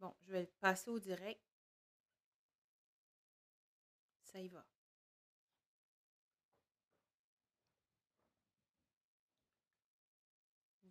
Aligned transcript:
Bon, 0.00 0.14
je 0.22 0.32
vais 0.32 0.46
passer 0.60 0.90
au 0.90 1.00
direct. 1.00 1.42
Ça 4.22 4.40
y 4.40 4.48
va. 4.48 4.64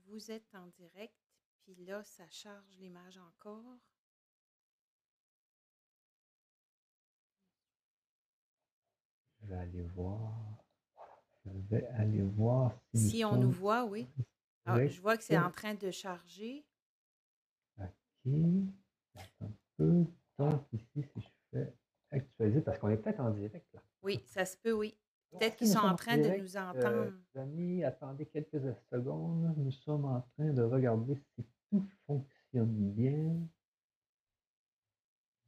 Vous 0.08 0.32
êtes 0.32 0.56
en 0.56 0.68
direct, 0.68 1.16
puis 1.64 1.76
là, 1.86 2.04
ça 2.04 2.28
charge 2.30 2.78
l'image 2.78 3.18
encore. 3.18 3.78
Je 9.42 9.48
vais 9.48 9.58
aller 9.58 9.84
voir. 9.84 10.34
Je 11.46 11.52
vais 11.70 11.86
aller 11.88 12.22
voir 12.22 12.78
si, 12.94 13.10
Si 13.10 13.26
on 13.26 13.38
nous 13.38 13.52
voit, 13.52 13.86
oui. 13.86 14.08
Ah, 14.66 14.86
je 14.86 15.00
vois 15.00 15.18
que 15.18 15.24
c'est 15.24 15.38
en 15.38 15.52
train 15.52 15.76
de 15.76 15.92
charger. 15.92 16.66
OK. 17.80 18.34
Un 19.42 19.50
peu. 19.78 20.06
Donc, 20.38 20.64
ici, 20.74 21.04
si 21.14 21.22
je 21.22 21.28
fais 21.52 21.74
actualiser, 22.12 22.62
parce 22.62 22.78
qu'on 22.80 22.90
est 22.90 22.98
peut-être 22.98 23.20
en 23.20 23.32
direct 23.32 23.68
là. 23.74 23.82
Oui, 24.04 24.22
ça 24.26 24.46
se 24.46 24.58
peut, 24.58 24.74
oui. 24.74 24.98
Peut-être 25.32 25.58
qu'ils 25.58 25.68
sont 25.68 25.80
en 25.80 25.96
train 25.96 26.18
de 26.18 26.30
nous 26.30 26.58
euh, 26.58 26.70
entendre. 26.70 27.12
les 27.34 27.42
amis, 27.42 27.84
attendez 27.84 28.26
quelques 28.28 28.62
secondes. 28.92 29.54
Nous 29.58 29.72
sommes 29.72 30.06
en 30.06 30.22
train 30.22 30.54
de 30.54 30.64
regarder 30.64 31.16
si 31.36 31.46
tout 31.70 31.86
fonctionne 32.06 32.92
bien. 32.94 33.36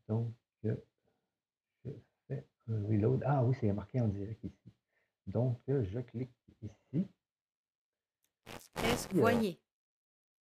Donc, 0.08 0.34
euh, 0.66 0.76
je 1.86 1.92
fais 2.28 2.46
un 2.68 2.84
reload. 2.88 3.24
Ah 3.26 3.44
oui, 3.44 3.56
c'est 3.60 3.72
marqué 3.72 4.02
en 4.02 4.08
direct 4.08 4.44
ici. 4.44 4.74
Donc, 5.28 5.62
euh, 5.70 5.84
je 5.84 6.00
clique 6.00 6.34
ici. 6.62 7.08
Est-ce 8.84 9.08
que 9.08 9.14
vous 9.14 9.20
euh, 9.20 9.22
voyez? 9.22 9.62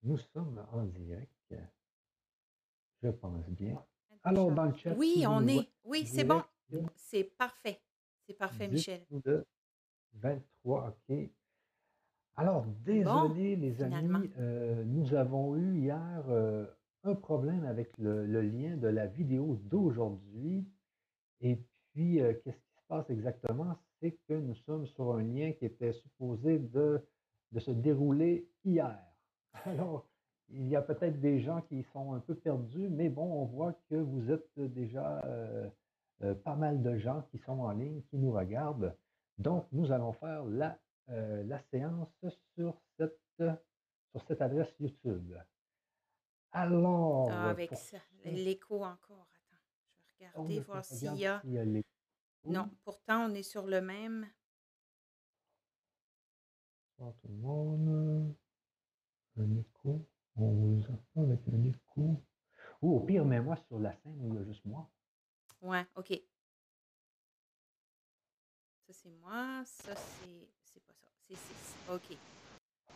nous 0.03 0.17
sommes 0.17 0.63
en 0.71 0.83
direct. 0.85 1.55
Je 3.05 3.11
pense 3.11 3.47
bien. 3.49 3.79
Alors, 4.23 4.51
dans 4.51 4.65
le 4.65 4.73
chat, 4.75 4.95
Oui, 4.95 5.23
on 5.27 5.47
est. 5.47 5.69
Oui, 5.83 6.07
c'est 6.07 6.23
bon. 6.23 6.41
C'est 6.95 7.23
parfait. 7.23 7.79
C'est 8.25 8.33
parfait, 8.33 8.67
Michel. 8.67 9.01
dites-nous 9.01 9.21
le 9.25 9.45
23, 10.15 10.87
OK. 11.09 11.15
Alors, 12.37 12.63
Bon, 12.63 12.73
désolé 12.83 13.55
les 13.55 13.81
amis, 13.83 14.31
euh, 14.39 14.83
nous 14.85 15.13
avons 15.13 15.55
eu 15.55 15.77
hier 15.77 16.23
euh, 16.29 16.65
un 17.03 17.13
problème 17.13 17.63
avec 17.65 17.95
le, 17.99 18.25
le 18.25 18.41
lien 18.41 18.75
de 18.75 18.87
la 18.87 19.05
vidéo 19.05 19.55
d'aujourd'hui. 19.65 20.67
Et 21.41 21.59
puis, 21.93 22.19
euh, 22.21 22.33
qu'est-ce 22.43 22.57
qui 22.57 22.75
se 22.75 22.81
passe 22.87 23.09
exactement? 23.11 23.77
C'est 24.01 24.17
que 24.27 24.33
nous 24.33 24.55
sommes 24.55 24.87
sur 24.87 25.13
un 25.13 25.21
lien 25.21 25.51
qui 25.53 25.65
était 25.65 25.93
supposé 25.93 26.57
de, 26.57 26.99
de 27.51 27.59
se 27.59 27.71
dérouler 27.71 28.49
hier. 28.65 28.97
Alors, 29.65 30.07
il 30.49 30.67
y 30.67 30.75
a 30.75 30.81
peut-être 30.81 31.19
des 31.19 31.39
gens 31.41 31.61
qui 31.61 31.83
sont 31.91 32.13
un 32.13 32.19
peu 32.19 32.35
perdus, 32.35 32.89
mais 32.89 33.09
bon, 33.09 33.41
on 33.41 33.45
voit 33.45 33.73
que 33.89 33.95
vous 33.95 34.31
êtes 34.31 34.59
déjà 34.59 35.23
euh, 35.25 35.69
euh, 36.23 36.35
pas 36.35 36.55
mal 36.55 36.81
de 36.81 36.97
gens 36.97 37.23
qui 37.31 37.39
sont 37.39 37.59
en 37.59 37.71
ligne, 37.71 38.01
qui 38.09 38.17
nous 38.17 38.31
regardent. 38.31 38.95
Donc, 39.37 39.67
nous 39.71 39.91
allons 39.91 40.13
faire 40.13 40.45
la, 40.45 40.79
euh, 41.09 41.43
la 41.43 41.59
séance 41.71 42.09
sur 42.55 42.79
cette, 42.97 43.19
sur 44.11 44.23
cette 44.27 44.41
adresse 44.41 44.73
YouTube. 44.79 45.33
Alors, 46.51 47.29
Ah, 47.31 47.49
avec 47.49 47.69
pour 47.69 47.77
ça, 47.77 47.97
l'écho 48.23 48.83
encore. 48.83 49.27
Attends, 49.33 49.61
je 50.19 50.23
vais 50.23 50.29
regarder, 50.29 50.59
voir 50.61 50.85
s'il 50.85 51.15
y 51.17 51.25
a. 51.25 51.41
y. 51.43 51.83
Non, 52.45 52.69
pourtant, 52.83 53.25
on 53.29 53.33
est 53.33 53.43
sur 53.43 53.65
le 53.65 53.81
même. 53.81 54.27
Bonsoir 56.97 57.13
tout 57.21 57.27
le 57.27 57.33
monde. 57.35 58.35
Un 59.37 59.55
écho. 59.57 60.07
On 60.37 60.47
vous 60.51 60.81
entend 60.83 61.23
avec 61.29 61.39
un 61.53 61.63
écho. 61.63 62.21
Ou 62.81 62.97
au 62.97 62.99
pire, 62.99 63.23
mets-moi 63.25 63.55
sur 63.67 63.79
la 63.79 63.93
scène 63.93 64.17
où 64.21 64.33
il 64.33 64.39
y 64.39 64.43
a 64.43 64.45
juste 64.45 64.65
moi. 64.65 64.87
Ouais, 65.61 65.85
OK. 65.95 66.09
Ça, 68.87 68.93
c'est 68.93 69.09
moi. 69.21 69.63
Ça, 69.65 69.95
c'est. 69.95 70.47
C'est 70.73 70.83
pas 70.83 70.93
ça. 70.93 71.07
C'est 71.27 71.35
6. 71.35 71.75
OK. 71.91 72.17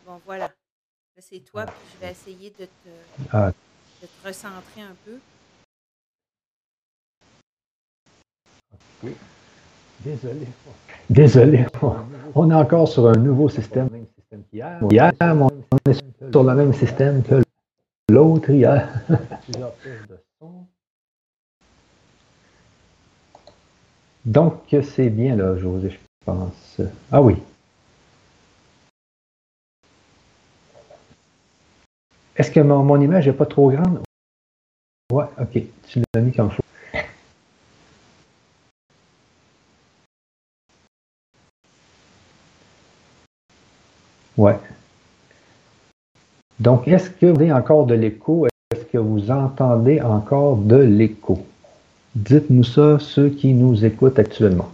Bon, 0.04 0.20
voilà. 0.24 0.46
Là, 0.48 1.22
c'est 1.22 1.40
toi, 1.40 1.66
puis 1.66 1.74
je 1.94 1.98
vais 1.98 2.12
essayer 2.12 2.50
de 2.50 2.66
te, 2.66 2.88
Ah, 3.32 3.52
de 4.02 4.06
te 4.06 4.26
recentrer 4.26 4.82
un 4.82 4.94
peu. 5.04 5.18
ok. 9.02 9.10
Désolé. 10.00 10.46
Désolé. 11.10 11.66
On 12.34 12.50
est 12.50 12.54
encore 12.54 12.88
sur 12.88 13.06
un 13.08 13.16
nouveau 13.16 13.48
système. 13.48 13.90
Même 13.90 14.06
système. 14.30 14.88
Hier, 14.90 15.12
on 15.20 15.90
est 15.90 16.30
sur 16.30 16.42
le 16.42 16.54
même 16.54 16.72
système 16.72 17.22
que 17.22 17.42
l'autre 18.08 18.50
hier. 18.50 18.88
Plusieurs 19.44 19.72
de 20.08 20.18
son. 20.38 20.66
Donc, 24.24 24.62
c'est 24.82 25.10
bien 25.10 25.34
là, 25.34 25.56
José, 25.56 25.90
je 25.90 25.96
pense. 26.24 26.80
Ah 27.10 27.22
oui. 27.22 27.36
Est-ce 32.36 32.50
que 32.50 32.60
mon, 32.60 33.00
image 33.00 33.26
n'est 33.26 33.32
pas 33.34 33.46
trop 33.46 33.70
grande? 33.70 34.02
Ouais, 35.12 35.24
ok. 35.40 35.62
Tu 35.88 36.02
l'as 36.14 36.20
mis 36.20 36.32
comme 36.32 36.50
faut. 36.50 36.62
Ouais. 44.40 44.58
Donc, 46.58 46.88
est-ce 46.88 47.10
que 47.10 47.26
vous 47.26 47.38
avez 47.42 47.52
encore 47.52 47.84
de 47.84 47.92
l'écho? 47.94 48.46
Est-ce 48.46 48.86
que 48.86 48.96
vous 48.96 49.30
entendez 49.30 50.00
encore 50.00 50.56
de 50.56 50.76
l'écho? 50.76 51.46
Dites-nous 52.14 52.64
ça, 52.64 52.98
ceux 52.98 53.28
qui 53.28 53.52
nous 53.52 53.84
écoutent 53.84 54.18
actuellement. 54.18 54.70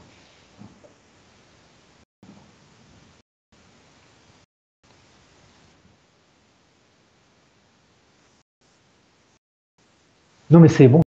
Non, 10.49 10.60
mais 10.60 10.69
c'est 10.69 10.87
bon. 10.87 11.03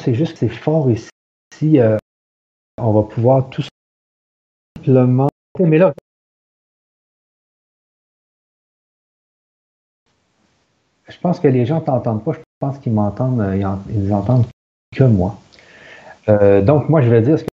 C'est 0.00 0.14
juste 0.14 0.32
que 0.32 0.38
c'est 0.40 0.48
fort 0.48 0.90
ici. 0.90 1.78
euh, 1.78 1.96
on 2.76 2.92
va 2.92 3.04
pouvoir 3.04 3.48
tout 3.50 3.62
simplement. 4.84 5.28
Mais 5.60 5.78
là, 5.78 5.94
je 11.10 11.18
pense 11.20 11.40
que 11.40 11.48
les 11.48 11.66
gens 11.66 11.80
t'entendent 11.80 12.24
pas. 12.24 12.32
Je 12.32 12.38
pense 12.60 12.78
qu'ils 12.78 12.92
m'entendent. 12.92 13.40
euh, 13.40 13.56
Ils, 13.56 13.66
en- 13.66 13.82
ils 13.90 14.12
entendent 14.12 14.46
que 14.94 15.04
moi. 15.04 15.38
Euh, 16.28 16.62
donc, 16.62 16.88
moi, 16.88 17.02
je 17.02 17.10
vais 17.10 17.22
dire 17.22 17.38
ce 17.38 17.44
que 17.44 17.50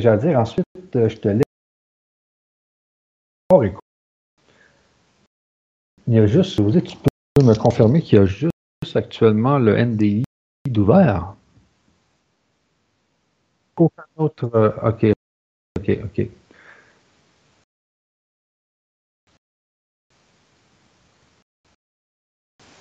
j'ai 0.00 0.08
à 0.08 0.16
dire. 0.16 0.38
Ensuite, 0.38 0.66
euh, 0.96 1.08
je 1.08 1.16
te 1.16 1.28
laisse. 1.28 1.42
Il 6.06 6.14
y 6.14 6.18
a 6.18 6.26
juste, 6.26 6.60
vous 6.60 6.70
tu 6.80 6.96
peux 7.34 7.44
me 7.44 7.54
confirmer 7.54 8.02
qu'il 8.02 8.18
y 8.18 8.22
a 8.22 8.26
juste 8.26 8.52
actuellement 8.96 9.58
le 9.58 9.76
NDI 9.76 10.24
d'ouvert. 10.68 11.34
Aucun 13.76 14.04
autre. 14.16 14.44
ok, 14.82 15.12
ok, 15.78 15.98
ok. 16.04 16.28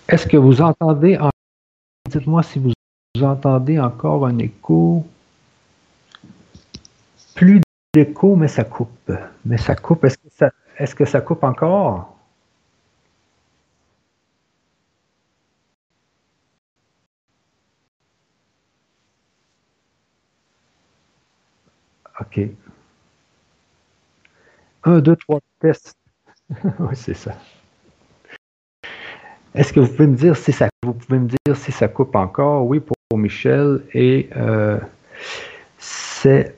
Est-ce 0.07 0.25
que 0.28 0.38
vous 0.38 0.62
entendez, 0.62 1.18
en- 1.18 1.29
dites-moi 2.09 2.44
si 2.44 2.59
vous 2.59 2.72
entendez 3.23 3.79
encore 3.79 4.25
un 4.25 4.38
écho. 4.40 5.06
Plus 7.35 7.62
d'écho, 7.94 8.35
mais 8.35 8.47
ça 8.47 8.63
coupe. 8.63 9.12
Mais 9.46 9.57
ça 9.57 9.75
coupe. 9.75 10.03
Est-ce 10.06 10.17
que 10.17 10.29
ça, 10.29 10.51
est-ce 10.78 10.96
que 10.96 11.06
ça 11.06 11.22
coupe 11.22 11.44
encore? 11.44 12.17
OK. 22.20 22.55
Un, 24.84 24.99
deux, 25.02 25.16
trois 25.16 25.40
tests. 25.59 25.96
oui, 26.79 26.96
c'est 26.96 27.14
ça. 27.14 27.35
Est-ce 29.58 29.74
que 29.74 29.80
vous 29.80 29.88
pouvez 29.88 30.08
me 30.08 30.16
dire 30.16 30.38
si 30.38 30.52
ça 30.52 30.70
vous 30.84 30.94
pouvez 30.94 31.18
me 31.18 31.28
dire 31.28 31.56
si 31.56 31.72
ça 31.72 31.88
coupe 31.88 32.16
encore? 32.16 32.68
Oui, 32.68 32.80
pour, 32.80 32.96
Michel. 33.18 33.82
Et 33.94 34.30
euh, 34.36 34.78
c'est 35.80 36.56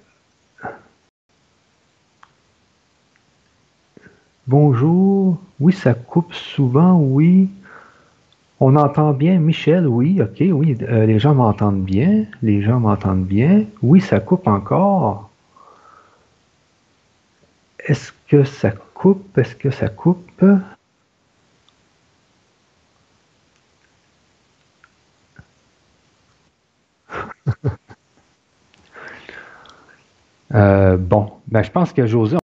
Bonjour. 4.47 5.37
Oui, 5.61 5.71
ça 5.71 5.93
coupe 5.93 6.33
souvent, 6.33 6.99
oui. 6.99 7.49
On 8.59 8.75
entend 8.75 9.13
bien 9.13 9.39
Michel, 9.39 9.87
oui, 9.87 10.21
ok, 10.21 10.43
oui. 10.51 10.75
Euh, 10.81 11.05
les 11.05 11.19
gens 11.19 11.35
m'entendent 11.35 11.83
bien. 11.83 12.25
Les 12.41 12.61
gens 12.61 12.81
m'entendent 12.81 13.25
bien. 13.25 13.63
Oui, 13.81 14.01
ça 14.01 14.19
coupe 14.19 14.47
encore. 14.47 15.29
Est-ce 17.79 18.11
que 18.27 18.43
ça 18.43 18.71
coupe? 18.71 19.37
Est-ce 19.37 19.55
que 19.55 19.69
ça 19.69 19.87
coupe? 19.87 20.43
Euh, 30.51 30.97
bon, 30.97 31.31
ben, 31.45 31.61
je 31.61 31.69
pense 31.69 31.93
que 31.93 32.07
José, 32.07 32.37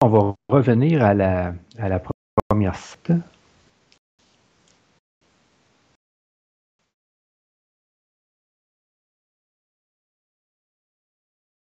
on 0.00 0.08
va 0.08 0.34
revenir 0.48 1.04
à 1.04 1.14
la, 1.14 1.54
à 1.78 1.88
la 1.88 2.02
première 2.48 2.74
site. 2.74 3.12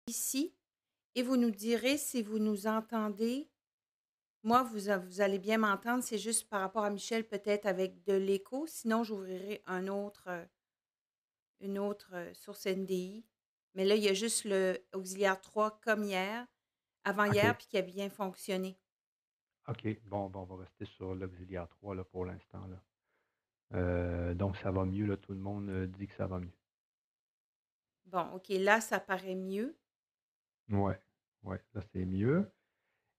Ici, 0.07 0.53
et 1.15 1.23
vous 1.23 1.39
nous 1.39 1.51
direz 1.51 1.97
si 1.97 2.23
vous 2.23 2.39
nous 2.39 2.67
entendez. 2.67 3.49
Moi, 4.43 4.63
vous, 4.65 4.81
vous 5.07 5.21
allez 5.23 5.39
bien 5.39 5.57
m'entendre, 5.57 6.03
c'est 6.03 6.19
juste 6.19 6.49
par 6.51 6.61
rapport 6.61 6.85
à 6.85 6.91
Michel, 6.91 7.27
peut-être 7.27 7.65
avec 7.65 8.05
de 8.05 8.13
l'écho. 8.13 8.67
Sinon, 8.67 9.03
j'ouvrirai 9.03 9.63
un 9.67 9.89
autre 9.89 10.25
euh, 10.27 10.45
une 11.65 11.79
autre 11.79 12.11
euh, 12.15 12.33
source 12.35 12.67
NDI. 12.67 13.25
Mais 13.75 13.85
là, 13.85 13.97
il 13.97 14.05
y 14.05 14.09
a 14.09 14.15
juste 14.15 14.45
le 14.45 14.79
auxiliaire 14.93 15.41
3 15.41 15.81
comme 15.81 16.05
hier, 16.05 16.47
avant-hier, 17.03 17.57
puis 17.57 17.67
qui 17.67 17.77
a 17.77 17.83
bien 17.83 18.09
fonctionné. 18.09 18.79
OK. 19.67 19.87
Bon, 20.07 20.29
bon, 20.29 20.41
on 20.41 20.45
va 20.45 20.57
rester 20.57 20.85
sur 20.85 21.15
l'auxiliaire 21.15 21.69
3 21.69 21.97
là, 21.97 22.05
pour 22.05 22.25
l'instant. 22.25 22.65
Là. 22.67 22.83
Euh, 23.75 24.35
donc, 24.35 24.57
ça 24.59 24.71
va 24.71 24.85
mieux. 24.85 25.07
Là, 25.07 25.17
tout 25.17 25.33
le 25.33 25.41
monde 25.41 25.87
dit 25.87 26.07
que 26.07 26.15
ça 26.15 26.27
va 26.27 26.39
mieux. 26.39 26.57
Bon, 28.07 28.31
OK. 28.35 28.49
Là, 28.51 28.81
ça 28.81 29.01
paraît 29.01 29.35
mieux. 29.35 29.77
Ouais, 30.71 31.01
ouais, 31.43 31.61
là, 31.75 31.81
c'est 31.93 32.05
mieux. 32.05 32.49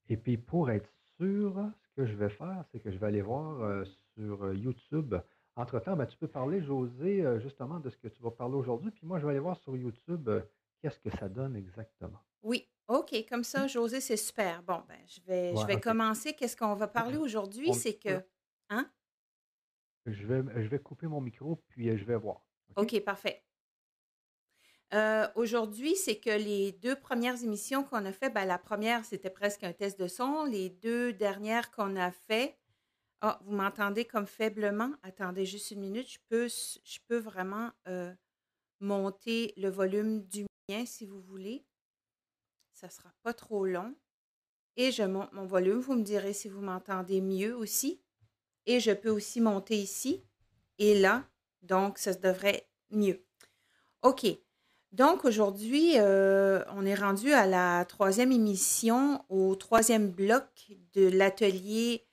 Et 0.07 0.15
puis, 0.15 0.37
pour 0.37 0.69
être 0.69 0.89
sûr, 1.17 1.69
ce 1.81 1.89
que 1.95 2.05
je 2.05 2.15
vais 2.15 2.29
faire, 2.29 2.63
c'est 2.71 2.79
que 2.79 2.91
je 2.91 2.97
vais 2.97 3.07
aller 3.07 3.21
voir 3.21 3.85
sur 4.13 4.53
YouTube. 4.53 5.15
Entre-temps, 5.55 5.95
ben, 5.95 6.05
tu 6.05 6.17
peux 6.17 6.27
parler, 6.27 6.61
José, 6.61 7.23
justement, 7.39 7.79
de 7.79 7.89
ce 7.89 7.97
que 7.97 8.07
tu 8.09 8.21
vas 8.21 8.31
parler 8.31 8.55
aujourd'hui. 8.55 8.91
Puis 8.91 9.07
moi, 9.07 9.19
je 9.19 9.25
vais 9.25 9.31
aller 9.31 9.39
voir 9.39 9.55
sur 9.57 9.75
YouTube 9.77 10.29
qu'est-ce 10.81 10.99
que 10.99 11.09
ça 11.09 11.29
donne 11.29 11.55
exactement. 11.55 12.19
Oui, 12.43 12.67
OK, 12.87 13.25
comme 13.27 13.43
ça, 13.43 13.67
José, 13.67 14.01
c'est 14.01 14.17
super. 14.17 14.61
Bon, 14.63 14.83
ben, 14.87 14.99
je 15.07 15.21
vais, 15.21 15.55
je 15.55 15.65
vais 15.65 15.79
commencer. 15.79 16.33
Qu'est-ce 16.33 16.55
qu'on 16.55 16.75
va 16.75 16.87
parler 16.87 17.17
aujourd'hui? 17.17 17.73
C'est 17.73 17.97
que. 17.97 18.23
Hein? 18.69 18.89
Je 20.05 20.27
vais, 20.27 20.63
je 20.63 20.67
vais 20.67 20.79
couper 20.79 21.07
mon 21.07 21.21
micro, 21.21 21.55
puis 21.69 21.97
je 21.97 22.05
vais 22.05 22.15
voir. 22.15 22.45
OK, 22.75 22.99
parfait. 23.03 23.43
aujourd'hui, 25.35 25.95
c'est 25.95 26.19
que 26.19 26.29
les 26.29 26.73
deux 26.73 26.95
premières 26.95 27.41
émissions 27.43 27.83
qu'on 27.83 28.05
a 28.05 28.11
fait, 28.11 28.29
ben, 28.29 28.45
la 28.45 28.59
première, 28.59 29.03
c'était 29.05 29.31
presque 29.31 29.63
un 29.63 29.73
test 29.73 29.99
de 29.99 30.07
son. 30.07 30.43
Les 30.43 30.69
deux 30.69 31.13
dernières 31.13 31.71
qu'on 31.71 31.95
a 31.95 32.11
fait, 32.11 32.55
ah, 33.21 33.39
vous 33.43 33.55
m'entendez 33.55 34.05
comme 34.05 34.27
faiblement? 34.27 34.91
Attendez 35.03 35.45
juste 35.45 35.71
une 35.71 35.79
minute. 35.79 36.07
Je 36.07 36.19
peux, 36.29 36.47
je 36.47 36.99
peux 37.07 37.17
vraiment 37.17 37.71
monter 38.79 39.53
le 39.57 39.69
volume 39.69 40.23
du 40.23 40.45
mien 40.69 40.85
si 40.85 41.05
vous 41.05 41.21
voulez. 41.21 41.65
Ça 42.73 42.87
ne 42.87 42.91
sera 42.91 43.11
pas 43.23 43.33
trop 43.33 43.65
long. 43.65 43.95
Et 44.77 44.91
je 44.91 45.03
monte 45.03 45.31
mon 45.31 45.45
volume. 45.45 45.79
Vous 45.79 45.95
me 45.95 46.03
direz 46.03 46.33
si 46.33 46.49
vous 46.49 46.61
m'entendez 46.61 47.21
mieux 47.21 47.55
aussi. 47.55 48.01
Et 48.65 48.79
je 48.79 48.91
peux 48.91 49.09
aussi 49.09 49.41
monter 49.41 49.77
ici 49.77 50.23
et 50.77 50.99
là. 50.99 51.23
Donc, 51.61 51.97
ça 51.97 52.13
devrait 52.13 52.67
mieux. 52.91 53.25
OK. 54.01 54.25
Donc, 54.91 55.25
aujourd'hui, 55.25 55.93
on 55.97 56.85
est 56.85 56.95
rendu 56.95 57.31
à 57.31 57.47
la 57.47 57.85
troisième 57.85 58.31
émission, 58.31 59.23
au 59.29 59.55
troisième 59.55 60.11
bloc 60.11 60.71
de 60.93 61.07
l'atelier 61.07 62.05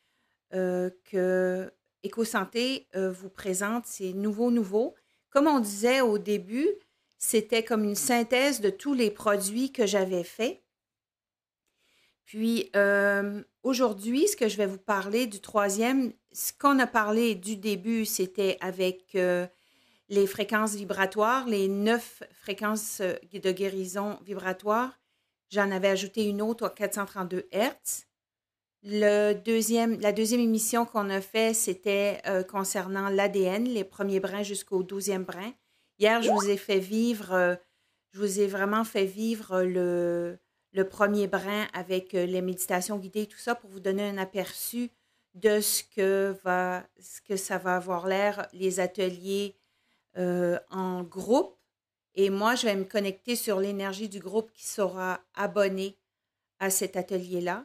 euh, 0.54 0.90
que 1.04 1.72
EcoSanté 2.04 2.88
euh, 2.94 3.10
vous 3.10 3.31
présente, 3.31 3.87
c'est 3.87 4.12
nouveau, 4.12 4.50
nouveau. 4.50 4.94
Comme 5.31 5.46
on 5.46 5.60
disait 5.60 6.00
au 6.00 6.19
début, 6.19 6.69
c'était 7.19 7.64
comme 7.64 7.84
une 7.84 7.94
synthèse 7.94 8.60
de 8.60 8.70
tous 8.70 8.93
les 8.94 9.10
produits 9.10 9.72
que 9.72 9.87
j'avais 9.87 10.25
faits. 10.25 10.62
Puis 12.25 12.70
euh, 12.76 13.43
aujourd'hui, 13.62 14.28
ce 14.28 14.37
que 14.37 14.49
je 14.49 14.56
vais 14.56 14.66
vous 14.66 14.78
parler 14.78 15.26
du 15.26 15.40
troisième, 15.40 16.12
ce 16.32 16.52
qu'on 16.52 16.78
a 16.78 16.87
parlé 16.87 17.34
du 17.34 17.56
début, 17.56 18.05
c'était 18.05 18.58
avec 18.60 19.16
les 20.08 20.26
fréquences 20.26 20.75
vibratoires, 20.75 21.46
les 21.46 21.69
neuf 21.69 22.22
fréquences 22.32 23.00
de 23.00 23.52
guérison 23.52 24.19
vibratoire. 24.25 24.98
J'en 25.50 25.70
avais 25.70 25.88
ajouté 25.88 26.25
une 26.25 26.40
autre 26.40 26.64
à 26.66 26.70
432 26.70 27.46
Hertz. 27.52 28.06
La 28.84 29.32
deuxième 29.32 30.00
émission 30.02 30.84
qu'on 30.84 31.08
a 31.08 31.20
fait, 31.20 31.55
c'était 31.55 32.20
euh, 32.26 32.43
concernant 32.43 33.08
l'ADN, 33.11 33.64
les 33.64 33.84
premiers 33.84 34.19
brins 34.19 34.43
jusqu'au 34.43 34.82
douzième 34.82 35.23
brin. 35.23 35.52
Hier, 36.00 36.20
je 36.20 36.31
vous 36.31 36.50
ai 36.50 36.56
fait 36.56 36.81
vivre, 36.81 37.32
euh, 37.32 37.55
je 38.11 38.19
vous 38.19 38.40
ai 38.40 38.49
vraiment 38.49 38.82
fait 38.82 39.05
vivre 39.05 39.62
le, 39.62 40.38
premier 40.90 41.29
brin 41.29 41.69
avec 41.75 42.12
euh, 42.14 42.26
les 42.26 42.43
méditations 42.43 42.99
guidées 42.99 43.23
et 43.23 43.26
tout 43.29 43.38
ça 43.38 43.55
pour 43.55 43.70
vous 43.70 43.79
donner 43.79 44.02
un 44.02 44.19
aperçu 44.19 44.90
de 45.34 45.61
ce 45.61 45.84
que, 45.84 46.37
ce 46.99 47.20
que 47.20 47.37
ça 47.37 47.58
va 47.58 47.76
avoir 47.76 48.08
l'air, 48.08 48.49
les 48.52 48.81
ateliers 48.81 49.56
en 50.17 51.05
groupe. 51.05 51.56
Et 52.17 52.29
moi, 52.31 52.55
je 52.56 52.67
vais 52.67 52.75
me 52.75 52.84
connecter 52.84 53.37
sur 53.37 53.61
l'énergie 53.61 54.08
du 54.08 54.19
groupe 54.19 54.52
qui 54.52 54.67
sera 54.67 55.20
abonné 55.34 55.96
à 56.58 56.69
cet 56.69 56.96
atelier-là 56.96 57.64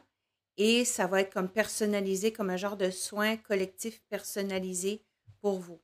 et 0.58 0.84
ça 0.84 1.06
va 1.06 1.20
être 1.20 1.32
comme 1.32 1.48
personnalisé, 1.48 2.32
comme 2.32 2.50
un 2.50 2.56
genre 2.56 2.76
de 2.76 2.90
soin 2.90 3.36
collectif 3.36 4.02
personnalisé 4.10 5.02
pour 5.40 5.60
vous. 5.60 5.80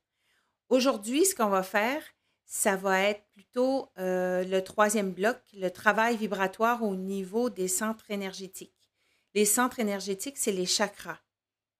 Aujourd'hui, 0.68 1.24
ce 1.24 1.34
qu'on 1.34 1.48
va 1.48 1.62
faire, 1.62 2.02
ça 2.44 2.76
va 2.76 3.00
être 3.02 3.24
plutôt 3.32 3.88
euh, 3.98 4.44
le 4.44 4.62
troisième 4.62 5.12
bloc, 5.12 5.38
le 5.54 5.70
travail 5.70 6.16
vibratoire 6.16 6.82
au 6.82 6.96
niveau 6.96 7.50
des 7.50 7.68
centres 7.68 8.10
énergétiques. 8.10 8.92
Les 9.34 9.44
centres 9.44 9.78
énergétiques, 9.78 10.38
c'est 10.38 10.52
les 10.52 10.66
chakras, 10.66 11.20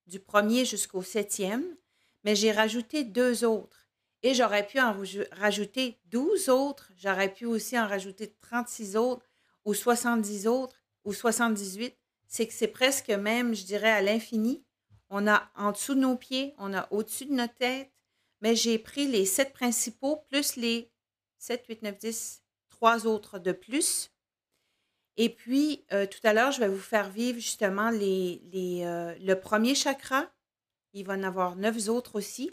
du 0.07 0.21
premier 0.21 0.65
jusqu'au 0.65 1.03
septième, 1.03 1.65
mais 2.23 2.37
j'ai 2.37 2.53
rajouté 2.53 3.03
deux 3.05 3.45
autres. 3.45 3.89
Et 4.23 4.35
j'aurais 4.35 4.67
pu 4.67 4.81
en 4.81 4.97
rajouter 5.33 5.99
12 6.07 6.49
autres, 6.49 6.91
j'aurais 6.97 7.33
pu 7.33 7.45
aussi 7.45 7.79
en 7.79 7.87
rajouter 7.87 8.35
36 8.41 8.97
autres, 8.97 9.27
ou 9.65 9.75
70 9.75 10.47
autres, 10.47 10.83
ou 11.05 11.13
78 11.13 11.95
c'est 12.27 12.47
que 12.47 12.53
c'est 12.53 12.69
presque 12.69 13.11
même, 13.11 13.55
je 13.55 13.65
dirais, 13.65 13.91
à 13.91 14.03
l'infini. 14.03 14.65
On 15.11 15.27
a 15.27 15.51
en 15.57 15.73
dessous 15.73 15.95
de 15.95 16.01
nos 16.01 16.17
pieds, 16.17 16.55
on 16.59 16.75
a 16.75 16.89
au-dessus 16.93 17.27
de 17.27 17.35
notre 17.35 17.55
tête, 17.55 17.93
mais 18.41 18.57
j'ai 18.57 18.79
pris 18.79 19.07
les 19.07 19.27
sept 19.27 19.53
principaux 19.53 20.17
plus 20.29 20.57
les 20.57 20.91
7, 21.39 21.67
8, 21.69 21.83
9, 21.83 21.99
10, 21.99 22.43
trois 22.71 23.07
autres 23.07 23.39
de 23.39 23.53
plus. 23.53 24.11
Et 25.17 25.29
puis, 25.29 25.85
euh, 25.93 26.07
tout 26.07 26.21
à 26.25 26.33
l'heure, 26.33 26.53
je 26.53 26.61
vais 26.61 26.69
vous 26.69 26.79
faire 26.79 27.11
vivre 27.11 27.39
justement 27.39 27.91
les, 27.91 28.41
euh, 28.55 29.15
le 29.21 29.35
premier 29.35 29.75
chakra. 29.75 30.33
Il 30.93 31.05
va 31.05 31.15
en 31.15 31.23
avoir 31.23 31.57
neuf 31.57 31.89
autres 31.89 32.17
aussi. 32.17 32.51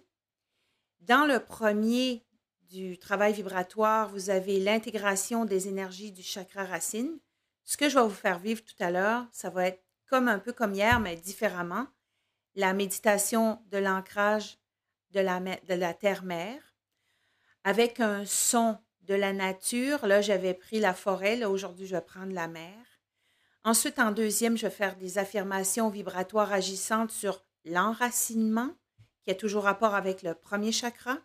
Dans 0.99 1.25
le 1.25 1.39
premier 1.39 2.23
du 2.69 2.97
travail 2.97 3.33
vibratoire, 3.33 4.09
vous 4.09 4.29
avez 4.29 4.59
l'intégration 4.59 5.45
des 5.45 5.67
énergies 5.67 6.11
du 6.11 6.21
chakra 6.21 6.65
racine. 6.65 7.19
Ce 7.63 7.77
que 7.77 7.89
je 7.89 7.95
vais 7.95 8.03
vous 8.03 8.09
faire 8.09 8.39
vivre 8.39 8.63
tout 8.63 8.75
à 8.79 8.91
l'heure, 8.91 9.25
ça 9.31 9.49
va 9.49 9.67
être 9.67 9.83
comme 10.07 10.27
un 10.27 10.39
peu 10.39 10.51
comme 10.51 10.73
hier, 10.73 10.99
mais 10.99 11.15
différemment. 11.15 11.87
La 12.55 12.73
méditation 12.73 13.61
de 13.71 13.77
l'ancrage 13.77 14.59
de 15.11 15.19
la, 15.19 15.93
terre-mère 15.93 16.61
avec 17.63 17.99
un 17.99 18.25
son 18.25 18.77
de 19.01 19.13
la 19.13 19.33
nature. 19.33 20.05
Là, 20.05 20.21
j'avais 20.21 20.53
pris 20.53 20.79
la 20.79 20.93
forêt. 20.93 21.35
Là, 21.35 21.49
aujourd'hui, 21.49 21.85
je 21.85 21.95
vais 21.95 22.01
prendre 22.01 22.33
la 22.33 22.47
mer. 22.47 22.75
Ensuite, 23.63 23.99
en 23.99 24.11
deuxième, 24.11 24.57
je 24.57 24.67
vais 24.67 24.73
faire 24.73 24.95
des 24.97 25.17
affirmations 25.17 25.89
vibratoires 25.89 26.51
agissantes 26.51 27.11
sur 27.11 27.43
l'enracinement, 27.65 28.75
qui 29.23 29.31
a 29.31 29.35
toujours 29.35 29.63
rapport 29.63 29.93
avec 29.93 30.23
le 30.23 30.33
premier 30.33 30.71
chakra, 30.71 31.17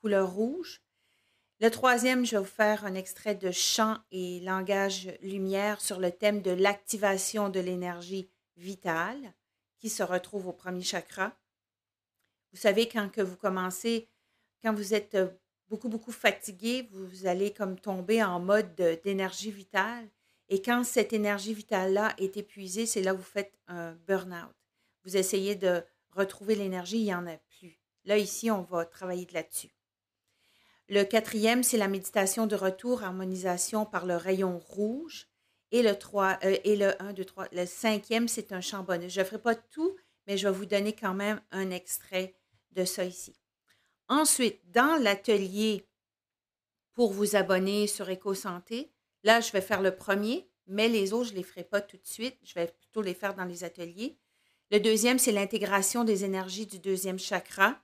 couleur 0.00 0.28
rouge. 0.30 0.82
Le 1.60 1.70
troisième, 1.72 2.24
je 2.24 2.36
vais 2.36 2.42
vous 2.42 2.48
faire 2.48 2.84
un 2.84 2.94
extrait 2.94 3.34
de 3.34 3.50
chant 3.50 3.98
et 4.12 4.38
langage 4.40 5.10
lumière 5.22 5.80
sur 5.80 5.98
le 5.98 6.12
thème 6.12 6.40
de 6.40 6.52
l'activation 6.52 7.48
de 7.48 7.58
l'énergie 7.58 8.30
vitale 8.56 9.34
qui 9.80 9.88
se 9.88 10.04
retrouve 10.04 10.46
au 10.46 10.52
premier 10.52 10.82
chakra. 10.82 11.36
Vous 12.52 12.58
savez, 12.58 12.88
quand 12.88 13.10
que 13.10 13.22
vous 13.22 13.36
commencez, 13.36 14.08
quand 14.62 14.72
vous 14.72 14.94
êtes 14.94 15.16
beaucoup, 15.68 15.88
beaucoup 15.88 16.12
fatigué, 16.12 16.88
vous 16.92 17.26
allez 17.26 17.52
comme 17.52 17.76
tomber 17.76 18.22
en 18.22 18.38
mode 18.38 18.76
d'énergie 19.02 19.50
vitale. 19.50 20.08
Et 20.48 20.62
quand 20.62 20.84
cette 20.84 21.12
énergie 21.12 21.54
vitale-là 21.54 22.14
est 22.18 22.36
épuisée, 22.36 22.86
c'est 22.86 23.02
là 23.02 23.14
où 23.14 23.16
vous 23.16 23.22
faites 23.24 23.58
un 23.66 23.94
burn-out. 24.06 24.54
Vous 25.04 25.16
essayez 25.16 25.56
de 25.56 25.82
retrouver 26.12 26.54
l'énergie, 26.54 26.98
il 26.98 27.04
n'y 27.04 27.14
en 27.14 27.26
a 27.26 27.36
plus. 27.58 27.80
Là, 28.04 28.16
ici, 28.16 28.48
on 28.48 28.62
va 28.62 28.84
travailler 28.84 29.26
là-dessus. 29.32 29.70
Le 30.88 31.04
quatrième, 31.04 31.62
c'est 31.62 31.76
la 31.76 31.88
méditation 31.88 32.46
de 32.46 32.56
retour, 32.56 33.02
harmonisation 33.02 33.84
par 33.84 34.06
le 34.06 34.16
rayon 34.16 34.58
rouge. 34.58 35.28
Et 35.70 35.82
le, 35.82 35.94
3, 35.98 36.38
euh, 36.44 36.56
et 36.64 36.76
le 36.76 37.00
1, 37.02 37.12
2, 37.12 37.24
3. 37.26 37.48
Le 37.52 37.66
cinquième, 37.66 38.26
c'est 38.26 38.52
un 38.52 38.62
chant 38.62 38.82
bonus. 38.82 39.12
Je 39.12 39.20
ne 39.20 39.24
ferai 39.24 39.38
pas 39.38 39.54
tout, 39.54 39.94
mais 40.26 40.38
je 40.38 40.48
vais 40.48 40.54
vous 40.54 40.64
donner 40.64 40.94
quand 40.94 41.12
même 41.12 41.42
un 41.50 41.70
extrait 41.70 42.34
de 42.72 42.86
ça 42.86 43.04
ici. 43.04 43.34
Ensuite, 44.08 44.60
dans 44.70 44.96
l'atelier 45.02 45.86
pour 46.94 47.12
vous 47.12 47.36
abonner 47.36 47.86
sur 47.86 48.08
EcoSanté, 48.08 48.90
là, 49.24 49.40
je 49.40 49.52
vais 49.52 49.60
faire 49.60 49.82
le 49.82 49.94
premier, 49.94 50.48
mais 50.66 50.88
les 50.88 51.12
autres, 51.12 51.28
je 51.28 51.32
ne 51.32 51.36
les 51.36 51.42
ferai 51.42 51.64
pas 51.64 51.82
tout 51.82 51.98
de 51.98 52.06
suite. 52.06 52.38
Je 52.42 52.54
vais 52.54 52.66
plutôt 52.66 53.02
les 53.02 53.14
faire 53.14 53.34
dans 53.34 53.44
les 53.44 53.62
ateliers. 53.62 54.16
Le 54.70 54.80
deuxième, 54.80 55.18
c'est 55.18 55.32
l'intégration 55.32 56.04
des 56.04 56.24
énergies 56.24 56.66
du 56.66 56.78
deuxième 56.78 57.18
chakra. 57.18 57.78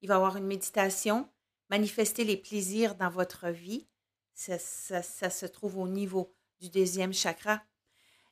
Il 0.00 0.08
va 0.08 0.14
y 0.14 0.16
avoir 0.16 0.36
une 0.36 0.46
méditation, 0.46 1.28
manifester 1.70 2.24
les 2.24 2.36
plaisirs 2.36 2.94
dans 2.94 3.10
votre 3.10 3.48
vie. 3.48 3.86
Ça, 4.34 4.58
se 4.58 5.46
trouve 5.46 5.78
au 5.78 5.88
niveau 5.88 6.34
du 6.60 6.68
deuxième 6.68 7.12
chakra. 7.12 7.62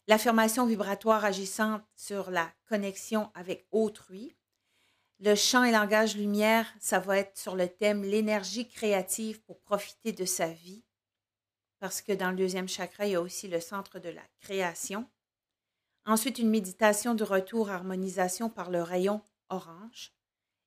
L'affirmation 0.06 0.66
vibratoire 0.66 1.24
agissante 1.24 1.82
sur 1.96 2.30
la 2.30 2.52
connexion 2.68 3.30
avec 3.34 3.66
autrui. 3.70 4.36
Le 5.20 5.34
chant 5.34 5.64
et 5.64 5.72
langage 5.72 6.16
lumière, 6.16 6.70
ça 6.78 6.98
va 6.98 7.18
être 7.18 7.38
sur 7.38 7.56
le 7.56 7.68
thème 7.68 8.02
l'énergie 8.02 8.68
créative 8.68 9.40
pour 9.42 9.60
profiter 9.60 10.12
de 10.12 10.26
sa 10.26 10.48
vie. 10.48 10.84
Parce 11.78 12.02
que 12.02 12.12
dans 12.12 12.30
le 12.30 12.36
deuxième 12.36 12.68
chakra, 12.68 13.06
il 13.06 13.12
y 13.12 13.14
a 13.14 13.20
aussi 13.20 13.48
le 13.48 13.60
centre 13.60 13.98
de 13.98 14.10
la 14.10 14.22
création. 14.40 15.08
Ensuite, 16.04 16.38
une 16.38 16.50
méditation 16.50 17.14
de 17.14 17.24
retour 17.24 17.70
harmonisation 17.70 18.50
par 18.50 18.70
le 18.70 18.82
rayon 18.82 19.22
orange 19.48 20.12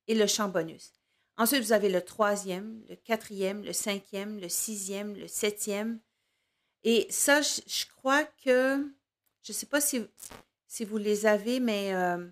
et 0.07 0.15
le 0.15 0.25
chant 0.25 0.47
bonus. 0.47 0.93
Ensuite, 1.37 1.63
vous 1.63 1.73
avez 1.73 1.89
le 1.89 2.01
troisième, 2.01 2.83
le 2.89 2.95
quatrième, 2.95 3.63
le 3.63 3.73
cinquième, 3.73 4.39
le 4.39 4.49
sixième, 4.49 5.15
le 5.15 5.27
septième. 5.27 5.99
Et 6.83 7.05
ça, 7.11 7.41
je, 7.41 7.85
crois 7.95 8.23
que, 8.23 8.83
je 9.43 9.51
ne 9.51 9.53
sais 9.53 9.67
pas 9.67 9.81
si, 9.81 10.03
si 10.67 10.83
vous 10.83 10.97
les 10.97 11.27
avez, 11.27 11.59
mais 11.59 11.93
euh, 11.93 12.27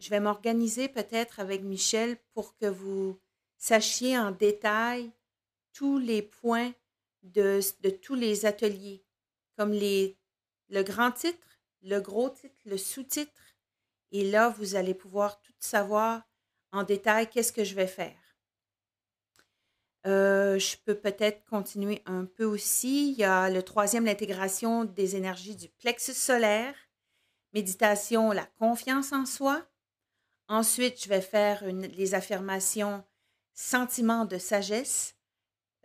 je 0.00 0.10
vais 0.10 0.18
m'organiser 0.18 0.88
peut-être 0.88 1.38
avec 1.38 1.62
Michel 1.62 2.16
pour 2.34 2.56
que 2.56 2.66
vous 2.66 3.20
sachiez 3.56 4.18
en 4.18 4.32
détail 4.32 5.12
tous 5.72 5.98
les 5.98 6.22
points 6.22 6.72
de, 7.22 7.60
de 7.82 7.90
tous 7.90 8.16
les 8.16 8.46
ateliers, 8.46 9.04
comme 9.56 9.72
les, 9.72 10.18
le 10.70 10.82
grand 10.82 11.12
titre, 11.12 11.60
le 11.82 12.00
gros 12.00 12.30
titre, 12.30 12.58
le 12.64 12.78
sous-titre. 12.78 13.54
Et 14.10 14.28
là, 14.28 14.48
vous 14.48 14.74
allez 14.74 14.94
pouvoir 14.94 15.40
tout 15.40 15.52
savoir 15.60 16.22
en 16.72 16.82
détail 16.82 17.30
qu'est-ce 17.30 17.52
que 17.52 17.64
je 17.64 17.76
vais 17.76 17.86
faire. 17.86 18.19
Euh, 20.06 20.58
je 20.58 20.76
peux 20.84 20.94
peut-être 20.94 21.44
continuer 21.44 22.02
un 22.06 22.24
peu 22.24 22.44
aussi. 22.44 23.12
Il 23.12 23.18
y 23.18 23.24
a 23.24 23.50
le 23.50 23.62
troisième, 23.62 24.06
l'intégration 24.06 24.84
des 24.84 25.16
énergies 25.16 25.56
du 25.56 25.68
plexus 25.68 26.14
solaire. 26.14 26.74
Méditation, 27.52 28.32
la 28.32 28.46
confiance 28.58 29.12
en 29.12 29.26
soi. 29.26 29.66
Ensuite, 30.48 31.02
je 31.02 31.08
vais 31.08 31.20
faire 31.20 31.64
les 31.64 32.14
affirmations 32.14 33.04
sentiment 33.52 34.24
de 34.24 34.38
sagesse, 34.38 35.16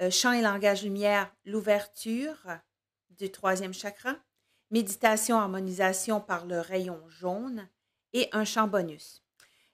euh, 0.01 0.09
chant 0.09 0.31
et 0.31 0.41
langage 0.41 0.83
lumière, 0.83 1.33
l'ouverture 1.45 2.37
du 3.09 3.31
troisième 3.31 3.73
chakra 3.73 4.15
méditation, 4.71 5.37
harmonisation 5.37 6.19
par 6.19 6.45
le 6.45 6.59
rayon 6.59 7.01
jaune 7.09 7.69
et 8.13 8.29
un 8.31 8.45
chant 8.45 8.67
bonus. 8.67 9.23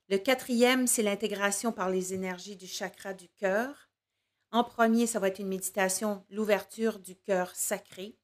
Le 0.10 0.18
quatrième, 0.18 0.88
c'est 0.88 1.04
l'intégration 1.04 1.72
par 1.72 1.90
les 1.90 2.14
énergies 2.14 2.58
du 2.58 2.68
chakra 2.68 3.14
du 3.14 3.30
cœur. 3.30 3.90
En 4.54 4.66
premier, 4.66 5.08
ça 5.08 5.20
va 5.20 5.30
être 5.30 5.40
une 5.40 5.48
méditation, 5.48 6.26
l'ouverture 6.30 7.00
du 7.00 7.16
cœur 7.16 7.56
sacré. 7.56 8.18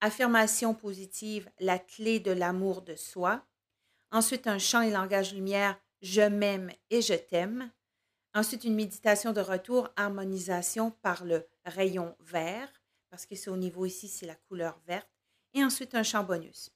Affirmation 0.00 0.74
positive, 0.74 1.50
la 1.60 1.78
clé 1.78 2.20
de 2.20 2.30
l'amour 2.30 2.80
de 2.80 2.96
soi. 2.96 3.44
Ensuite, 4.10 4.46
un 4.46 4.58
chant 4.58 4.80
et 4.80 4.90
langage 4.90 5.34
lumière, 5.34 5.78
je 6.00 6.22
m'aime 6.22 6.70
et 6.88 7.02
je 7.02 7.12
t'aime. 7.12 7.70
Ensuite, 8.34 8.64
une 8.64 8.76
méditation 8.76 9.32
de 9.32 9.40
retour, 9.40 9.90
harmonisation 9.96 10.90
par 11.02 11.24
le 11.24 11.46
rayon 11.66 12.16
vert, 12.20 12.70
parce 13.10 13.26
que 13.26 13.34
c'est 13.34 13.50
au 13.50 13.56
niveau 13.56 13.84
ici, 13.84 14.08
c'est 14.08 14.26
la 14.26 14.36
couleur 14.36 14.80
verte 14.86 15.10
et 15.52 15.64
ensuite 15.64 15.94
un 15.94 16.02
chant 16.02 16.24
bonus. 16.24 16.70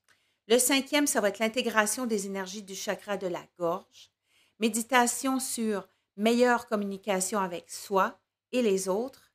Le 0.48 0.58
cinquième, 0.58 1.06
ça 1.06 1.20
va 1.20 1.28
être 1.28 1.38
l'intégration 1.38 2.04
des 2.04 2.26
énergies 2.26 2.62
du 2.62 2.74
chakra 2.74 3.16
de 3.16 3.26
la 3.26 3.46
gorge, 3.58 4.10
méditation 4.58 5.40
sur 5.40 5.88
meilleure 6.16 6.66
communication 6.66 7.38
avec 7.38 7.70
soi 7.70 8.21
et 8.52 8.62
les 8.62 8.88
autres. 8.88 9.32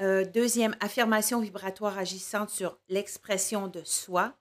Euh, 0.00 0.24
deuxième, 0.24 0.76
affirmation 0.80 1.40
vibratoire 1.40 1.98
agissante 1.98 2.50
sur 2.50 2.78
l'expression 2.88 3.68
de 3.68 3.82
soi. 3.84 4.36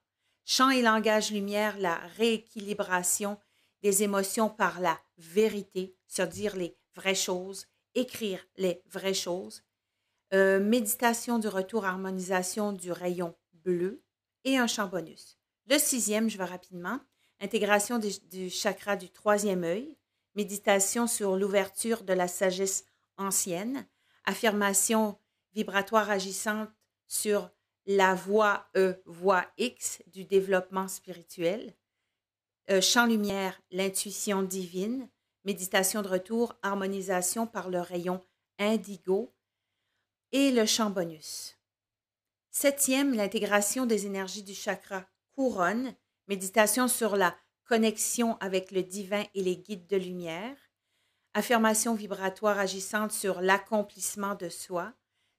Chant 0.46 0.70
et 0.70 0.82
langage 0.82 1.32
lumière, 1.32 1.78
la 1.78 1.98
rééquilibration 2.18 3.38
des 3.82 4.04
émotions 4.04 4.50
par 4.50 4.80
la 4.80 5.00
vérité, 5.18 5.96
se 6.08 6.22
dire 6.22 6.56
les 6.56 6.78
vraies 6.96 7.16
choses, 7.16 7.68
écrire 7.96 8.40
les 8.58 8.82
vraies 8.88 9.14
choses. 9.14 9.64
Euh, 10.34 10.60
méditation 10.60 11.40
du 11.40 11.48
retour 11.48 11.86
harmonisation 11.86 12.72
du 12.72 12.92
rayon 12.92 13.36
bleu 13.54 14.02
et 14.46 14.58
un 14.58 14.68
chant 14.68 14.88
bonus. 14.88 15.38
Le 15.70 15.78
sixième, 15.78 16.30
je 16.30 16.38
vais 16.38 16.46
rapidement, 16.46 17.00
intégration 17.40 18.00
du, 18.00 18.50
chakra 18.50 18.96
du 18.96 19.10
troisième 19.10 19.64
œil, 19.64 19.98
méditation 20.36 21.06
sur 21.08 21.36
l'ouverture 21.36 22.04
de 22.04 22.14
la 22.14 22.28
sagesse 22.28 22.86
ancienne, 23.22 23.88
affirmation 24.26 25.18
vibratoire 25.54 26.10
agissante 26.10 26.70
sur 27.08 27.50
la 27.86 28.16
voie 28.16 28.70
E, 28.76 29.02
voie 29.06 29.46
X 29.58 30.02
du 30.08 30.26
développement 30.26 30.88
spirituel, 30.88 31.76
euh, 32.70 32.80
chant 32.80 33.06
lumière, 33.06 33.60
l'intuition 33.72 34.44
divine, 34.44 35.10
méditation 35.44 36.02
de 36.02 36.08
retour, 36.08 36.56
harmonisation 36.62 37.48
par 37.48 37.70
le 37.70 37.80
rayon 37.82 38.24
indigo 38.60 39.34
et 40.32 40.52
le 40.52 40.66
chant 40.66 40.90
bonus. 40.90 41.58
Septième, 42.52 43.14
l'intégration 43.14 43.86
des 43.86 44.06
énergies 44.06 44.44
du 44.44 44.54
chakra 44.54 45.06
couronne, 45.36 45.96
méditation 46.28 46.88
sur 46.88 47.16
la 47.16 47.36
connexion 47.66 48.38
avec 48.38 48.72
le 48.72 48.84
divin 48.84 49.24
et 49.34 49.42
les 49.42 49.58
guides 49.58 49.88
de 49.88 49.98
lumière, 49.98 50.56
affirmation 51.34 51.96
vibratoire 51.96 52.60
agissante 52.60 53.12
sur 53.12 53.42
l'accomplissement 53.42 54.36
de 54.36 54.50
soi, 54.50 54.94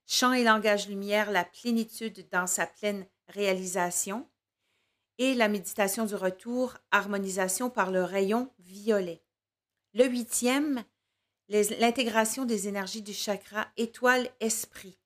chant 0.07 0.33
et 0.33 0.45
langage 0.45 0.89
lumière, 0.89 1.31
la 1.31 1.45
plénitude 1.45 2.29
dans 2.31 2.47
sa 2.47 2.67
pleine 2.67 3.07
réalisation, 3.29 4.29
et 5.19 5.35
la 5.35 5.49
méditation 5.49 6.07
du 6.07 6.15
retour, 6.15 6.75
harmonisation 6.91 7.71
par 7.71 7.91
le 7.91 8.03
rayon 8.03 8.51
violet. 8.59 9.23
Le 9.95 10.07
huitième, 10.07 10.85
l'intégration 11.49 12.45
des 12.45 12.67
énergies 12.67 13.03
du 13.03 13.13
chakra 13.13 13.69
étoile-esprit, 13.77 14.99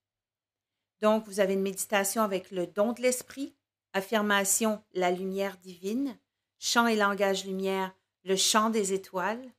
donc, 1.00 1.26
vous 1.26 1.40
avez 1.40 1.54
une 1.54 1.62
méditation 1.62 2.22
avec 2.22 2.50
le 2.50 2.66
don 2.66 2.92
de 2.92 3.02
l'esprit, 3.02 3.54
affirmation, 3.92 4.82
la 4.94 5.10
lumière 5.10 5.58
divine, 5.58 6.18
chant 6.58 6.86
et 6.86 6.96
langage 6.96 7.44
lumière, 7.44 7.94
le 8.24 8.36
chant 8.36 8.70
des 8.70 8.92
étoiles, 8.92 9.52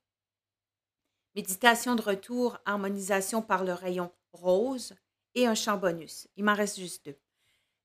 méditation 1.38 1.94
de 1.94 2.02
retour, 2.02 2.58
harmonisation 2.66 3.44
par 3.44 3.64
le 3.64 3.72
rayon 3.72 4.12
rose 4.34 4.96
et 5.36 5.46
un 5.46 5.54
chant 5.54 5.78
bonus. 5.78 6.28
Il 6.36 6.44
m'en 6.44 6.56
reste 6.56 6.80
juste 6.80 7.06
deux. 7.06 7.16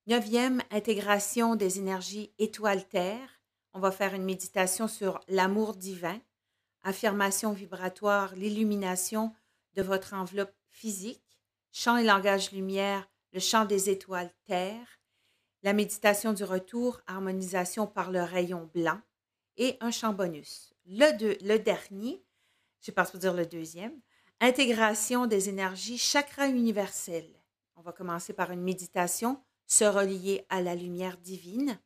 Neuvième, 0.07 0.63
intégration 0.71 1.55
des 1.55 1.79
énergies 1.79 2.33
étoile-terre. 2.39 3.43
On 3.75 3.79
va 3.79 3.91
faire 3.91 4.15
une 4.15 4.25
méditation 4.25 4.89
sur 4.89 5.21
l'amour 5.29 5.75
divin, 5.77 6.19
affirmation 6.83 7.53
vibratoire, 7.53 8.35
l'illumination 8.37 9.35
de 9.75 9.83
votre 9.83 10.15
enveloppe 10.15 10.55
physique, 10.71 11.39
chant 11.73 11.99
et 11.99 12.05
langage 12.05 12.53
lumière, 12.53 13.07
le 13.35 13.41
chant 13.41 13.67
des 13.67 13.91
étoiles 13.91 14.33
terre, 14.47 14.99
la 15.63 15.75
méditation 15.75 16.33
du 16.33 16.45
retour, 16.45 17.03
harmonisation 17.07 17.87
par 17.87 18.13
le 18.13 18.23
rayon 18.23 18.71
blanc 18.73 19.01
et 19.59 19.77
un 19.81 19.91
chant 19.91 20.15
bonus. 20.15 20.73
Le, 20.87 21.37
le 21.47 21.59
dernier, 21.59 22.25
je 22.83 22.91
pense 22.91 23.11
pour 23.11 23.21
dire 23.21 23.33
le 23.33 23.47
deuxième, 23.47 23.99
intégration 24.41 25.27
des 25.27 25.49
énergies 25.49 25.99
chakra 25.99 26.49
universel. 26.49 27.25
On 27.77 27.81
va 27.81 27.93
commencer 27.93 28.33
par 28.33 28.51
une 28.51 28.62
méditation, 28.62 29.41
se 29.67 29.85
relier 29.85 30.45
à 30.51 30.61
la 30.61 30.75
lumière 30.75 31.17
divine. 31.17 31.79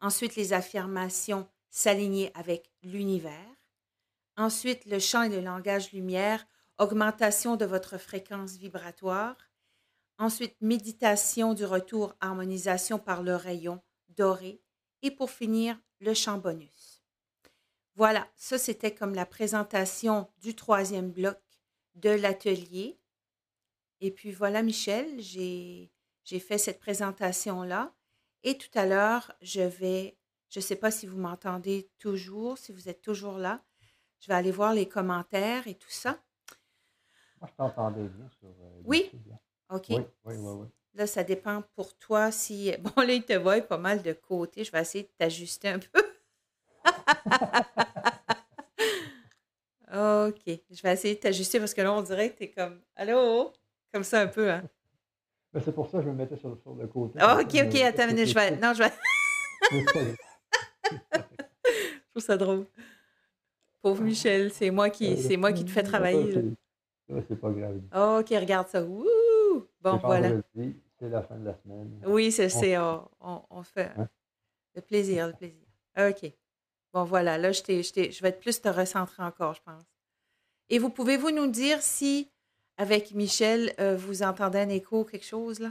Ensuite, 0.00 0.36
les 0.36 0.52
affirmations, 0.52 1.48
s'aligner 1.70 2.32
avec 2.34 2.70
l'univers. 2.82 3.54
Ensuite, 4.36 4.84
le 4.86 4.98
chant 4.98 5.22
et 5.22 5.28
le 5.28 5.40
langage 5.40 5.92
lumière, 5.92 6.46
augmentation 6.78 7.56
de 7.56 7.64
votre 7.64 7.96
fréquence 7.96 8.56
vibratoire. 8.56 9.36
Ensuite, 10.18 10.56
méditation 10.60 11.54
du 11.54 11.64
retour, 11.64 12.14
harmonisation 12.20 12.98
par 12.98 13.22
le 13.22 13.36
rayon 13.36 13.80
doré. 14.08 14.60
Et 15.02 15.10
pour 15.10 15.30
finir, 15.30 15.78
le 16.00 16.14
chant 16.14 16.38
bonus. 16.38 16.79
Voilà, 17.96 18.28
ça 18.36 18.58
c'était 18.58 18.94
comme 18.94 19.14
la 19.14 19.26
présentation 19.26 20.28
du 20.38 20.54
troisième 20.54 21.10
bloc 21.10 21.38
de 21.96 22.10
l'atelier. 22.10 22.98
Et 24.00 24.10
puis 24.10 24.32
voilà, 24.32 24.62
Michel, 24.62 25.20
j'ai 25.20 25.90
fait 26.24 26.58
cette 26.58 26.80
présentation-là. 26.80 27.92
Et 28.42 28.56
tout 28.56 28.70
à 28.74 28.86
l'heure, 28.86 29.32
je 29.42 29.60
vais, 29.60 30.16
je 30.48 30.60
ne 30.60 30.62
sais 30.62 30.76
pas 30.76 30.90
si 30.90 31.06
vous 31.06 31.18
m'entendez 31.18 31.90
toujours, 31.98 32.56
si 32.56 32.72
vous 32.72 32.88
êtes 32.88 33.02
toujours 33.02 33.36
là, 33.36 33.62
je 34.20 34.28
vais 34.28 34.34
aller 34.34 34.50
voir 34.50 34.72
les 34.72 34.88
commentaires 34.88 35.66
et 35.66 35.74
tout 35.74 35.90
ça. 35.90 36.18
Moi, 37.40 37.48
je 37.50 37.56
t'entendais 37.56 38.08
bien 38.08 38.28
sur. 38.38 38.48
Euh, 38.48 38.82
oui? 38.84 39.10
OK? 39.70 39.86
Oui, 39.90 39.96
oui, 40.24 40.34
oui, 40.36 40.52
oui. 40.60 40.66
Là, 40.94 41.06
ça 41.06 41.24
dépend 41.24 41.62
pour 41.74 41.96
toi 41.96 42.30
si. 42.30 42.72
Bon, 42.80 43.02
là, 43.02 43.12
il 43.12 43.24
te 43.24 43.32
voit 43.34 43.60
pas 43.60 43.78
mal 43.78 44.02
de 44.02 44.12
côté. 44.12 44.64
Je 44.64 44.72
vais 44.72 44.80
essayer 44.80 45.04
de 45.04 45.10
t'ajuster 45.16 45.68
un 45.68 45.78
peu. 45.78 46.02
OK. 49.92 50.42
Je 50.70 50.82
vais 50.82 50.92
essayer 50.92 51.14
de 51.16 51.20
t'ajuster 51.20 51.58
parce 51.58 51.74
que 51.74 51.80
là, 51.82 51.92
on 51.92 52.02
dirait 52.02 52.30
que 52.30 52.38
tu 52.38 52.44
es 52.44 52.50
comme 52.50 52.80
Allô? 52.96 53.52
Comme 53.92 54.04
ça 54.04 54.20
un 54.22 54.26
peu, 54.28 54.50
hein? 54.50 54.62
Ben, 55.52 55.60
c'est 55.64 55.72
pour 55.74 55.90
ça 55.90 55.98
que 55.98 56.04
je 56.04 56.10
me 56.10 56.14
mettais 56.14 56.36
sur, 56.36 56.56
sur 56.62 56.74
le 56.76 56.86
côté. 56.86 57.18
Comme 57.18 57.40
OK, 57.40 57.54
OK, 57.66 57.74
attends 57.80 58.04
une 58.04 58.14
minute. 58.14 58.28
Je 58.28 58.34
vais. 58.34 58.56
Non, 58.56 58.72
je 58.72 58.84
vais. 58.84 58.92
Je 60.92 62.10
trouve 62.12 62.22
ça 62.24 62.36
drôle. 62.36 62.66
Pauvre 63.82 64.02
Michel, 64.02 64.52
c'est 64.52 64.70
moi 64.70 64.90
qui, 64.90 65.16
c'est 65.16 65.36
moi 65.36 65.52
qui 65.52 65.64
te 65.64 65.70
fais 65.70 65.82
travailler. 65.82 66.52
c'est 67.28 67.40
pas 67.40 67.50
grave. 67.50 67.80
OK, 68.20 68.28
regarde 68.30 68.68
ça. 68.68 68.82
Wouh! 68.84 69.04
Bon, 69.80 69.98
C'est 70.00 70.06
voilà. 70.06 70.30
C'est 71.00 71.08
la 71.08 71.22
fin 71.22 71.36
de 71.36 71.46
la 71.46 71.54
semaine. 71.54 72.00
Oui, 72.06 72.30
c'est, 72.30 72.48
c'est, 72.48 72.76
on, 72.78 73.08
on- 73.20 73.42
on 73.50 73.62
fait 73.64 73.90
Hein? 73.96 74.08
le 74.76 74.82
plaisir, 74.82 75.26
le 75.28 75.32
plaisir. 75.32 75.66
OK. 75.98 76.32
Bon, 76.92 77.04
voilà, 77.04 77.38
là, 77.38 77.52
je, 77.52 77.62
vais 78.22 78.28
être 78.28 78.40
plus 78.40 78.60
te 78.60 78.68
recentrer 78.68 79.22
encore, 79.22 79.54
je 79.54 79.62
pense. 79.62 79.84
Et 80.68 80.78
vous 80.78 80.90
pouvez-vous 80.90 81.30
nous 81.30 81.46
dire 81.46 81.82
si, 81.82 82.30
avec 82.76 83.14
Michel, 83.14 83.72
euh, 83.80 83.96
vous 83.96 84.22
entendez 84.22 84.58
un 84.58 84.68
écho 84.68 85.04
quelque 85.04 85.26
chose, 85.26 85.60
là? 85.60 85.70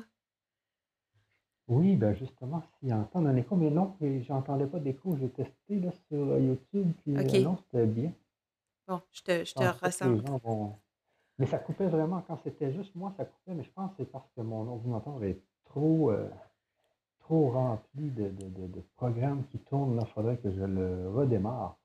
Oui, 1.69 1.95
ben 1.95 2.15
justement, 2.15 2.63
s'il 2.79 2.91
entend 2.93 3.23
un 3.27 3.35
écho, 3.35 3.55
mais 3.55 3.69
non, 3.69 3.95
j'entendais 4.21 4.65
pas 4.65 4.79
d'écho. 4.79 5.15
J'ai 5.17 5.29
testé 5.29 5.79
là, 5.79 5.91
sur 6.07 6.17
euh, 6.17 6.39
YouTube, 6.39 6.91
puis 7.03 7.15
euh, 7.15 7.43
non, 7.43 7.57
c'était 7.57 7.85
bien. 7.85 8.11
Bon, 8.88 8.99
je 9.11 9.21
te, 9.21 9.45
je 9.45 9.53
te 9.53 10.43
vont... 10.43 10.75
Mais 11.38 11.45
ça 11.45 11.59
coupait 11.59 11.88
vraiment. 11.88 12.23
Quand 12.27 12.39
c'était 12.43 12.73
juste 12.73 12.95
moi, 12.95 13.13
ça 13.17 13.25
coupait. 13.25 13.53
Mais 13.53 13.63
je 13.63 13.69
pense 13.69 13.91
que 13.91 13.97
c'est 13.99 14.11
parce 14.11 14.27
que 14.35 14.41
mon 14.41 14.67
ordinateur 14.67 15.23
est 15.23 15.39
trop, 15.63 16.09
euh, 16.09 16.27
trop 17.29 17.51
rempli 17.51 18.09
de, 18.09 18.29
de- 18.29 18.50
de- 18.50 18.67
de 18.67 18.81
programmes 18.95 19.45
qui 19.51 19.59
tournent. 19.59 19.95
Là, 19.95 20.03
il 20.07 20.13
faudrait 20.13 20.38
que 20.38 20.51
je 20.51 20.63
le 20.63 21.09
redémarre. 21.12 21.77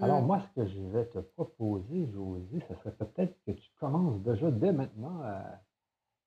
Alors, 0.00 0.22
Hmm. 0.22 0.26
moi, 0.26 0.40
ce 0.40 0.60
que 0.62 0.66
je 0.68 0.80
vais 0.80 1.04
te 1.06 1.18
proposer, 1.18 2.08
Josie, 2.12 2.62
ce 2.66 2.74
serait 2.76 2.94
peut-être 2.96 3.34
que 3.44 3.50
tu 3.52 3.68
commences 3.78 4.18
déjà 4.22 4.50
dès 4.50 4.72
maintenant 4.72 5.20
à, 5.22 5.60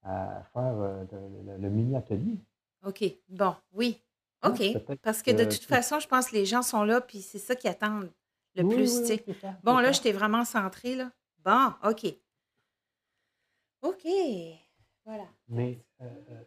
à 0.03 0.43
faire 0.53 0.75
euh, 0.77 1.03
le, 1.11 1.51
le- 1.53 1.57
le 1.57 1.69
mini-atelier. 1.69 2.38
OK. 2.85 3.03
Bon, 3.29 3.55
oui. 3.73 3.99
Hein? 4.43 4.51
OK. 4.53 4.97
Parce 5.01 5.23
que 5.23 5.31
de 5.31 5.45
toute 5.45 5.65
façon, 5.65 5.99
je 5.99 6.07
pense 6.07 6.29
que 6.29 6.35
les 6.35 6.45
gens 6.45 6.61
sont 6.61 6.83
là, 6.83 7.01
puis 7.01 7.21
c'est 7.21 7.39
ça 7.39 7.55
qu'ils 7.55 7.69
attendent 7.71 8.11
le 8.55 8.63
Oui, 8.63 8.75
plus, 8.75 8.97
oui, 8.97 9.01
tu 9.01 9.07
sais. 9.07 9.23
oui, 9.27 9.33
c'est 9.33 9.41
ça, 9.41 9.55
Bon, 9.63 9.77
là, 9.79 9.85
ça. 9.88 9.91
je 9.93 10.01
t'ai 10.01 10.11
vraiment 10.11 10.45
centré, 10.45 10.95
là. 10.95 11.11
Bon, 11.43 11.73
OK. 11.89 12.05
OK. 13.81 14.07
Voilà. 15.05 15.25
Mais 15.47 15.83
euh, 16.01 16.05
euh, 16.29 16.43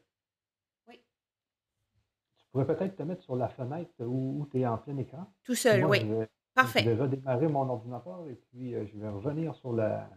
pourrais 2.53 2.67
peut-être 2.67 2.97
te 2.97 3.03
mettre 3.03 3.23
sur 3.23 3.35
la 3.37 3.49
fenêtre 3.49 3.91
où, 4.01 4.47
tu 4.51 4.61
es 4.61 4.67
en 4.67 4.79
plein 4.79 4.97
écran. 4.99 5.27
Tout 5.45 5.55
seul, 5.55 5.81
Moi, 5.81 5.91
oui. 5.91 6.01
je 6.01 6.07
vais, 6.07 6.23
je 6.25 6.29
Parfait. 6.55 6.83
vais 6.83 6.95
redémarrer 6.95 7.49
mon 7.49 7.69
ordinateur 7.69 8.25
et 8.29 8.35
puis 8.35 8.75
euh, 8.75 8.85
je 8.87 8.99
vais 8.99 9.09
revenir 9.09 9.55
sur 9.55 9.73
la, 9.73 10.09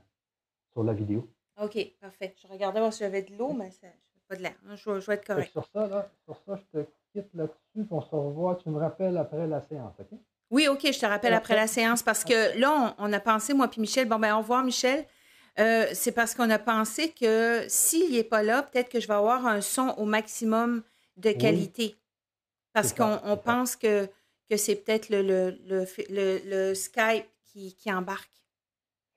sur 0.74 0.84
la 0.84 0.94
vidéo. 0.94 1.30
OK, 1.62 1.78
parfait. 2.02 2.36
Je 2.42 2.48
regardais 2.48 2.80
voir 2.82 2.92
si 2.92 3.00
j'avais 3.00 3.22
de 3.22 3.34
l'eau, 3.38 3.54
mais 3.54 3.72
ça, 3.72 3.88
je 3.88 4.20
pas 4.28 4.36
de 4.36 4.42
l'air. 4.44 4.56
hein. 4.68 4.76
Je, 4.76 4.90
vais- 4.92 5.00
je 5.02 5.08
vais 5.08 5.14
être 5.14 5.26
correct. 5.26 5.52
sur 5.52 5.66
ça, 5.74 5.88
là, 5.88 6.10
sur 6.26 6.38
ça, 6.46 6.58
je 6.58 6.80
te 6.80 6.86
quitte 7.14 7.34
là-dessus, 7.34 7.88
on 7.90 8.02
se 8.02 8.10
revoit. 8.16 8.56
Tu 8.56 8.70
me 8.70 8.78
rappelles 8.80 9.16
après 9.18 9.48
la 9.48 9.62
séance, 9.62 9.94
OK? 10.00 10.18
Oui, 10.52 10.68
OK, 10.68 10.82
je 10.92 11.00
te 11.00 11.06
rappelle 11.06 11.34
après 11.34 11.56
la 11.56 11.68
séance 11.68 12.04
parce 12.04 12.24
que 12.24 12.60
là, 12.60 12.96
on, 13.00 13.06
on 13.10 13.14
a 13.14 13.20
pensé, 13.20 13.54
moi 13.54 13.68
puis 13.70 13.80
Michel, 13.82 14.08
bon, 14.08 14.20
ben 14.20 14.36
au 14.36 14.40
revoir, 14.40 14.64
Michel. 14.64 15.06
Euh, 15.58 15.86
c'est 15.94 16.12
parce 16.12 16.36
qu'on 16.36 16.50
a 16.50 16.60
pensé 16.60 17.12
que 17.12 17.64
s'il 17.70 18.12
n'est 18.12 18.26
pas 18.26 18.44
là, 18.44 18.62
peut-être 18.64 18.90
que 18.90 19.00
je 19.00 19.08
vais 19.08 19.14
avoir 19.14 19.46
un 19.48 19.62
son 19.62 19.96
au 19.98 20.04
maximum 20.06 20.84
de 21.16 21.30
Oui. 21.30 21.38
Parce 22.76 22.94
qu'on 22.94 23.38
pense 23.38 23.78
que, 23.78 24.06
que 24.50 24.58
c'est 24.58 24.76
peut-être 24.76 25.08
le, 25.10 25.22
le, 25.22 25.86
le, 26.10 26.74
Skype 26.76 27.26
qui, 27.46 27.74
qui 27.76 27.92
embarque. 27.92 28.44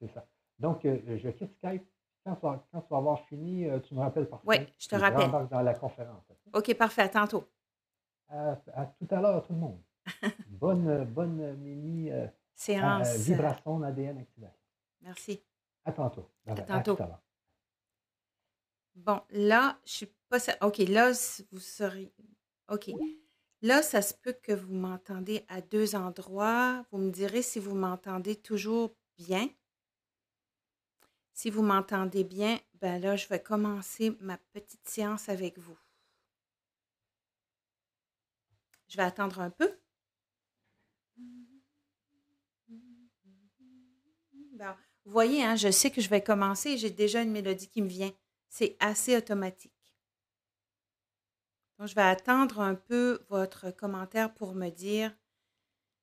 C'est 0.01 0.07
ça. 0.15 0.25
Donc, 0.61 0.85
euh, 0.85 1.19
je 1.19 1.29
quitte 1.31 1.53
Skype. 1.57 1.83
Quand 2.25 2.37
tu, 2.37 2.43
vas, 2.47 2.65
quand 2.71 2.81
tu 2.83 2.89
vas 2.91 2.97
avoir 2.99 3.27
fini, 3.27 3.67
euh, 3.69 3.81
tu 3.81 3.95
me 3.95 4.01
rappelles 4.01 4.29
par 4.29 4.41
Oui, 4.47 4.57
je 4.79 4.87
te 4.87 4.95
puis 4.95 5.03
rappelle. 5.03 5.23
rembarque 5.23 5.51
dans 5.51 5.63
la 5.63 5.75
conférence. 5.75 6.25
OK? 6.53 6.75
Parfait. 6.75 7.03
À 7.03 7.09
tantôt. 7.09 7.45
À, 8.29 8.53
à 8.75 8.87
tout 8.87 9.07
à 9.11 9.21
l'heure, 9.21 9.43
tout 9.45 9.53
le 9.55 9.59
monde. 9.59 9.81
bonne, 10.49 11.05
bonne 11.07 11.57
mini 11.57 12.11
euh, 12.13 12.27
Séance. 12.55 13.09
euh, 13.09 13.19
vibration 13.19 13.81
d'ADN 13.81 14.19
activation. 14.19 14.63
Merci. 15.01 15.43
À 15.85 15.93
tantôt. 15.93 16.29
Tantôt. 16.67 16.97
à 17.03 17.07
l'heure. 17.07 17.23
Bon, 18.95 19.21
là, 19.31 19.79
je 19.85 19.91
suis 19.93 20.15
pas. 20.29 20.39
OK, 20.61 20.79
là, 20.79 21.13
vous 21.51 21.61
serez. 21.61 22.13
OK. 22.69 22.91
Là, 23.61 23.83
ça 23.83 24.03
se 24.03 24.15
peut 24.15 24.35
que 24.35 24.53
vous 24.53 24.75
m'entendez 24.75 25.45
à 25.49 25.61
deux 25.61 25.97
endroits. 25.97 26.85
Vous 26.91 26.99
me 26.99 27.11
direz 27.11 27.43
si 27.43 27.59
vous 27.59 27.75
m'entendez 27.75 28.37
toujours 28.37 28.95
bien. 29.17 29.49
Si 31.33 31.51
vous 31.51 31.63
m'entendez 31.63 32.25
bien, 32.25 32.59
ben 32.75 33.01
là, 33.01 33.17
je 33.17 33.27
vais 33.29 33.43
commencer 33.43 34.17
ma 34.21 34.39
petite 34.53 34.89
séance 34.89 35.29
avec 35.29 35.59
vous. 35.59 35.79
Je 38.89 38.97
vais 38.97 39.03
attendre 39.03 39.41
un 39.41 39.51
peu. 39.51 39.79
Vous 45.05 45.13
voyez, 45.13 45.45
hein, 45.45 45.57
je 45.57 45.71
sais 45.71 45.91
que 45.91 46.01
je 46.01 46.09
vais 46.09 46.23
commencer 46.23 46.71
et 46.71 46.79
j'ai 46.79 46.91
déjà 46.91 47.23
une 47.23 47.31
mélodie 47.31 47.69
qui 47.69 47.83
me 47.83 47.89
vient. 47.89 48.13
C'est 48.49 48.77
assez 48.81 49.17
automatique. 49.17 49.78
Donc, 51.79 51.89
je 51.89 51.95
vais 51.95 52.03
attendre 52.03 52.61
un 52.61 52.75
peu 52.75 53.21
votre 53.29 53.71
commentaire 53.71 54.35
pour 54.35 54.55
me 54.55 54.69
dire 54.69 55.15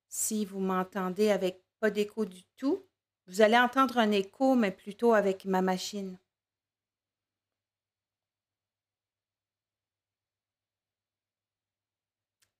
si 0.07 0.45
vous 0.45 0.59
m'entendez 0.59 1.29
avec 1.31 1.61
pas 1.79 1.89
d'écho 1.91 2.25
du 2.25 2.43
tout. 2.57 2.85
Vous 3.27 3.41
allez 3.41 3.57
entendre 3.57 3.97
un 3.97 4.11
écho, 4.11 4.55
mais 4.55 4.71
plutôt 4.71 5.13
avec 5.13 5.45
ma 5.45 5.61
machine. 5.61 6.17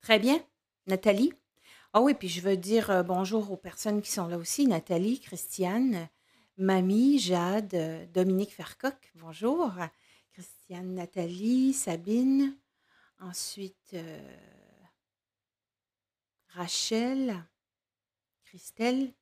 Très 0.02 0.20
bien. 0.20 0.40
Nathalie? 0.88 1.34
Ah 1.94 2.02
oui, 2.02 2.14
puis 2.14 2.28
je 2.28 2.42
veux 2.42 2.58
dire 2.58 2.92
euh, 2.92 3.04
bonjour 3.04 3.52
aux 3.52 3.58
personnes 3.58 4.02
qui 4.02 4.12
sont 4.12 4.28
là 4.28 4.38
aussi. 4.38 4.68
Nathalie, 4.68 5.20
Christiane, 5.20 6.10
Mamie, 6.58 7.20
Jade, 7.20 7.74
euh, 7.74 8.06
Dominique 8.14 8.54
Fercoq, 8.54 9.14
bonjour. 9.16 9.72
Christiane, 10.34 10.94
Nathalie, 10.94 11.74
Sabine. 11.74 12.56
Ensuite, 13.20 13.94
euh, 13.94 14.38
Rachel, 16.50 17.44
Christelle, 18.44 19.14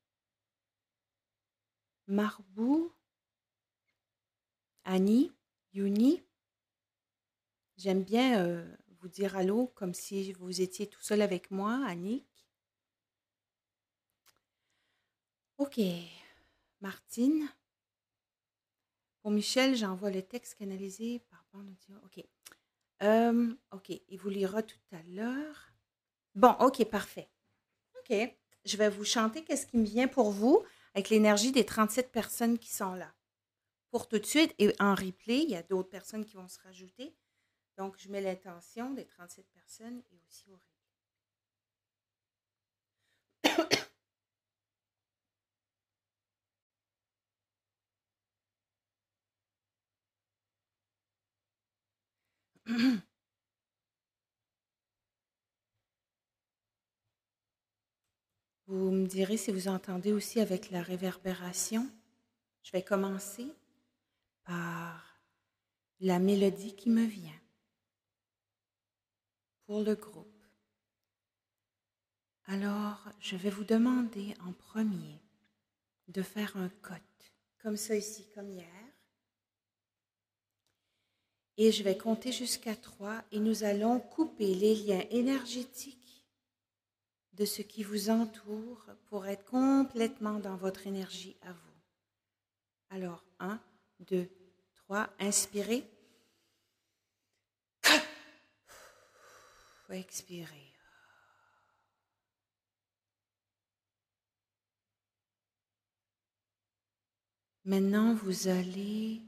Marbou, 2.08 2.92
Annie, 4.84 5.32
Yuni. 5.74 6.24
J'aime 7.78 8.04
bien 8.04 8.46
euh, 8.46 8.76
vous 9.00 9.08
dire 9.08 9.36
allô 9.36 9.68
comme 9.68 9.94
si 9.94 10.34
vous 10.34 10.62
étiez 10.62 10.88
tout 10.88 11.02
seul 11.02 11.22
avec 11.22 11.50
moi, 11.52 11.84
Annick. 11.88 12.28
OK. 15.58 15.80
Martine. 16.82 17.48
Pour 19.22 19.32
Michel, 19.32 19.76
j'envoie 19.76 20.12
le 20.12 20.22
texte 20.22 20.56
canalisé 20.56 21.20
par 21.30 21.46
bande 21.54 21.70
audio. 21.70 21.96
OK. 22.04 22.24
OK. 23.72 23.90
Il 24.08 24.18
vous 24.18 24.30
lira 24.30 24.64
tout 24.64 24.78
à 24.92 25.02
l'heure. 25.08 25.74
Bon, 26.36 26.56
OK, 26.60 26.84
parfait. 26.86 27.30
OK. 28.00 28.16
Je 28.66 28.78
vais 28.78 28.90
vous 28.90 29.04
chanter 29.04 29.44
qu'est-ce 29.44 29.68
qui 29.68 29.78
me 29.78 29.86
vient 29.86 30.08
pour 30.08 30.32
vous 30.32 30.64
avec 30.94 31.10
l'énergie 31.10 31.52
des 31.52 31.66
37 31.66 32.12
personnes 32.12 32.58
qui 32.58 32.72
sont 32.72 32.94
là. 32.94 33.14
Pour 33.90 34.08
tout 34.08 34.20
de 34.20 34.26
suite, 34.26 34.56
et 34.58 34.74
en 34.80 34.96
replay, 34.96 35.44
il 35.44 35.50
y 35.50 35.56
a 35.56 35.64
d'autres 35.64 35.90
personnes 35.90 36.26
qui 36.26 36.36
vont 36.36 36.48
se 36.48 36.60
rajouter. 36.62 37.16
Donc, 37.78 37.96
je 37.98 38.10
mets 38.10 38.22
l'intention 38.22 38.92
des 38.92 39.06
37 39.06 39.46
personnes 39.52 40.02
et 40.12 40.22
aussi 40.28 40.50
au 40.50 40.56
replay. 40.56 40.73
Vous 58.68 58.92
me 58.92 59.06
direz 59.06 59.38
si 59.38 59.52
vous 59.52 59.68
entendez 59.68 60.14
aussi 60.14 60.40
avec 60.40 60.72
la 60.72 60.82
réverbération. 60.82 61.90
Je 62.64 62.72
vais 62.72 62.82
commencer 62.84 63.48
par 64.46 65.20
la 66.00 66.20
mélodie 66.20 66.76
qui 66.76 66.90
me 66.90 67.06
vient 67.06 67.40
pour 69.66 69.82
le 69.82 69.96
groupe. 69.96 70.28
Alors, 72.46 73.10
je 73.20 73.36
vais 73.36 73.50
vous 73.50 73.64
demander 73.64 74.34
en 74.46 74.54
premier 74.54 75.20
de 76.10 76.22
faire 76.22 76.58
un 76.58 76.70
cote, 76.82 77.34
comme 77.62 77.78
ça 77.78 77.96
ici, 77.96 78.28
comme 78.36 78.50
hier. 78.50 78.83
Et 81.58 81.72
je 81.72 81.84
vais 81.84 81.98
compter 81.98 82.32
jusqu'à 82.32 82.76
trois 82.76 83.24
et 83.32 83.40
nous 83.40 83.64
allons 83.64 84.00
couper 84.00 84.56
les 84.56 84.76
liens 84.76 85.04
énergétiques 85.12 86.26
de 87.34 87.46
ce 87.46 87.62
qui 87.62 87.84
vous 87.84 88.10
entoure 88.10 88.88
pour 89.06 89.26
être 89.28 89.46
complètement 89.46 90.40
dans 90.40 90.56
votre 90.56 90.88
énergie 90.88 91.38
à 91.42 91.52
vous. 91.52 91.74
Alors, 92.90 93.24
un, 93.40 93.60
deux, 94.00 94.30
trois, 94.76 95.10
inspirez. 95.20 95.84
Expirez. 99.90 100.74
Maintenant, 107.66 108.16
vous 108.16 108.48
allez 108.48 109.22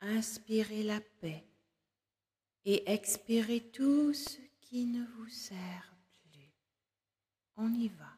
inspirer 0.00 0.82
la 0.82 1.00
paix 1.20 1.44
et 2.64 2.90
expirer 2.90 3.60
tout 3.72 4.12
ce 4.14 4.38
qui 4.60 4.86
ne 4.86 5.04
vous 5.04 5.28
sert 5.28 5.94
plus. 6.22 6.50
On 7.56 7.72
y 7.72 7.88
va. 7.88 8.16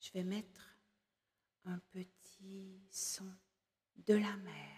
Je 0.00 0.12
vais 0.12 0.24
mettre 0.24 0.76
un 1.64 1.78
petit 1.90 2.80
son 2.90 3.30
de 4.06 4.14
la 4.14 4.36
mer. 4.36 4.72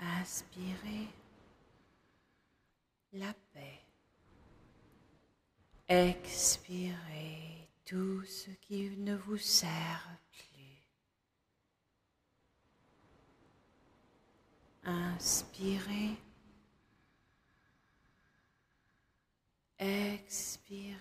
Inspirez 0.00 1.08
la 3.12 3.34
paix. 3.52 3.87
Expirez 5.90 7.66
tout 7.86 8.22
ce 8.24 8.50
qui 8.60 8.90
ne 8.98 9.16
vous 9.16 9.38
sert 9.38 10.18
plus. 10.30 10.86
Inspirez. 14.84 16.18
Expirez. 19.78 20.98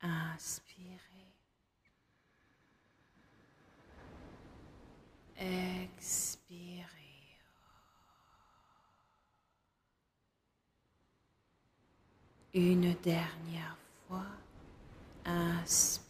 Inspirez. 0.00 0.98
Expirez. 5.36 6.84
Une 12.54 12.94
dernière 13.02 13.76
fois, 14.06 14.26
inspirez. 15.24 16.03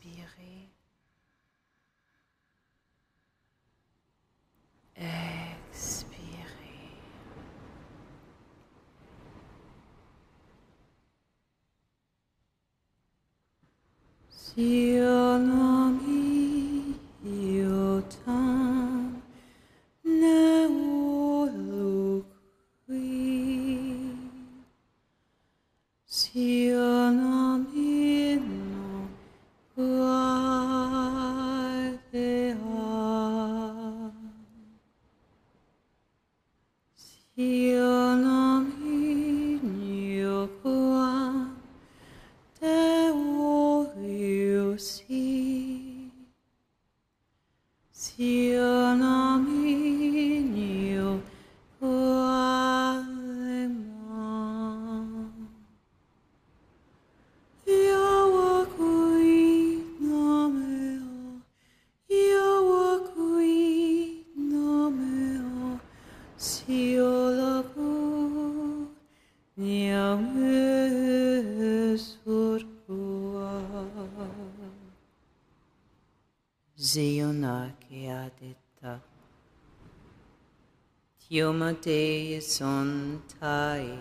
Tiomate 81.72 82.40
son 82.42 83.22
tai 83.40 83.98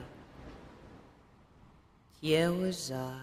Kiewazai 2.19 3.22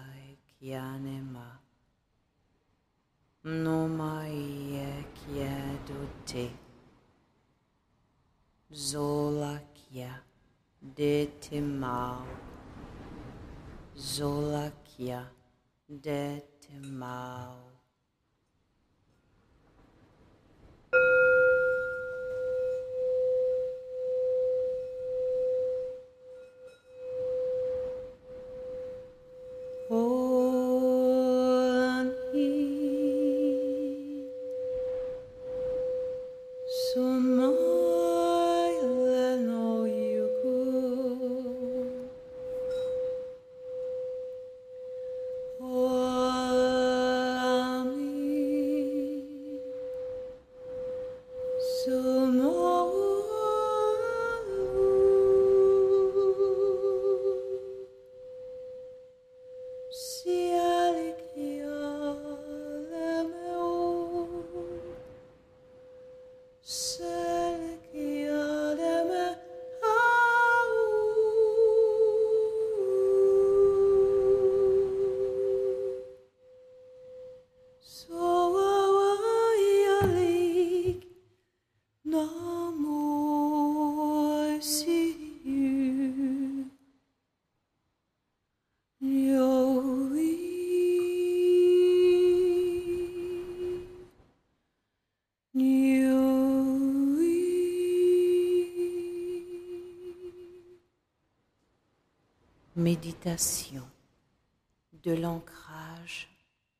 De 103.23 105.11
l'ancrage 105.11 106.27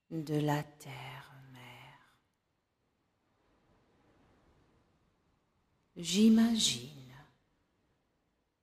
de 0.09 0.39
la 0.39 0.63
terre-mère. 0.63 2.15
J'imagine 5.95 7.15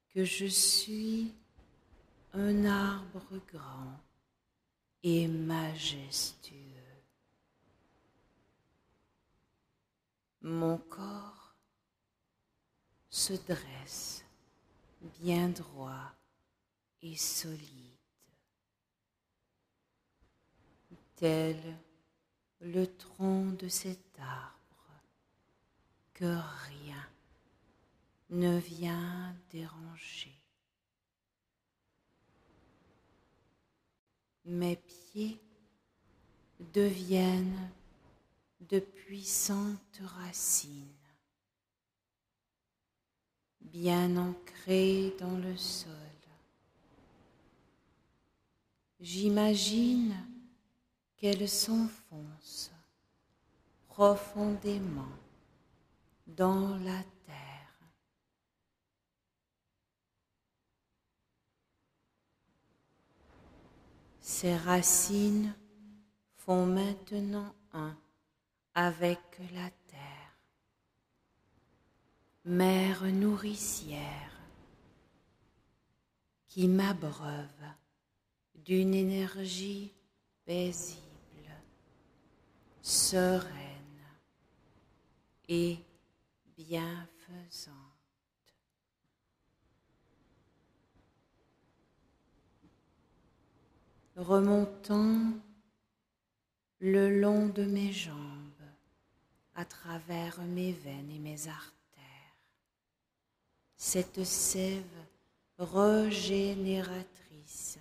que 0.09 0.25
je 0.25 0.47
suis 0.47 1.33
un 2.33 2.65
arbre 2.65 3.41
grand 3.53 4.01
et 5.05 5.29
majestueux. 5.29 6.57
Mon 10.43 10.79
corps 10.79 11.55
se 13.09 13.35
dresse 13.35 14.25
bien 15.21 15.51
droit 15.51 16.18
et 17.03 17.17
solide, 17.17 17.69
tel 21.17 21.57
le 22.61 22.87
tronc 22.87 23.53
de 23.53 23.69
cet 23.69 24.19
arbre 24.19 25.03
que 26.15 26.37
rien 26.69 27.09
ne 28.31 28.59
vient 28.59 29.35
déranger. 29.51 30.35
Mes 34.45 34.77
pieds 34.77 35.41
deviennent 36.59 37.71
de 38.61 38.81
puissantes 38.81 40.01
racines, 40.03 40.87
bien 43.61 44.17
ancrées 44.17 45.15
dans 45.19 45.37
le 45.37 45.57
sol. 45.57 46.08
J'imagine 49.01 50.15
qu'elles 51.17 51.49
s'enfoncent 51.49 52.73
profondément 53.87 55.17
dans 56.27 56.77
la 56.79 57.03
terre. 57.27 57.59
Ces 64.21 64.57
racines 64.57 65.55
font 66.37 66.67
maintenant 66.67 67.55
un 67.73 67.97
avec 68.75 69.21
la 69.55 69.71
terre. 69.71 70.39
Mère 72.45 73.05
nourricière 73.05 74.41
qui 76.47 76.67
m'abreuve 76.67 77.49
d'une 78.69 78.93
énergie 78.93 79.91
paisible, 80.45 81.01
sereine 82.83 83.49
et 85.49 85.79
bienfaisante. 86.55 87.75
Remontant 94.17 95.33
le 96.81 97.21
long 97.21 97.47
de 97.47 97.65
mes 97.65 97.91
jambes, 97.91 98.15
à 99.55 99.65
travers 99.65 100.43
mes 100.43 100.73
veines 100.73 101.11
et 101.11 101.19
mes 101.19 101.49
artères. 101.49 101.73
Cette 103.79 104.25
sève 104.25 104.85
régénératrice 105.59 107.79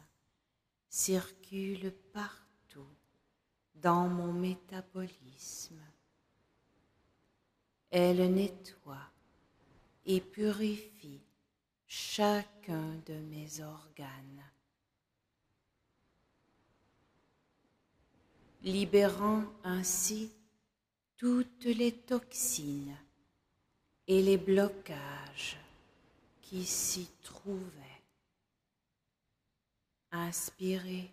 circule 0.97 1.93
partout 2.11 2.95
dans 3.75 4.07
mon 4.07 4.33
métabolisme. 4.33 5.79
Elle 7.91 8.33
nettoie 8.33 9.07
et 10.07 10.21
purifie 10.21 11.21
chacun 11.85 12.95
de 13.05 13.13
mes 13.13 13.61
organes, 13.61 14.43
libérant 18.63 19.43
ainsi 19.63 20.31
toutes 21.15 21.65
les 21.65 21.91
toxines 21.91 22.97
et 24.07 24.23
les 24.23 24.37
blocages 24.37 25.59
qui 26.41 26.65
s'y 26.65 27.07
trouvaient. 27.21 27.86
Inspirez, 30.11 31.11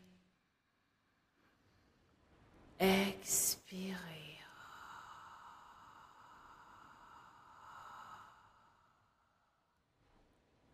expirez. 2.78 4.24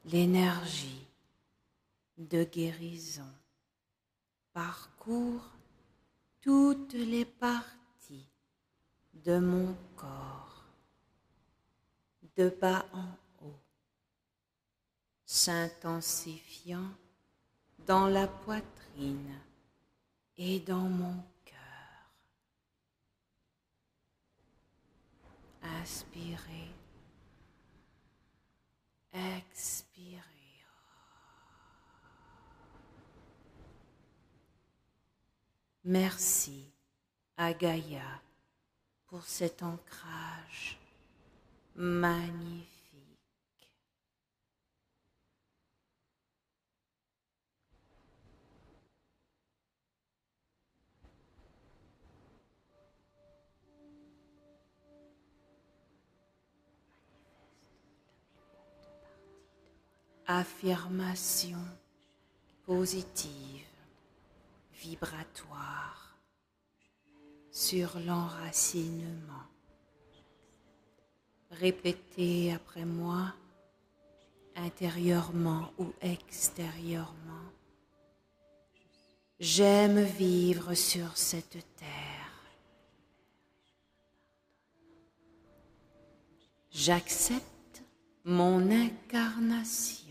L'énergie 0.05 1.07
de 2.19 2.45
guérison 2.45 3.33
parcourt 4.53 5.53
toutes 6.41 6.95
les 6.95 7.25
parties 7.25 8.29
de 9.15 9.39
mon 9.39 9.77
corps, 9.97 10.65
de 12.37 12.49
bas 12.49 12.85
en 12.93 13.17
haut, 13.45 13.61
s'intensifiant 15.25 16.91
dans 17.91 18.07
la 18.07 18.29
poitrine 18.29 19.35
et 20.37 20.61
dans 20.61 20.89
mon 20.89 21.25
cœur. 21.45 22.13
Inspirez, 25.61 26.71
expirez. 29.13 30.23
Merci 35.83 36.73
à 37.37 37.53
pour 39.09 39.25
cet 39.25 39.65
ancrage 39.65 40.79
magnifique. 41.75 42.80
Affirmation 60.27 61.59
positive, 62.65 63.67
vibratoire 64.75 66.17
sur 67.51 67.99
l'enracinement. 68.01 69.47
Répétez 71.51 72.53
après 72.53 72.85
moi, 72.85 73.35
intérieurement 74.57 75.73
ou 75.79 75.93
extérieurement. 76.01 77.51
J'aime 79.41 80.03
vivre 80.03 80.75
sur 80.75 81.17
cette 81.17 81.59
terre. 81.77 82.21
J'accepte 86.71 87.83
mon 88.25 88.71
incarnation. 88.71 90.10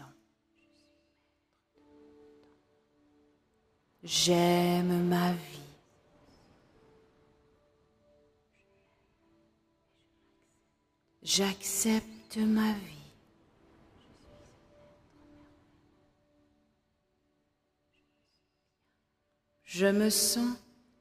J'aime 4.02 5.08
ma 5.08 5.34
vie. 5.34 5.60
J'accepte 11.22 12.38
ma 12.38 12.72
vie. 12.74 12.96
Je 19.66 19.86
me 19.86 20.10
sens 20.10 20.58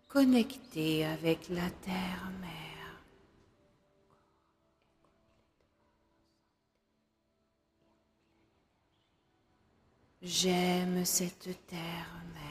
connecté 0.09 1.07
avec 1.07 1.49
la 1.49 1.71
terre-mère. 1.71 2.59
J'aime 10.21 11.05
cette 11.05 11.67
terre-mère. 11.69 12.48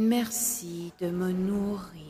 Merci 0.00 0.92
de 1.00 1.10
me 1.10 1.32
nourrir. 1.32 2.08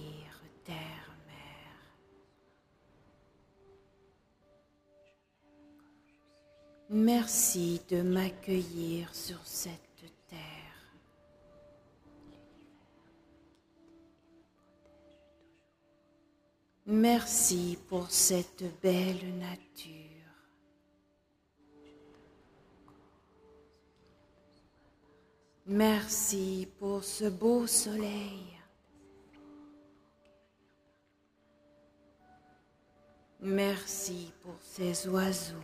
Merci 6.91 7.83
de 7.91 8.01
m'accueillir 8.01 9.15
sur 9.15 9.39
cette 9.45 10.05
terre. 10.29 10.39
Merci 16.87 17.79
pour 17.89 18.11
cette 18.11 18.65
belle 18.83 19.39
nature. 19.39 20.08
Merci 25.71 26.67
pour 26.79 27.05
ce 27.05 27.27
beau 27.27 27.67
soleil. 27.67 28.59
Merci 33.43 34.33
pour 34.41 34.55
ces 34.63 35.07
oiseaux. 35.09 35.57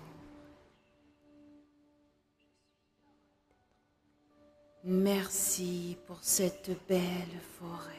Merci 4.85 5.97
pour 6.07 6.19
cette 6.23 6.73
belle 6.87 7.41
forêt. 7.59 7.91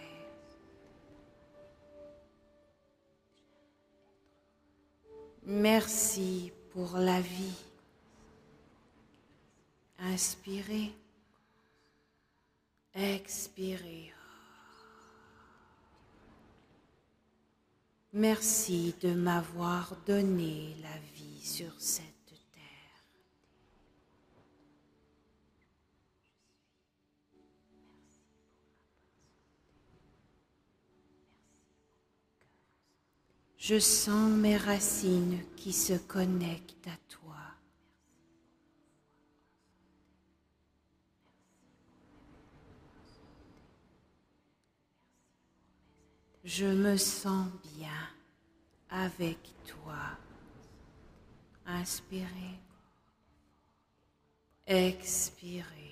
Merci 5.43 6.51
pour 6.71 6.97
la 6.97 7.19
vie. 7.19 7.65
Inspirez. 9.97 10.93
Expirez. 12.95 14.13
Merci 18.13 18.95
de 19.01 19.13
m'avoir 19.13 19.97
donné 20.05 20.77
la 20.81 20.97
vie 21.13 21.45
sur 21.45 21.73
cette 21.77 22.05
terre. 22.53 23.03
Je 33.57 33.77
sens 33.77 34.31
mes 34.31 34.55
racines 34.55 35.43
qui 35.57 35.73
se 35.73 35.95
connectent 35.95 36.87
à 36.87 36.95
toi. 37.09 37.24
Je 46.45 46.67
me 46.67 46.95
sens 46.95 47.47
bien 47.75 47.89
avec 48.91 49.39
toi. 49.65 50.15
Inspirez. 51.65 52.59
Expirez. 54.67 55.84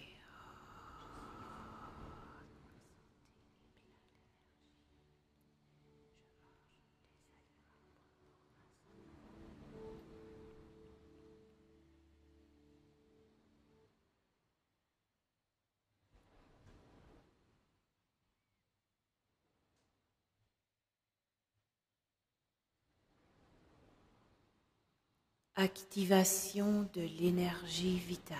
Activation 25.56 26.90
de 26.96 27.02
l'énergie 27.20 28.00
vitale. 28.00 28.38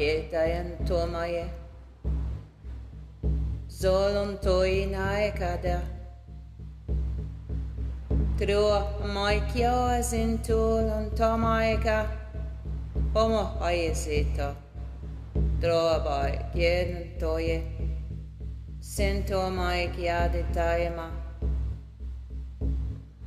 kiertäen 0.00 0.76
tuomaje. 0.88 1.44
Solon 3.68 4.38
toinae 4.38 5.32
kada. 5.32 5.80
Tro 8.38 8.90
maikioasin 9.12 10.38
tuolon 10.38 11.10
tomaika. 11.10 12.06
Homo 13.14 13.56
aiesita. 13.60 14.54
vai 16.04 16.38
jen 16.54 17.10
toje. 17.18 17.62
Sintomaikiaditaima. 18.80 21.10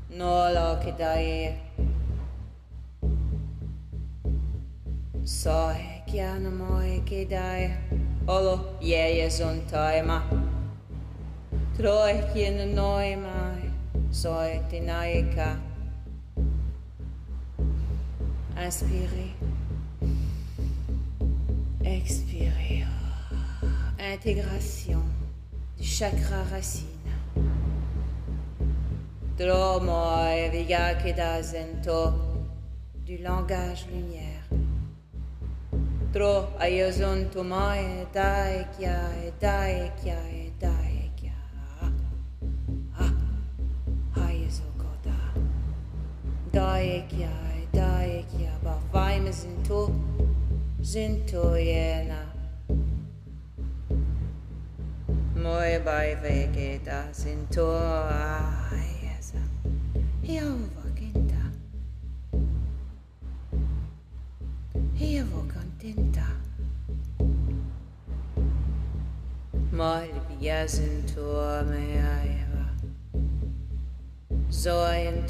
Nolokidaie. 0.10 1.63
Kiana 6.14 6.52
moi 6.52 7.02
kidai 7.06 7.74
Olo 8.28 8.78
yeje 8.82 9.30
zon 9.30 9.62
taima. 9.72 10.22
Troe 11.78 12.14
kien 12.34 12.76
noi 12.76 13.16
mai 13.16 13.64
Soe 14.12 14.62
tinaika 14.70 15.58
Inspirez 18.66 19.34
Expirez 21.84 22.86
Intégration 23.98 25.04
du 25.78 25.84
chakra 25.84 26.44
racine. 26.52 27.14
Dromo 29.38 30.06
vigakida 30.52 31.42
zento 31.42 32.14
du 33.06 33.18
langage 33.18 33.88
lumière 33.92 34.43
Tro 36.14 36.54
ayazon 36.62 37.26
tumae 37.34 38.06
dai 38.14 38.62
kya 38.78 38.98
dai 39.42 39.90
kya 39.98 40.22
dai 40.62 41.10
kya. 41.18 41.40
Ha 42.98 43.08
hayezo 44.16 44.70
kota. 44.78 45.18
dai 46.54 47.02
kya 47.10 47.34
dai 47.74 48.22
kya 48.30 48.54
ba 48.62 48.78
vaime 48.94 49.32
zinto 49.34 49.90
zinto 50.86 51.58
yena. 51.58 52.22
Moe 55.42 55.80
bai 55.82 56.14
vegeta 56.22 57.10
zinto 57.10 57.74
ah. 57.74 58.53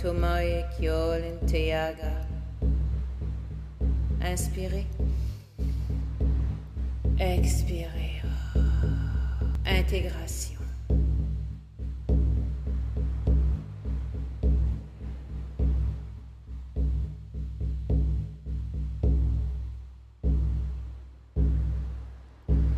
Kiolin 0.03 1.39
tiaga 1.47 2.11
Inspirez 4.19 4.85
Expirez 7.17 8.21
intégration. 9.65 10.59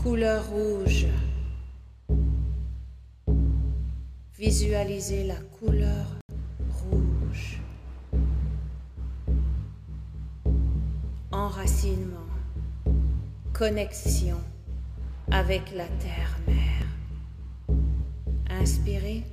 Couleur 0.04 0.46
rouge. 0.48 1.08
Visualisez 4.38 5.24
la 5.24 5.38
couleur 5.60 6.25
Connexion 13.54 14.42
avec 15.32 15.72
la 15.72 15.88
terre-mère. 15.88 16.88
Inspirez. 18.50 19.24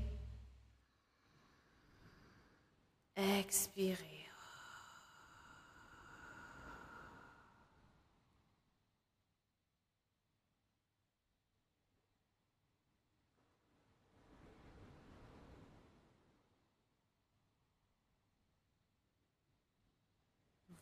Expirez. 3.17 3.97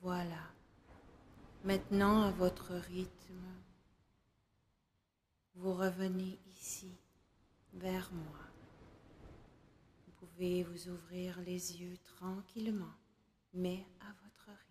Voilà. 0.02 0.39
Maintenant, 1.62 2.22
à 2.22 2.30
votre 2.30 2.72
rythme, 2.72 3.44
vous 5.54 5.74
revenez 5.74 6.38
ici, 6.46 6.96
vers 7.74 8.10
moi. 8.14 8.38
Vous 10.06 10.12
pouvez 10.26 10.64
vous 10.64 10.88
ouvrir 10.88 11.38
les 11.40 11.82
yeux 11.82 11.98
tranquillement, 12.16 12.94
mais 13.52 13.86
à 14.00 14.10
votre 14.22 14.48
rythme. 14.48 14.70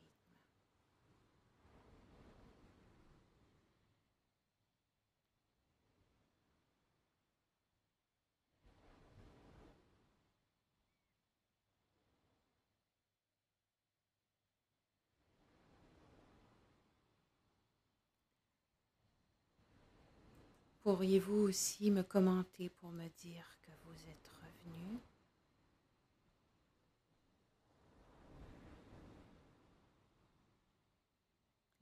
Pourriez-vous 20.89 21.41
aussi 21.41 21.91
me 21.91 22.01
commenter 22.01 22.67
pour 22.67 22.89
me 22.89 23.07
dire 23.09 23.45
que 23.61 23.69
vous 23.83 23.93
êtes 24.09 24.31
revenu? 24.41 24.97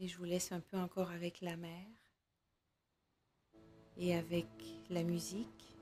Et 0.02 0.10
je 0.10 0.18
vous 0.18 0.26
laisse 0.26 0.52
un 0.52 0.60
peu 0.60 0.76
encore 0.76 1.12
avec 1.12 1.40
la 1.40 1.56
mer 1.56 1.88
et 3.96 4.14
avec 4.14 4.46
la 4.90 5.04
musique 5.04 5.74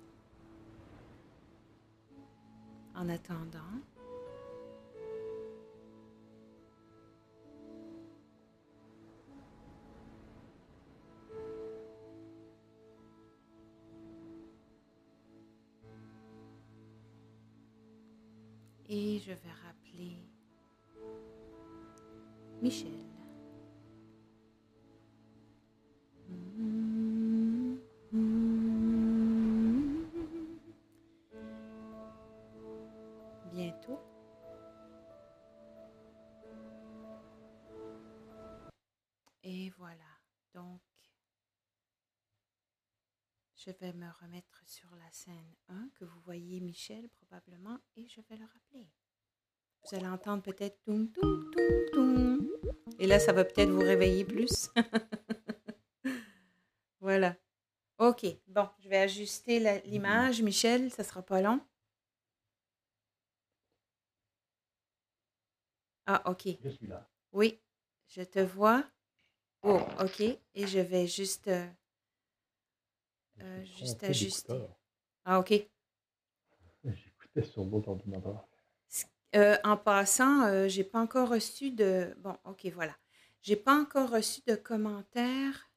en 2.93 3.09
attendant. 3.09 3.94
Et 18.87 19.19
je 19.19 19.31
vais 19.31 19.55
rappeler 19.65 20.17
Michel. 22.61 23.14
Je 43.65 43.71
vais 43.71 43.93
me 43.93 44.09
remettre 44.21 44.61
sur 44.67 44.95
la 44.95 45.11
scène 45.11 45.55
1 45.69 45.89
que 45.95 46.05
vous 46.05 46.19
voyez 46.21 46.59
Michel 46.59 47.09
probablement 47.09 47.79
et 47.95 48.07
je 48.07 48.21
vais 48.29 48.37
le 48.37 48.45
rappeler. 48.45 48.87
Vous 49.83 49.95
allez 49.95 50.07
entendre 50.07 50.43
peut-être 50.43 50.81
toum 50.83 51.11
toum 51.11 51.49
toum 51.51 51.85
toum. 51.91 52.51
Et 52.99 53.07
là, 53.07 53.19
ça 53.19 53.33
va 53.33 53.43
peut-être 53.43 53.69
vous 53.69 53.79
réveiller 53.79 54.23
plus. 54.23 54.69
voilà. 56.99 57.35
OK. 57.97 58.25
Bon, 58.47 58.69
je 58.79 58.89
vais 58.89 58.97
ajuster 58.97 59.59
l'image. 59.85 60.41
Michel, 60.41 60.91
ça 60.91 61.03
sera 61.03 61.23
pas 61.23 61.41
long. 61.41 61.59
Ah, 66.05 66.21
OK. 66.29 66.47
Je 66.63 66.69
suis 66.69 66.87
là. 66.87 67.09
Oui, 67.31 67.59
je 68.07 68.21
te 68.21 68.39
vois. 68.39 68.83
Oh, 69.63 69.81
OK. 69.99 70.21
Et 70.21 70.67
je 70.67 70.79
vais 70.79 71.07
juste. 71.07 71.49
Euh, 73.41 73.63
juste 73.65 74.03
ajuster. 74.03 74.61
Ah, 75.25 75.39
OK. 75.39 75.49
J'écoutais 76.83 77.43
sur 77.43 77.63
l'autre 77.65 77.89
ordinateur. 77.89 78.47
Euh, 79.35 79.57
en 79.65 79.75
passant, 79.75 80.43
euh, 80.43 80.67
j'ai 80.69 80.83
pas 80.85 80.99
encore 80.99 81.29
reçu 81.29 81.71
de. 81.71 82.15
Bon, 82.19 82.37
OK, 82.45 82.65
voilà. 82.73 82.95
J'ai 83.41 83.55
pas 83.57 83.75
encore 83.75 84.09
reçu 84.09 84.41
de 84.47 84.55
commentaires. 84.55 85.69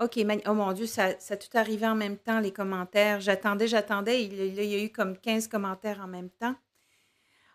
OK, 0.00 0.16
mani- 0.18 0.42
oh 0.46 0.54
mon 0.54 0.72
Dieu, 0.72 0.86
ça, 0.86 1.18
ça 1.20 1.34
a 1.34 1.36
tout 1.36 1.54
arrivé 1.54 1.86
en 1.86 1.94
même 1.96 2.16
temps, 2.16 2.40
les 2.40 2.52
commentaires. 2.52 3.20
J'attendais, 3.20 3.66
j'attendais. 3.68 4.24
Il, 4.24 4.32
il 4.32 4.64
y 4.64 4.74
a 4.74 4.82
eu 4.82 4.90
comme 4.90 5.18
15 5.18 5.48
commentaires 5.48 6.00
en 6.00 6.06
même 6.06 6.30
temps. 6.30 6.54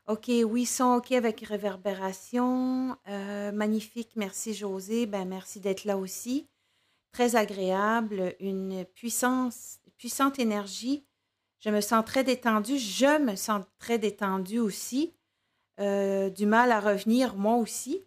OK, 0.07 0.29
oui, 0.45 0.65
son 0.65 0.95
OK 0.95 1.13
avec 1.13 1.39
réverbération. 1.41 2.97
Euh, 3.07 3.51
magnifique, 3.53 4.11
merci 4.17 4.53
José. 4.53 5.05
Ben, 5.05 5.25
merci 5.25 5.61
d'être 5.61 5.85
là 5.85 5.97
aussi. 5.97 6.49
Très 7.13 7.35
agréable, 7.35 8.35
une 8.39 8.85
puissance, 8.95 9.79
puissante 9.97 10.39
énergie. 10.39 11.05
Je 11.59 11.69
me 11.69 11.79
sens 11.79 12.03
très 12.03 12.23
détendue. 12.23 12.77
Je 12.77 13.19
me 13.19 13.35
sens 13.35 13.63
très 13.79 13.97
détendue 13.99 14.59
aussi. 14.59 15.13
Euh, 15.79 16.29
du 16.29 16.45
mal 16.45 16.71
à 16.71 16.79
revenir, 16.79 17.35
moi 17.35 17.55
aussi. 17.55 18.03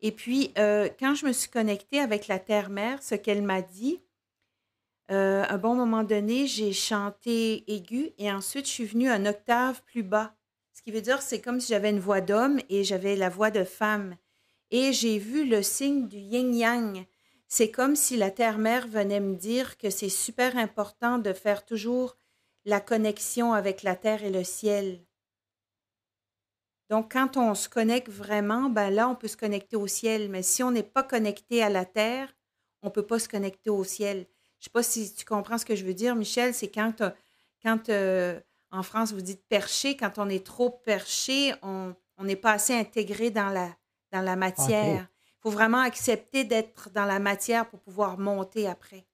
Et 0.00 0.12
puis, 0.12 0.52
euh, 0.58 0.88
quand 0.98 1.14
je 1.14 1.26
me 1.26 1.32
suis 1.32 1.50
connectée 1.50 2.00
avec 2.00 2.28
la 2.28 2.38
Terre-Mère, 2.38 3.02
ce 3.02 3.14
qu'elle 3.14 3.42
m'a 3.42 3.62
dit, 3.62 4.00
euh, 5.10 5.44
un 5.48 5.58
bon 5.58 5.74
moment 5.74 6.04
donné, 6.04 6.46
j'ai 6.46 6.72
chanté 6.72 7.64
aigu 7.72 8.10
et 8.18 8.30
ensuite 8.32 8.66
je 8.66 8.70
suis 8.70 8.84
venue 8.84 9.10
un 9.10 9.26
octave 9.26 9.82
plus 9.84 10.04
bas. 10.04 10.34
Ce 10.72 10.82
qui 10.82 10.92
veut 10.92 11.00
dire, 11.00 11.20
c'est 11.20 11.40
comme 11.40 11.60
si 11.60 11.68
j'avais 11.68 11.90
une 11.90 12.00
voix 12.00 12.20
d'homme 12.20 12.60
et 12.68 12.84
j'avais 12.84 13.16
la 13.16 13.28
voix 13.28 13.50
de 13.50 13.64
femme. 13.64 14.16
Et 14.70 14.92
j'ai 14.92 15.18
vu 15.18 15.44
le 15.44 15.62
signe 15.62 16.06
du 16.06 16.18
yin-yang. 16.18 17.06
C'est 17.52 17.70
comme 17.70 17.96
si 17.96 18.16
la 18.16 18.30
Terre-Mère 18.30 18.86
venait 18.86 19.20
me 19.20 19.34
dire 19.34 19.76
que 19.76 19.90
c'est 19.90 20.08
super 20.08 20.56
important 20.56 21.18
de 21.18 21.32
faire 21.32 21.66
toujours 21.66 22.16
la 22.64 22.80
connexion 22.80 23.52
avec 23.52 23.82
la 23.82 23.96
terre 23.96 24.22
et 24.24 24.30
le 24.30 24.44
ciel. 24.44 25.04
Donc, 26.88 27.12
quand 27.12 27.36
on 27.36 27.54
se 27.54 27.68
connecte 27.68 28.08
vraiment, 28.08 28.70
ben 28.70 28.90
là, 28.90 29.08
on 29.08 29.16
peut 29.16 29.28
se 29.28 29.36
connecter 29.36 29.76
au 29.76 29.86
ciel. 29.86 30.28
Mais 30.28 30.42
si 30.42 30.62
on 30.62 30.70
n'est 30.70 30.82
pas 30.82 31.02
connecté 31.02 31.62
à 31.62 31.68
la 31.68 31.84
terre, 31.84 32.32
on 32.82 32.86
ne 32.86 32.92
peut 32.92 33.06
pas 33.06 33.18
se 33.18 33.28
connecter 33.28 33.68
au 33.68 33.84
ciel. 33.84 34.26
Je 34.58 34.62
ne 34.62 34.64
sais 34.64 34.70
pas 34.72 34.82
si 34.82 35.12
tu 35.12 35.24
comprends 35.24 35.58
ce 35.58 35.64
que 35.64 35.74
je 35.74 35.84
veux 35.84 35.94
dire, 35.94 36.14
Michel. 36.14 36.54
C'est 36.54 36.70
quand, 36.70 37.00
euh, 37.00 37.10
quand 37.62 37.88
euh, 37.88 38.40
en 38.70 38.82
France, 38.82 39.12
vous 39.12 39.22
dites 39.22 39.44
perché, 39.48 39.96
quand 39.96 40.18
on 40.18 40.28
est 40.28 40.46
trop 40.46 40.70
perché, 40.70 41.52
on 41.62 41.94
on 42.20 42.24
n'est 42.24 42.36
pas 42.36 42.52
assez 42.52 42.74
intégré 42.74 43.30
dans 43.30 43.48
la, 43.48 43.74
dans 44.12 44.20
la 44.20 44.36
matière. 44.36 45.08
Il 45.40 45.48
faut 45.48 45.50
vraiment 45.50 45.80
accepter 45.80 46.44
d'être 46.44 46.90
dans 46.90 47.06
la 47.06 47.18
matière 47.18 47.68
pour 47.68 47.80
pouvoir 47.80 48.18
monter 48.18 48.68
après. 48.68 49.06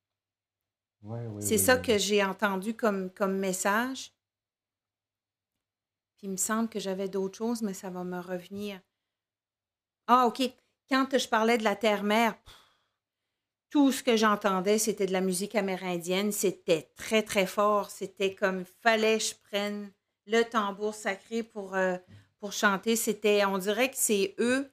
Ouais, 1.03 1.21
C'est 1.41 1.59
ça 1.59 1.77
que 1.77 1.99
j'ai 1.99 2.25
entendu 2.25 2.75
comme, 2.75 3.11
comme 3.11 3.39
message. 3.39 4.13
Puis 6.17 6.27
il 6.27 6.31
me 6.31 6.37
semble 6.37 6.69
que 6.69 6.81
j'avais 6.81 7.09
d'autres 7.09 7.39
choses, 7.39 7.63
mais 7.63 7.75
ça 7.75 7.91
va 7.91 8.03
me 8.03 8.19
revenir. 8.19 8.81
Ah, 10.09 10.27
OK. 10.27 10.43
Quand 10.91 11.17
je 11.17 11.29
parlais 11.29 11.59
de 11.59 11.65
la 11.65 11.77
terre-mère, 11.77 12.35
tout 13.71 13.93
ce 13.93 14.03
que 14.03 14.17
j'entendais, 14.17 14.79
c'était 14.79 15.07
de 15.07 15.13
la 15.13 15.21
musique 15.21 15.55
amérindienne. 15.55 16.33
C'était 16.33 16.91
très, 16.97 17.23
très 17.23 17.47
fort. 17.47 17.91
C'était 17.91 18.35
comme, 18.35 18.65
fallait 18.83 19.19
que 19.19 19.25
je 19.25 19.35
prenne 19.49 19.93
le 20.27 20.43
tambour 20.43 20.95
sacré 20.95 21.45
pour, 21.45 21.77
euh, 21.77 21.99
pour 22.41 22.53
chanter. 22.53 22.97
C'était, 22.97 23.45
on 23.45 23.59
dirait 23.59 23.91
que 23.91 23.97
c'est 23.97 24.35
eux. 24.39 24.73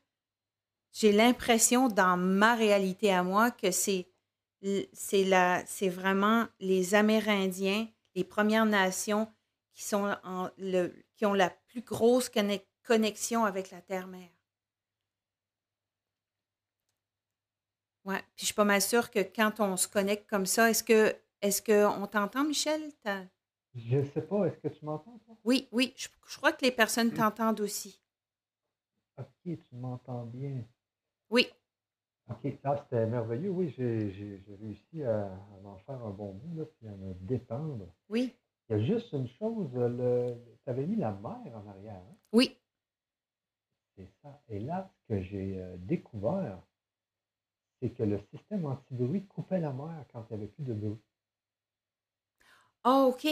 J'ai 0.94 1.12
l'impression, 1.12 1.88
dans 1.90 2.18
ma 2.18 2.56
réalité 2.56 3.12
à 3.12 3.24
moi, 3.24 3.52
que 3.52 3.72
c'est 3.72 4.08
c'est 4.94 5.26
la, 5.26 5.62
c'est 5.66 5.90
vraiment 5.90 6.48
les 6.62 6.96
Amérindiens, 6.96 7.86
les 8.16 8.24
Premières 8.24 8.66
Nations 8.66 9.28
qui 9.74 9.84
sont 9.84 10.16
en, 10.24 10.50
le, 10.58 10.94
qui 11.16 11.26
ont 11.26 11.34
la 11.34 11.50
plus 11.50 11.82
grosse 11.82 12.32
connexion 12.84 13.44
avec 13.44 13.72
la 13.72 13.82
terre-mère. 13.82 14.30
Ouais, 18.06 18.20
puis 18.36 18.42
je 18.42 18.46
suis 18.46 18.54
pas 18.54 18.64
mal 18.64 18.82
sûre 18.82 19.12
que 19.12 19.20
quand 19.20 19.60
on 19.60 19.78
se 19.78 19.88
connecte 19.88 20.30
comme 20.30 20.46
ça, 20.46 20.70
est-ce 20.70 20.84
que 20.84 21.16
est-ce 21.42 21.62
qu'on 21.62 22.08
t'entend, 22.08 22.46
Michel? 22.46 22.82
Je 23.76 23.98
ne 23.98 24.06
sais 24.06 24.22
pas, 24.22 24.46
est-ce 24.46 24.58
que 24.60 24.68
tu 24.70 24.86
m'entends, 24.86 25.20
toi? 25.26 25.36
Oui, 25.44 25.68
oui, 25.72 25.94
je, 25.98 26.08
crois 26.38 26.54
que 26.54 26.64
les 26.64 26.72
personnes 26.72 27.12
t'entendent 27.12 27.60
aussi. 27.60 28.02
OK, 29.18 29.28
tu 29.44 29.76
m'entends 29.76 30.26
bien. 30.26 30.64
Oui. 31.34 31.48
OK, 32.30 32.44
là, 32.64 32.78
c'était 32.84 33.08
merveilleux. 33.08 33.50
Oui, 33.50 33.74
j'ai 33.76 34.44
réussi 34.62 35.04
à, 35.04 35.32
en 35.66 35.78
faire 35.80 36.00
un 36.06 36.12
bon 36.12 36.34
bout, 36.34 36.60
là, 36.60 36.66
puis 36.66 36.88
à 36.88 36.92
me 36.92 37.16
détendre. 37.22 37.88
Oui. 38.08 38.36
Il 38.70 38.78
y 38.78 38.80
a 38.80 38.86
juste 38.86 39.12
une 39.14 39.28
chose, 39.28 39.68
tu 39.74 40.70
avais 40.70 40.86
mis 40.86 40.96
la 40.96 41.12
mer 41.12 41.42
en 41.56 41.68
arrière. 41.68 41.96
Hein? 41.96 42.16
Oui. 42.32 42.56
C'est 43.96 44.08
ça. 44.22 44.44
Et 44.48 44.60
là, 44.60 44.92
ce 44.96 45.14
que 45.14 45.22
j'ai 45.24 45.60
euh, 45.60 45.76
découvert, 45.78 46.60
c'est 47.82 47.90
que 47.90 48.04
le 48.04 48.20
système 48.32 48.66
anti-bruit 48.66 49.26
coupait 49.26 49.60
la 49.60 49.74
mer 49.74 50.06
quand 50.12 50.24
il 50.30 50.38
n'y 50.38 50.44
avait 50.44 50.52
plus 50.52 50.64
de 50.66 50.74
bruit. 50.74 51.02
Ah, 52.84 53.06
OK. 53.08 53.26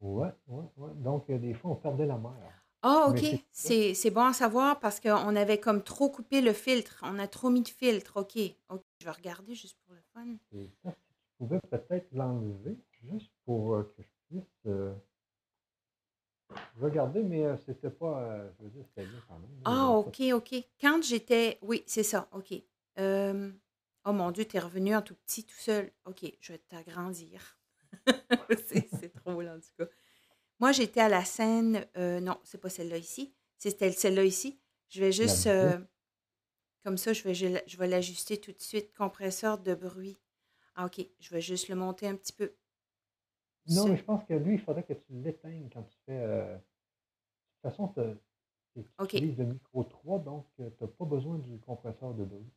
Ouais, 0.00 0.32
ouais, 0.48 0.64
ouais. 0.76 0.94
Donc, 0.96 1.30
euh, 1.30 1.38
des 1.38 1.54
fois, 1.54 1.70
on 1.70 1.76
perdait 1.76 2.06
la 2.06 2.18
mer. 2.18 2.67
Ah, 2.82 3.08
OK. 3.08 3.24
C'est 3.50 4.10
bon 4.10 4.24
à 4.24 4.32
savoir 4.32 4.78
parce 4.80 5.00
qu'on 5.00 5.36
avait 5.36 5.58
comme 5.58 5.82
trop 5.82 6.10
coupé 6.10 6.40
le 6.40 6.52
filtre. 6.52 7.00
On 7.02 7.18
a 7.18 7.26
trop 7.26 7.50
mis 7.50 7.62
de 7.62 7.68
filtre. 7.68 8.18
OK. 8.18 8.38
OK. 8.68 8.82
Je 9.00 9.04
vais 9.04 9.10
regarder 9.10 9.54
juste 9.54 9.78
pour 9.84 9.94
le 9.94 10.02
fun. 10.12 10.26
Et 10.52 10.70
ça, 10.82 10.90
si 10.90 10.96
tu 10.96 11.28
pouvais 11.38 11.60
peut-être 11.70 12.08
l'enlever, 12.12 12.76
juste 13.04 13.32
pour 13.44 13.74
euh, 13.74 13.82
que 13.96 14.02
je 14.02 14.08
puisse 14.28 14.66
euh, 14.66 14.92
regarder, 16.80 17.22
mais 17.22 17.56
c'était 17.66 17.90
pas. 17.90 18.44
je 18.58 18.64
veux 18.64 18.70
dire, 18.70 18.84
c'était 18.88 19.08
bien 19.08 19.20
quand 19.28 19.38
même. 19.38 19.50
Ah, 19.64 19.90
OK, 19.90 20.20
OK. 20.32 20.54
Quand 20.80 21.02
j'étais. 21.02 21.58
Oui, 21.62 21.82
c'est 21.86 22.02
ça. 22.02 22.28
OK. 22.32 22.62
Oh 24.08 24.12
mon 24.12 24.30
Dieu, 24.30 24.46
tu 24.46 24.56
es 24.56 24.60
revenu 24.60 24.96
en 24.96 25.02
tout 25.02 25.14
petit, 25.16 25.44
tout 25.44 25.58
seul. 25.58 25.90
OK, 26.06 26.24
je 26.40 26.52
vais 26.52 26.58
t'agrandir. 26.58 27.58
c'est 28.66 29.12
trop 29.12 29.42
là, 29.42 29.54
en 29.54 29.60
tout 29.60 29.68
cas. 29.76 29.84
Moi, 30.60 30.72
j'étais 30.72 31.00
à 31.00 31.08
la 31.08 31.24
scène. 31.24 31.86
Euh, 31.96 32.20
non, 32.20 32.38
c'est 32.44 32.58
pas 32.58 32.68
celle-là 32.68 32.96
ici. 32.96 33.34
C'était 33.58 33.92
celle-là 33.92 34.24
ici. 34.24 34.58
Je 34.88 35.00
vais 35.00 35.12
juste. 35.12 35.46
Euh, 35.46 35.78
comme 36.84 36.96
ça, 36.96 37.12
je 37.12 37.22
vais, 37.22 37.34
je, 37.34 37.76
vais 37.76 37.86
l'ajuster 37.86 38.38
tout 38.38 38.52
de 38.52 38.60
suite. 38.60 38.94
Compresseur 38.94 39.58
de 39.58 39.74
bruit. 39.74 40.18
Ah, 40.74 40.86
OK. 40.86 41.04
Je 41.20 41.30
vais 41.30 41.40
juste 41.40 41.68
le 41.68 41.74
monter 41.74 42.08
un 42.08 42.16
petit 42.16 42.32
peu. 42.32 42.52
Non, 43.68 43.88
mais 43.88 43.96
je 43.96 44.04
pense 44.04 44.24
que 44.24 44.34
lui, 44.34 44.54
il 44.54 44.60
faudrait 44.60 44.84
que 44.84 44.94
tu 44.94 45.12
l'éteignes 45.12 45.68
quand 45.72 45.82
tu 45.82 45.96
fais. 46.06 46.20
Euh, 46.20 46.54
de 46.54 46.60
toute 47.62 47.70
façon, 47.70 47.92
tu 48.74 48.80
utilises 49.02 49.36
le 49.36 49.44
micro 49.44 49.84
3, 49.84 50.20
donc 50.20 50.46
tu 50.56 50.62
n'as 50.62 50.88
pas 50.88 51.04
besoin 51.04 51.38
du 51.38 51.58
compresseur 51.58 52.14
de 52.14 52.24
bruit. 52.24 52.50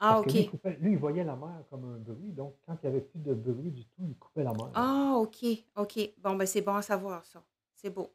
Ah, 0.00 0.20
OK. 0.20 0.32
Lui, 0.32 0.92
il 0.92 0.98
voyait 0.98 1.24
la 1.24 1.34
mer 1.34 1.64
comme 1.70 1.84
un 1.84 1.98
bruit, 1.98 2.32
donc 2.32 2.54
quand 2.64 2.76
il 2.82 2.88
n'y 2.88 2.96
avait 2.96 3.04
plus 3.04 3.18
de 3.18 3.34
bruit 3.34 3.70
du 3.70 3.84
tout, 3.84 4.06
il 4.08 4.16
coupait 4.16 4.44
la 4.44 4.52
mer. 4.52 4.70
Ah, 4.74 5.14
OK, 5.16 5.44
OK. 5.76 5.98
Bon, 6.18 6.36
ben 6.36 6.46
c'est 6.46 6.62
bon 6.62 6.76
à 6.76 6.82
savoir, 6.82 7.24
ça. 7.26 7.42
C'est 7.74 7.90
beau. 7.90 8.12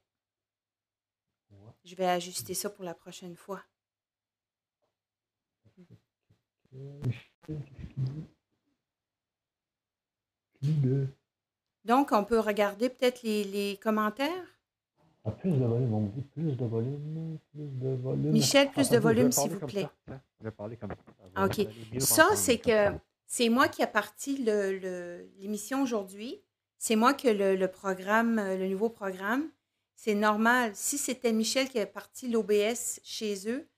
Je 1.83 1.95
vais 1.95 2.05
ajuster 2.05 2.53
ça 2.53 2.69
pour 2.69 2.85
la 2.85 2.93
prochaine 2.93 3.35
fois. 3.35 3.61
Donc, 11.83 12.13
on 12.13 12.23
peut 12.23 12.39
regarder 12.39 12.89
peut-être 12.89 13.21
les, 13.23 13.43
les 13.43 13.77
commentaires? 13.77 14.52
Ah, 15.25 15.31
plus 15.31 15.51
de 15.51 15.65
volume, 15.65 15.93
on 15.93 16.01
dit 16.01 16.21
plus 16.21 16.57
de 16.57 16.65
volume, 16.65 17.37
plus 17.53 17.69
de 17.79 17.95
volume. 17.95 18.31
Michel, 18.31 18.69
plus 18.71 18.89
de 18.89 18.97
volume, 18.97 19.31
s'il 19.31 19.51
vous 19.51 19.65
plaît. 19.65 19.87
Je 20.07 20.43
vais 20.43 20.51
parler 20.51 20.75
comme 20.75 20.91
ça. 20.91 21.45
OK. 21.45 21.67
Ça, 21.99 22.35
c'est 22.35 22.57
que 22.57 22.91
c'est 23.25 23.49
moi 23.49 23.67
qui 23.67 23.81
ai 23.81 23.87
parti 23.87 24.37
l'émission 24.37 25.77
le, 25.79 25.83
aujourd'hui. 25.83 26.41
C'est 26.77 26.97
moi 26.97 27.13
qui 27.13 27.29
ai 27.29 27.55
le, 27.55 27.67
programme, 27.67 28.35
le 28.35 28.67
nouveau 28.67 28.89
programme. 28.89 29.49
C'est 29.95 30.15
normal. 30.15 30.71
Si 30.73 30.97
c'était 30.97 31.31
Michel 31.31 31.69
qui 31.69 31.79
a 31.79 31.85
parti 31.85 32.29
l'OBS 32.29 32.99
chez 33.03 33.49
eux, 33.49 33.69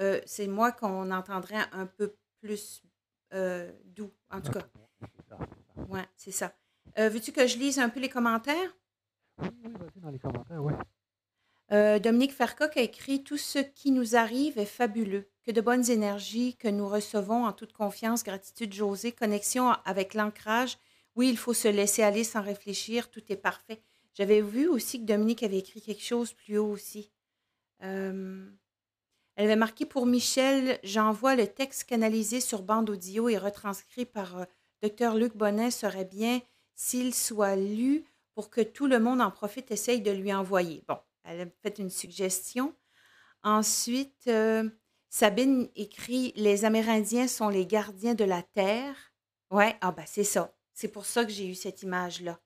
euh, 0.00 0.20
c'est 0.24 0.46
moi 0.46 0.70
qu'on 0.70 1.10
entendrait 1.10 1.64
un 1.72 1.86
peu 1.86 2.14
plus 2.40 2.82
euh, 3.34 3.72
doux, 3.84 4.12
en 4.30 4.40
tout 4.40 4.52
cas. 4.52 4.68
Oui, 5.88 6.00
c'est 6.16 6.30
ça. 6.30 6.52
Euh, 6.98 7.08
veux-tu 7.08 7.32
que 7.32 7.46
je 7.46 7.58
lise 7.58 7.78
un 7.78 7.88
peu 7.88 8.00
les 8.00 8.08
commentaires? 8.08 8.76
Euh, 11.72 11.98
Dominique 11.98 12.32
Fercoq 12.32 12.76
a 12.76 12.82
écrit 12.82 13.24
Tout 13.24 13.38
ce 13.38 13.58
qui 13.58 13.90
nous 13.90 14.16
arrive 14.16 14.58
est 14.58 14.66
fabuleux. 14.66 15.28
Que 15.44 15.50
de 15.50 15.60
bonnes 15.60 15.90
énergies 15.90 16.56
que 16.56 16.68
nous 16.68 16.88
recevons 16.88 17.46
en 17.46 17.52
toute 17.52 17.72
confiance, 17.72 18.24
gratitude, 18.24 18.72
José, 18.72 19.12
connexion 19.12 19.70
avec 19.84 20.14
l'ancrage. 20.14 20.78
Oui, 21.16 21.28
il 21.28 21.36
faut 21.36 21.54
se 21.54 21.68
laisser 21.68 22.02
aller 22.02 22.24
sans 22.24 22.42
réfléchir, 22.42 23.10
tout 23.10 23.22
est 23.28 23.36
parfait. 23.36 23.82
J'avais 24.14 24.40
vu 24.40 24.68
aussi 24.68 25.00
que 25.00 25.06
Dominique 25.06 25.42
avait 25.42 25.58
écrit 25.58 25.80
quelque 25.80 26.02
chose 26.02 26.32
plus 26.32 26.58
haut 26.58 26.70
aussi. 26.70 27.10
Euh, 27.82 28.48
elle 29.36 29.46
avait 29.46 29.56
marqué 29.56 29.86
pour 29.86 30.06
Michel 30.06 30.78
J'envoie 30.84 31.34
le 31.34 31.46
texte 31.46 31.84
canalisé 31.84 32.40
sur 32.40 32.62
bande 32.62 32.90
audio 32.90 33.28
et 33.28 33.38
retranscrit 33.38 34.04
par 34.04 34.38
euh, 34.38 34.44
Dr. 34.82 35.14
Luc 35.14 35.36
Bonnet 35.36 35.70
serait 35.70 36.04
bien 36.04 36.40
s'il 36.74 37.14
soit 37.14 37.56
lu 37.56 38.04
pour 38.34 38.50
que 38.50 38.60
tout 38.60 38.86
le 38.86 38.98
monde 38.98 39.20
en 39.20 39.30
profite, 39.30 39.70
essaye 39.70 40.00
de 40.00 40.10
lui 40.10 40.32
envoyer. 40.32 40.84
Bon, 40.88 40.98
elle 41.24 41.40
a 41.42 41.46
fait 41.62 41.78
une 41.78 41.90
suggestion. 41.90 42.74
Ensuite, 43.42 44.26
euh, 44.28 44.68
Sabine 45.08 45.68
écrit 45.76 46.32
Les 46.36 46.64
Amérindiens 46.64 47.28
sont 47.28 47.48
les 47.48 47.66
gardiens 47.66 48.14
de 48.14 48.24
la 48.24 48.42
terre. 48.42 49.12
Ouais, 49.50 49.76
ah 49.80 49.92
ben 49.92 50.04
c'est 50.06 50.24
ça. 50.24 50.54
C'est 50.72 50.88
pour 50.88 51.04
ça 51.04 51.24
que 51.24 51.30
j'ai 51.30 51.46
eu 51.46 51.54
cette 51.54 51.82
image-là. 51.82 52.40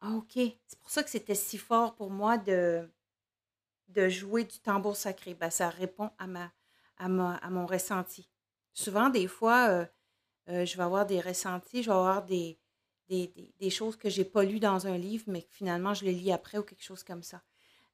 Ah, 0.00 0.10
OK. 0.16 0.32
C'est 0.34 0.78
pour 0.80 0.90
ça 0.90 1.02
que 1.02 1.10
c'était 1.10 1.34
si 1.34 1.56
fort 1.56 1.94
pour 1.94 2.10
moi 2.10 2.36
de, 2.36 2.88
jouer 4.08 4.44
du 4.44 4.58
tambour 4.58 4.96
sacré. 4.96 5.34
Ben, 5.34 5.50
ça 5.50 5.68
répond 5.70 6.10
à, 6.18 6.26
ma, 6.26 6.52
à, 6.98 7.06
à 7.06 7.50
mon 7.50 7.66
ressenti. 7.66 8.28
Souvent, 8.72 9.08
des 9.08 9.28
fois, 9.28 9.68
euh, 9.68 9.86
euh, 10.48 10.66
je 10.66 10.76
vais 10.76 10.82
avoir 10.82 11.06
des 11.06 11.20
ressentis, 11.20 11.82
je 11.82 11.90
vais 11.90 11.96
avoir 11.96 12.24
des, 12.24 12.58
des, 13.08 13.70
choses 13.70 13.96
que 13.96 14.08
j'ai 14.08 14.24
pas 14.24 14.44
lues 14.44 14.60
dans 14.60 14.86
un 14.86 14.96
livre, 14.96 15.24
mais 15.26 15.42
que 15.42 15.52
finalement 15.52 15.94
je 15.94 16.04
les 16.04 16.12
lis 16.12 16.32
après 16.32 16.58
ou 16.58 16.62
quelque 16.62 16.82
chose 16.82 17.02
comme 17.02 17.22
ça. 17.22 17.42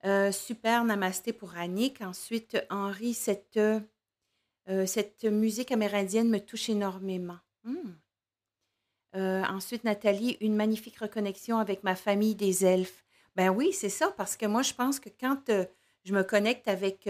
Euh, 0.05 0.33
super, 0.33 0.85
namasté 0.85 1.33
pour 1.33 1.57
Annick. 1.57 2.01
Ensuite, 2.01 2.57
Henri, 2.71 3.13
cette, 3.13 3.59
euh, 3.59 3.81
cette 4.87 5.25
musique 5.25 5.73
amérindienne 5.73 6.31
me 6.31 6.39
touche 6.39 6.71
énormément. 6.71 7.39
Hmm. 7.65 7.93
Euh, 9.17 9.43
ensuite, 9.45 9.85
Nathalie, 9.85 10.39
une 10.41 10.55
magnifique 10.55 10.99
reconnexion 10.99 11.59
avec 11.59 11.83
ma 11.83 11.97
famille 11.97 12.35
des 12.35 12.65
elfes. 12.65 13.05
Ben 13.37 13.51
oui, 13.51 13.73
c'est 13.73 13.91
ça, 13.91 14.11
parce 14.17 14.37
que 14.37 14.47
moi, 14.47 14.63
je 14.63 14.73
pense 14.73 15.01
que 15.01 15.09
quand 15.09 15.51
je 16.05 16.13
me 16.13 16.23
connecte 16.23 16.69
avec 16.69 17.09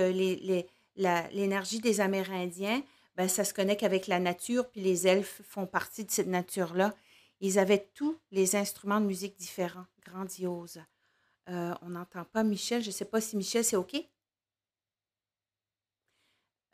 l'énergie 0.96 1.80
des 1.80 2.00
Amérindiens, 2.00 2.82
ben, 3.16 3.28
ça 3.28 3.44
se 3.44 3.52
connecte 3.52 3.82
avec 3.82 4.06
la 4.06 4.18
nature, 4.18 4.68
puis 4.70 4.80
les 4.80 5.06
elfes 5.06 5.42
font 5.44 5.66
partie 5.66 6.04
de 6.04 6.10
cette 6.10 6.26
nature-là. 6.26 6.94
Ils 7.40 7.58
avaient 7.58 7.88
tous 7.94 8.18
les 8.30 8.54
instruments 8.54 9.00
de 9.00 9.06
musique 9.06 9.36
différents, 9.36 9.86
grandioses. 10.04 10.82
Euh, 11.48 11.74
on 11.82 11.90
n'entend 11.90 12.24
pas 12.24 12.42
Michel. 12.42 12.82
Je 12.82 12.88
ne 12.88 12.92
sais 12.92 13.06
pas 13.06 13.20
si 13.20 13.36
Michel, 13.36 13.64
c'est 13.64 13.76
OK? 13.76 13.96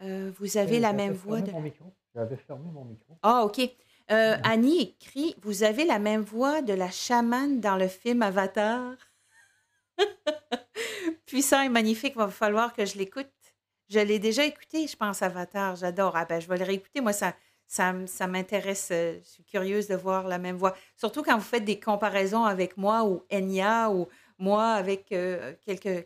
Euh, 0.02 0.30
vous 0.38 0.56
avez 0.58 0.80
la 0.80 0.92
même 0.92 1.14
voix. 1.14 1.40
De... 1.40 1.52
J'avais 2.14 2.36
fermé 2.36 2.70
mon 2.70 2.84
micro. 2.84 3.16
Ah, 3.22 3.44
OK. 3.44 3.60
Euh, 4.10 4.36
Annie 4.44 4.82
écrit 4.82 5.34
Vous 5.42 5.62
avez 5.62 5.84
la 5.84 5.98
même 5.98 6.22
voix 6.22 6.62
de 6.62 6.72
la 6.72 6.90
chamane 6.90 7.60
dans 7.60 7.76
le 7.76 7.88
film 7.88 8.22
Avatar? 8.22 8.94
Puissant 11.26 11.62
et 11.62 11.68
magnifique, 11.68 12.12
il 12.14 12.18
va 12.18 12.28
falloir 12.28 12.72
que 12.74 12.84
je 12.84 12.98
l'écoute. 12.98 13.30
Je 13.88 14.00
l'ai 14.00 14.18
déjà 14.18 14.44
écouté, 14.44 14.86
je 14.86 14.96
pense, 14.96 15.22
Avatar. 15.22 15.76
J'adore. 15.76 16.16
Ah 16.16 16.24
ben, 16.24 16.40
je 16.40 16.48
vais 16.48 16.58
le 16.58 16.64
réécouter. 16.64 17.00
Moi, 17.00 17.12
ça, 17.12 17.34
ça, 17.66 18.26
m'intéresse. 18.26 18.88
Euh, 18.92 19.18
je 19.22 19.28
suis 19.28 19.44
curieuse 19.44 19.88
de 19.88 19.96
voir 19.96 20.28
la 20.28 20.38
même 20.38 20.56
voix. 20.56 20.74
Surtout 20.96 21.22
quand 21.22 21.36
vous 21.36 21.44
faites 21.44 21.64
des 21.64 21.80
comparaisons 21.80 22.44
avec 22.44 22.76
moi 22.76 23.04
ou 23.04 23.24
Enya 23.32 23.90
ou 23.90 24.08
moi 24.38 24.72
avec 24.72 25.12
euh, 25.12 25.54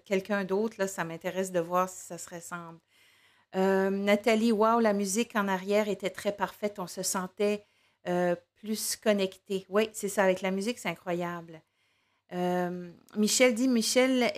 quelqu'un 0.05 0.45
d'autre, 0.45 0.77
là, 0.79 0.87
ça 0.87 1.05
m'intéresse 1.05 1.53
de 1.53 1.61
voir 1.61 1.89
si 1.89 2.07
ça 2.07 2.19
se 2.19 2.31
ressemble. 2.31 2.79
Euh, 3.57 3.91
Nathalie, 3.91 4.53
wow, 4.53 4.81
la 4.81 4.93
musique 4.93 5.35
en 5.35 5.49
arrière 5.49 5.89
était 5.89 6.11
très 6.11 6.33
parfaite. 6.33 6.79
On 6.79 6.87
se 6.87 7.03
sentait 7.03 7.65
plus 8.55 8.97
connecté. 8.97 9.67
Oui, 9.69 9.91
c'est 9.93 10.09
ça. 10.09 10.25
Avec 10.25 10.41
la 10.41 10.51
musique, 10.51 10.79
c'est 10.79 10.89
incroyable. 10.89 11.61
Michel 13.17 13.55
dit 13.55 13.69
Michel, 13.69 14.33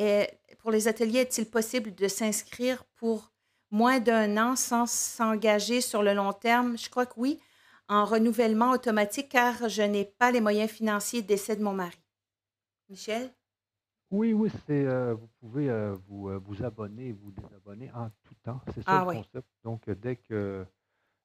pour 0.58 0.70
les 0.72 0.88
ateliers, 0.88 1.20
est-il 1.20 1.46
possible 1.46 1.94
de 1.94 2.08
s'inscrire 2.08 2.84
pour 2.96 3.31
moins 3.72 3.98
d'un 4.00 4.36
an 4.36 4.54
sans 4.56 4.86
s'engager 4.88 5.80
sur 5.80 6.04
le 6.04 6.14
long 6.14 6.32
terme? 6.32 6.78
Je 6.78 6.88
crois 6.88 7.06
que 7.06 7.14
oui. 7.18 7.40
en 7.88 8.04
renouvellement 8.06 8.70
automatique 8.70 9.28
car 9.30 9.68
je 9.68 9.82
n'ai 9.82 10.04
pas 10.04 10.30
les 10.30 10.40
moyens 10.40 10.70
financiers 10.70 11.22
décès 11.22 11.56
de 11.56 11.62
mon 11.64 11.74
mari. 11.74 11.98
Michel? 12.88 13.34
Oui, 14.10 14.32
oui, 14.34 14.50
c'est, 14.66 14.84
euh, 14.86 15.14
vous 15.14 15.28
pouvez 15.40 15.70
euh, 15.70 15.96
vous, 16.06 16.28
euh, 16.28 16.38
vous 16.38 16.62
abonner 16.62 17.08
et 17.08 17.12
vous 17.12 17.32
désabonner 17.32 17.90
en 17.92 18.10
tout 18.24 18.34
temps. 18.42 18.60
C'est 18.74 18.82
ça 18.82 19.00
Ah 19.00 19.02
le 19.02 19.08
oui, 19.08 19.16
concept. 19.16 19.48
Donc, 19.64 19.88
euh, 19.88 19.94
dès 19.94 20.16
que, 20.16 20.66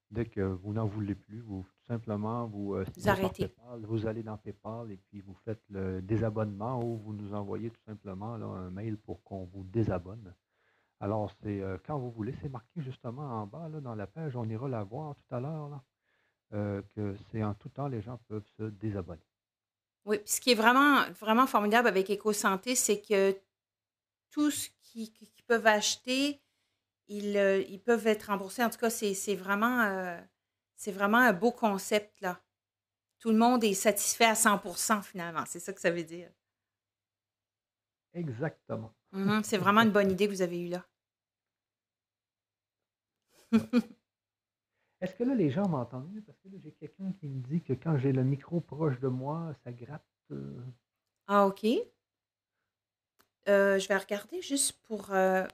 dès 0.10 0.26
que 0.26 0.42
vous 0.42 0.74
n'en 0.74 0.86
voulez 0.88 1.16
plus, 1.16 1.42
vous 1.42 1.64
tout 1.64 1.86
simplement, 1.86 2.48
vous 2.48 2.76
arrêtez. 3.06 3.50
PayPal, 3.50 3.86
vous 3.86 4.08
allez 4.08 4.24
dans 4.24 4.38
PayPal 4.38 4.92
et 4.92 4.98
puis 4.98 5.22
vous 5.22 5.36
faites 5.46 5.62
le 5.70 6.02
désabonnement 6.02 6.82
ou 6.84 6.98
vous 6.98 7.14
nous 7.14 7.34
envoyez 7.34 7.70
tout 7.72 7.84
simplement 7.86 8.38
là, 8.38 8.46
un 8.46 8.72
mail 8.72 8.98
pour 8.98 9.22
qu'on 9.24 9.46
vous 9.46 9.64
désabonne. 9.64 10.34
Alors, 11.00 11.32
c'est 11.42 11.62
euh, 11.62 11.78
quand 11.86 12.00
vous 12.00 12.12
voulez, 12.12 12.34
c'est 12.42 12.50
marqué 12.50 12.82
justement 12.82 13.42
en 13.42 13.48
bas 13.48 13.70
dans 13.70 13.96
la 13.96 14.08
page, 14.08 14.36
on 14.36 14.46
ira 14.50 14.68
la 14.68 14.84
voir 14.84 15.16
tout 15.16 15.36
à 15.36 15.40
l'heure, 15.40 15.82
euh, 16.54 16.82
que 16.96 17.16
c'est 17.32 17.44
en 17.44 17.54
tout 17.54 17.70
temps, 17.70 17.88
les 17.88 18.02
gens 18.02 18.20
peuvent 18.28 18.48
se 18.58 18.64
désabonner. 18.64 19.22
Oui, 20.06 20.18
puis 20.20 20.30
ce 20.30 20.42
qui 20.42 20.52
est 20.52 20.56
vraiment, 20.56 21.04
vraiment 21.20 21.46
formidable 21.46 21.88
avec 21.88 22.10
EcoSanté, 22.10 22.76
c'est 22.76 23.02
que 23.02 23.38
tout 24.32 24.50
ce 24.50 24.70
qu'ils 24.82 25.12
qu'ils 25.12 25.44
peuvent 25.46 25.68
acheter, 25.68 26.42
ils, 27.08 27.38
euh, 27.38 27.62
ils 27.68 27.82
peuvent 27.82 28.08
être 28.08 28.24
remboursés. 28.24 28.64
En 28.64 28.70
tout 28.70 28.80
cas, 28.80 28.90
c'est 28.90 29.36
vraiment, 29.36 30.18
c'est 30.76 30.92
vraiment 30.92 31.18
un 31.18 31.34
beau 31.34 31.52
concept, 31.52 32.22
là. 32.22 32.42
Tout 33.20 33.32
le 33.32 33.38
monde 33.38 33.64
est 33.64 33.74
satisfait 33.74 34.26
à 34.26 34.36
100% 34.36 35.02
finalement. 35.02 35.44
C'est 35.48 35.60
ça 35.60 35.74
que 35.74 35.82
ça 35.82 35.90
veut 35.92 36.04
dire. 36.04 36.30
Exactement. 38.18 38.92
Mhm, 39.12 39.44
C'est 39.44 39.58
vraiment 39.58 39.82
une 39.82 39.92
bonne 39.92 40.12
idée 40.12 40.26
que 40.28 40.32
vous 40.32 40.42
avez 40.42 40.60
eue 40.60 40.70
là. 40.70 40.84
Est-ce 45.00 45.14
que 45.16 45.24
là, 45.24 45.36
les 45.36 45.52
gens 45.52 45.68
m'entendent 45.68 46.12
mieux? 46.12 46.22
Parce 46.22 46.40
que 46.40 46.50
là, 46.50 46.58
j'ai 46.64 46.72
quelqu'un 46.72 47.12
qui 47.20 47.28
me 47.28 47.42
dit 47.44 47.62
que 47.62 47.74
quand 47.74 47.98
j'ai 47.98 48.12
le 48.12 48.24
micro 48.24 48.60
proche 48.60 49.00
de 49.00 49.08
moi, 49.08 49.54
ça 49.64 49.72
gratte. 49.72 50.04
euh. 50.32 50.60
Ah, 51.28 51.46
OK. 51.46 51.66
Euh, 53.48 53.80
je 53.80 53.88
vais 53.88 53.98
regarder 53.98 54.42
juste 54.42 54.82
pour, 54.84 55.12
euh, 55.14 55.46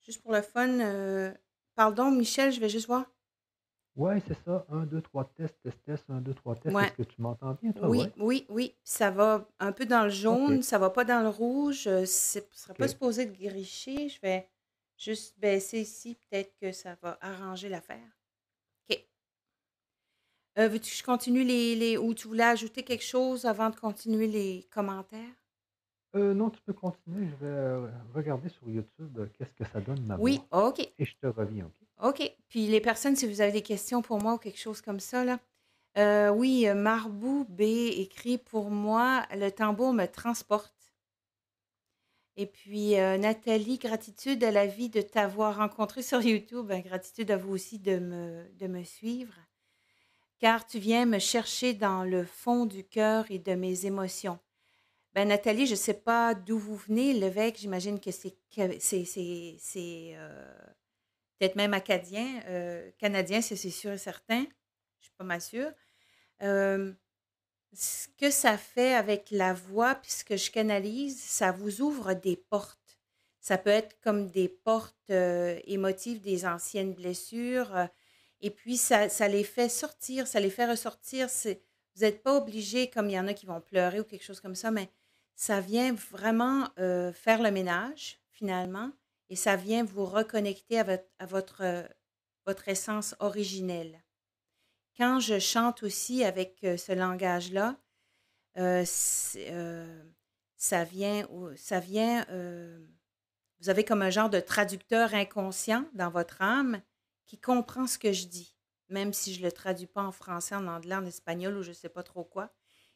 juste 0.00 0.22
pour 0.22 0.32
le 0.32 0.40
fun. 0.42 1.34
Pardon, 1.74 2.10
Michel, 2.12 2.52
je 2.52 2.60
vais 2.60 2.68
juste 2.68 2.86
voir. 2.86 3.04
Ouais, 3.96 4.20
c'est 4.26 4.38
ça. 4.44 4.64
Un, 4.70 4.86
deux, 4.86 5.02
trois 5.02 5.24
tests, 5.24 5.60
test, 5.62 5.78
test, 5.84 6.04
un, 6.10 6.20
deux, 6.20 6.32
trois 6.34 6.54
tests. 6.54 6.74
Ouais. 6.74 6.86
Est-ce 6.86 6.94
que 6.94 7.02
tu 7.02 7.20
m'entends 7.20 7.54
bien, 7.60 7.72
toi? 7.72 7.88
Oui, 7.88 7.98
Ouais. 7.98 8.12
oui, 8.18 8.46
oui. 8.48 8.74
Ça 8.84 9.10
va 9.10 9.46
un 9.58 9.72
peu 9.72 9.84
dans 9.84 10.04
le 10.04 10.10
jaune, 10.10 10.62
ça 10.62 10.78
va 10.78 10.90
pas 10.90 11.04
dans 11.04 11.20
le 11.22 11.28
rouge. 11.28 11.86
euh, 11.86 12.06
ce 12.06 12.40
serait 12.52 12.74
pas 12.74 12.84
OK. 12.84 12.90
supposé 12.90 13.26
de 13.26 13.32
gricher. 13.36 14.08
Je 14.08 14.20
vais 14.20 14.48
juste 14.96 15.38
baisser 15.38 15.80
ici. 15.80 16.16
Peut-être 16.30 16.54
que 16.60 16.72
ça 16.72 16.96
va 17.02 17.18
arranger 17.20 17.68
l'affaire. 17.68 18.06
OK. 18.90 19.04
Euh, 20.58 20.68
veux-tu 20.68 20.90
que 20.90 20.96
je 20.96 21.02
continue 21.04 21.44
les, 21.44 21.74
les... 21.74 21.96
Ou 21.98 22.14
tu 22.14 22.28
voulais 22.28 22.44
ajouter 22.44 22.82
quelque 22.84 23.04
chose 23.04 23.44
avant 23.44 23.70
de 23.70 23.76
continuer 23.76 24.28
les 24.28 24.66
commentaires? 24.70 25.34
Euh, 26.16 26.32
non, 26.34 26.50
tu 26.50 26.60
peux 26.62 26.72
continuer. 26.72 27.26
Je 27.28 27.36
vais 27.44 27.46
euh, 27.52 27.88
regarder 28.14 28.48
sur 28.48 28.68
YouTube 28.68 29.18
euh, 29.18 29.26
qu'est-ce 29.36 29.52
que 29.52 29.64
ça 29.64 29.80
donne 29.80 30.04
ma 30.06 30.16
Oui, 30.16 30.40
voix. 30.50 30.68
OK. 30.68 30.80
Et 30.98 31.04
je 31.04 31.14
te 31.20 31.26
reviens, 31.26 31.66
OK? 31.66 31.79
OK. 32.02 32.22
Puis 32.48 32.66
les 32.66 32.80
personnes, 32.80 33.16
si 33.16 33.26
vous 33.26 33.40
avez 33.40 33.52
des 33.52 33.62
questions 33.62 34.02
pour 34.02 34.20
moi 34.22 34.34
ou 34.34 34.38
quelque 34.38 34.58
chose 34.58 34.80
comme 34.80 35.00
ça, 35.00 35.24
là. 35.24 35.38
euh, 35.98 36.30
oui, 36.30 36.66
euh, 36.68 36.74
Marbou 36.74 37.44
B 37.48 37.62
écrit 37.62 38.38
pour 38.38 38.70
moi, 38.70 39.26
le 39.32 39.50
tambour 39.50 39.92
me 39.92 40.06
transporte. 40.06 40.74
Et 42.36 42.46
puis 42.46 42.98
euh, 42.98 43.18
Nathalie, 43.18 43.78
gratitude 43.78 44.42
à 44.44 44.50
la 44.50 44.66
vie 44.66 44.88
de 44.88 45.02
t'avoir 45.02 45.56
rencontré 45.56 46.02
sur 46.02 46.22
YouTube. 46.22 46.66
Ben, 46.66 46.80
gratitude 46.82 47.30
à 47.30 47.36
vous 47.36 47.52
aussi 47.52 47.78
de 47.78 47.98
me, 47.98 48.44
de 48.58 48.66
me 48.66 48.82
suivre. 48.84 49.34
Car 50.38 50.66
tu 50.66 50.78
viens 50.78 51.04
me 51.06 51.18
chercher 51.18 51.74
dans 51.74 52.02
le 52.04 52.24
fond 52.24 52.66
du 52.66 52.84
cœur 52.84 53.26
et 53.30 53.38
de 53.38 53.54
mes 53.54 53.84
émotions. 53.86 54.38
Ben, 55.14 55.28
Nathalie, 55.28 55.66
je 55.66 55.72
ne 55.72 55.76
sais 55.76 55.94
pas 55.94 56.34
d'où 56.34 56.58
vous 56.58 56.76
venez. 56.76 57.12
L'évêque, 57.12 57.58
j'imagine 57.58 58.00
que 58.00 58.10
c'est 58.10 58.36
c'est 58.80 59.04
c'est- 59.58 60.16
peut-être 61.40 61.56
même 61.56 61.74
acadien, 61.74 62.40
euh, 62.46 62.88
canadien, 62.98 63.40
c'est 63.40 63.56
sûr 63.56 63.90
et 63.92 63.98
certain. 63.98 64.44
Je 65.00 65.06
suis 65.06 65.14
pas 65.18 65.24
mal 65.24 65.40
sûre. 65.40 65.72
Ce 67.72 68.08
que 68.18 68.30
ça 68.30 68.58
fait 68.58 68.94
avec 68.94 69.30
la 69.30 69.52
voix, 69.54 69.94
puis 69.94 70.10
ce 70.10 70.24
que 70.24 70.36
je 70.36 70.50
canalise, 70.50 71.20
ça 71.22 71.52
vous 71.52 71.82
ouvre 71.82 72.14
des 72.14 72.36
portes. 72.36 72.98
Ça 73.40 73.58
peut 73.58 73.70
être 73.70 73.98
comme 74.00 74.28
des 74.28 74.48
portes 74.48 75.10
euh, 75.10 75.58
émotives 75.64 76.20
des 76.20 76.44
anciennes 76.46 76.94
blessures. 76.94 77.74
euh, 77.76 77.86
et 78.40 78.50
puis, 78.50 78.76
ça, 78.76 79.08
ça 79.08 79.28
les 79.28 79.44
fait 79.44 79.68
sortir, 79.68 80.26
ça 80.26 80.40
les 80.40 80.50
fait 80.50 80.66
ressortir. 80.66 81.28
Vous 81.44 82.02
n'êtes 82.02 82.22
pas 82.22 82.36
obligé, 82.36 82.90
comme 82.90 83.08
il 83.08 83.12
y 83.12 83.20
en 83.20 83.28
a 83.28 83.34
qui 83.34 83.46
vont 83.46 83.60
pleurer 83.60 84.00
ou 84.00 84.04
quelque 84.04 84.24
chose 84.24 84.40
comme 84.40 84.54
ça, 84.54 84.70
mais 84.70 84.88
ça 85.36 85.60
vient 85.60 85.92
vraiment 85.92 86.68
euh, 86.78 87.12
faire 87.12 87.42
le 87.42 87.50
ménage, 87.50 88.18
finalement, 88.30 88.90
et 89.30 89.36
ça 89.36 89.56
vient 89.56 89.84
vous 89.84 90.04
reconnecter 90.04 90.80
à 90.80 90.86
euh, 91.20 91.88
votre 92.44 92.68
essence 92.68 93.14
originelle. 93.20 94.02
Quand 94.96 95.20
je 95.20 95.38
chante 95.38 95.84
aussi 95.84 96.24
avec 96.24 96.58
euh, 96.64 96.76
ce 96.76 96.92
langage-là, 96.92 97.76
euh, 98.58 98.84
ça 100.56 100.84
vient, 100.84 101.26
vous 103.60 103.68
avez 103.68 103.84
comme 103.84 104.02
un 104.02 104.10
genre 104.10 104.28
de 104.28 104.40
traducteur 104.40 105.14
inconscient 105.14 105.86
dans 105.94 106.10
votre 106.10 106.42
âme 106.42 106.82
qui 107.26 107.38
comprend 107.38 107.86
ce 107.86 107.98
que 107.98 108.12
je 108.12 108.26
dis, 108.26 108.56
même 108.88 109.12
si 109.12 109.32
je 109.32 109.40
ne 109.40 109.46
le 109.46 109.52
traduis 109.52 109.86
pas 109.86 110.02
en 110.02 110.12
français, 110.12 110.56
en 110.56 110.66
anglais, 110.66 110.96
en 110.96 111.06
espagnol 111.06 111.56
ou 111.56 111.62
je 111.62 111.68
ne 111.68 111.74
sais 111.74 111.88
pas 111.88 112.02
trop 112.02 112.24
quoi. 112.24 112.52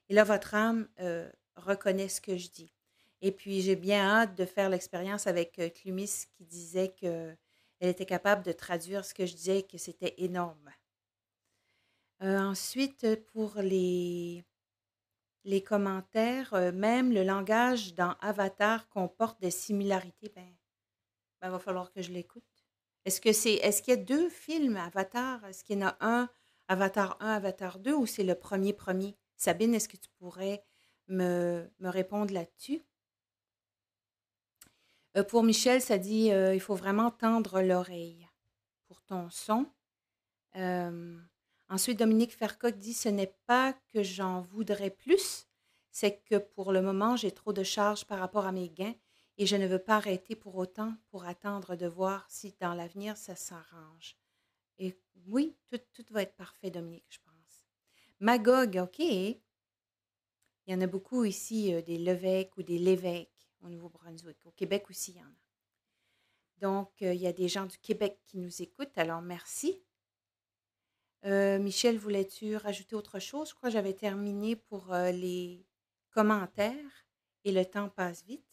Et 0.08 0.14
là, 0.14 0.24
votre 0.24 0.54
âme 0.56 0.88
reconnaît 1.56 2.08
ce 2.08 2.20
que 2.20 2.36
je 2.36 2.50
dis. 2.50 2.73
Et 3.26 3.32
puis, 3.32 3.62
j'ai 3.62 3.74
bien 3.74 4.06
hâte 4.06 4.34
de 4.36 4.44
faire 4.44 4.68
l'expérience 4.68 5.26
avec 5.26 5.58
euh, 5.58 5.70
Clumis 5.70 6.26
qui 6.36 6.44
disait 6.44 6.90
qu'elle 6.90 7.38
était 7.80 8.04
capable 8.04 8.42
de 8.42 8.52
traduire 8.52 9.02
ce 9.02 9.14
que 9.14 9.24
je 9.24 9.34
disais 9.34 9.60
et 9.60 9.62
que 9.66 9.78
c'était 9.78 10.12
énorme. 10.18 10.70
Euh, 12.22 12.38
ensuite, 12.38 13.24
pour 13.32 13.54
les, 13.62 14.44
les 15.44 15.62
commentaires, 15.62 16.52
euh, 16.52 16.70
même 16.70 17.12
le 17.12 17.24
langage 17.24 17.94
dans 17.94 18.14
Avatar 18.20 18.90
comporte 18.90 19.40
des 19.40 19.50
similarités. 19.50 20.30
Ben, 20.36 20.54
ben, 21.40 21.48
va 21.48 21.58
falloir 21.58 21.92
que 21.92 22.02
je 22.02 22.12
l'écoute. 22.12 22.44
Est-ce 23.06 23.22
que 23.22 23.32
c'est, 23.32 23.54
est-ce 23.54 23.80
qu'il 23.80 23.94
y 23.94 23.98
a 23.98 24.04
deux 24.04 24.28
films 24.28 24.76
Avatar? 24.76 25.42
Est-ce 25.46 25.64
qu'il 25.64 25.78
y 25.78 25.82
en 25.82 25.88
a 25.88 25.96
un, 26.02 26.28
Avatar 26.68 27.16
1, 27.20 27.36
Avatar 27.36 27.78
2, 27.78 27.94
ou 27.94 28.04
c'est 28.04 28.22
le 28.22 28.34
premier 28.34 28.74
premier? 28.74 29.16
Sabine, 29.38 29.72
est-ce 29.74 29.88
que 29.88 29.96
tu 29.96 30.10
pourrais 30.18 30.62
me, 31.08 31.66
me 31.78 31.88
répondre 31.88 32.34
là-dessus? 32.34 32.82
Euh, 35.16 35.22
pour 35.22 35.42
Michel, 35.42 35.80
ça 35.80 35.98
dit 35.98 36.32
euh, 36.32 36.54
il 36.54 36.60
faut 36.60 36.74
vraiment 36.74 37.10
tendre 37.10 37.62
l'oreille 37.62 38.28
pour 38.86 39.02
ton 39.02 39.30
son. 39.30 39.66
Euh, 40.56 41.18
ensuite, 41.68 41.98
Dominique 41.98 42.36
Fercoq 42.36 42.76
dit 42.76 42.94
ce 42.94 43.08
n'est 43.08 43.34
pas 43.46 43.74
que 43.92 44.02
j'en 44.02 44.40
voudrais 44.40 44.90
plus, 44.90 45.46
c'est 45.90 46.20
que 46.24 46.36
pour 46.36 46.72
le 46.72 46.82
moment, 46.82 47.16
j'ai 47.16 47.30
trop 47.30 47.52
de 47.52 47.62
charges 47.62 48.04
par 48.04 48.18
rapport 48.18 48.46
à 48.46 48.52
mes 48.52 48.68
gains 48.68 48.94
et 49.38 49.46
je 49.46 49.56
ne 49.56 49.66
veux 49.66 49.78
pas 49.78 49.96
arrêter 49.96 50.34
pour 50.36 50.56
autant 50.56 50.94
pour 51.10 51.24
attendre 51.24 51.76
de 51.76 51.86
voir 51.86 52.26
si 52.28 52.54
dans 52.60 52.74
l'avenir 52.74 53.16
ça 53.16 53.36
s'arrange. 53.36 54.16
Et 54.78 54.98
oui, 55.26 55.56
tout, 55.70 56.04
va 56.10 56.22
être 56.22 56.34
parfait, 56.34 56.70
Dominique, 56.70 57.06
je 57.08 57.18
pense. 57.24 57.66
Magog, 58.18 58.76
OK. 58.82 58.98
Il 58.98 60.72
y 60.72 60.74
en 60.74 60.80
a 60.80 60.86
beaucoup 60.86 61.24
ici, 61.24 61.82
des 61.82 61.98
Levesques 61.98 62.56
ou 62.56 62.62
des 62.62 62.78
Lévesques 62.78 63.33
au 63.64 63.68
Nouveau-Brunswick. 63.68 64.38
Au 64.44 64.50
Québec 64.50 64.86
aussi, 64.90 65.12
il 65.12 65.18
y 65.18 65.20
en 65.20 65.26
a. 65.26 65.44
Donc, 66.60 66.90
euh, 67.02 67.12
il 67.12 67.20
y 67.20 67.26
a 67.26 67.32
des 67.32 67.48
gens 67.48 67.66
du 67.66 67.78
Québec 67.78 68.20
qui 68.24 68.38
nous 68.38 68.62
écoutent, 68.62 68.96
alors 68.96 69.22
merci. 69.22 69.82
Euh, 71.24 71.58
Michel, 71.58 71.98
voulais-tu 71.98 72.56
rajouter 72.56 72.94
autre 72.94 73.18
chose? 73.18 73.48
Je 73.50 73.54
crois 73.54 73.70
que 73.70 73.72
j'avais 73.72 73.94
terminé 73.94 74.56
pour 74.56 74.92
euh, 74.92 75.10
les 75.10 75.66
commentaires 76.10 77.06
et 77.44 77.52
le 77.52 77.64
temps 77.64 77.88
passe 77.88 78.24
vite. 78.24 78.44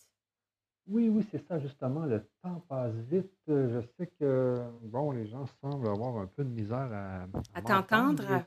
Oui, 0.88 1.10
oui, 1.10 1.26
c'est 1.30 1.46
ça, 1.48 1.60
justement. 1.60 2.06
Le 2.06 2.28
temps 2.42 2.62
passe 2.68 2.96
vite. 2.96 3.32
Je 3.48 3.82
sais 3.98 4.08
que, 4.08 4.58
bon, 4.82 5.12
les 5.12 5.28
gens 5.28 5.46
semblent 5.62 5.88
avoir 5.88 6.18
un 6.18 6.28
peu 6.28 6.44
de 6.44 6.50
misère 6.50 6.90
à, 6.92 7.24
À 7.24 7.28
à 7.54 7.62
t'entendre? 7.62 8.46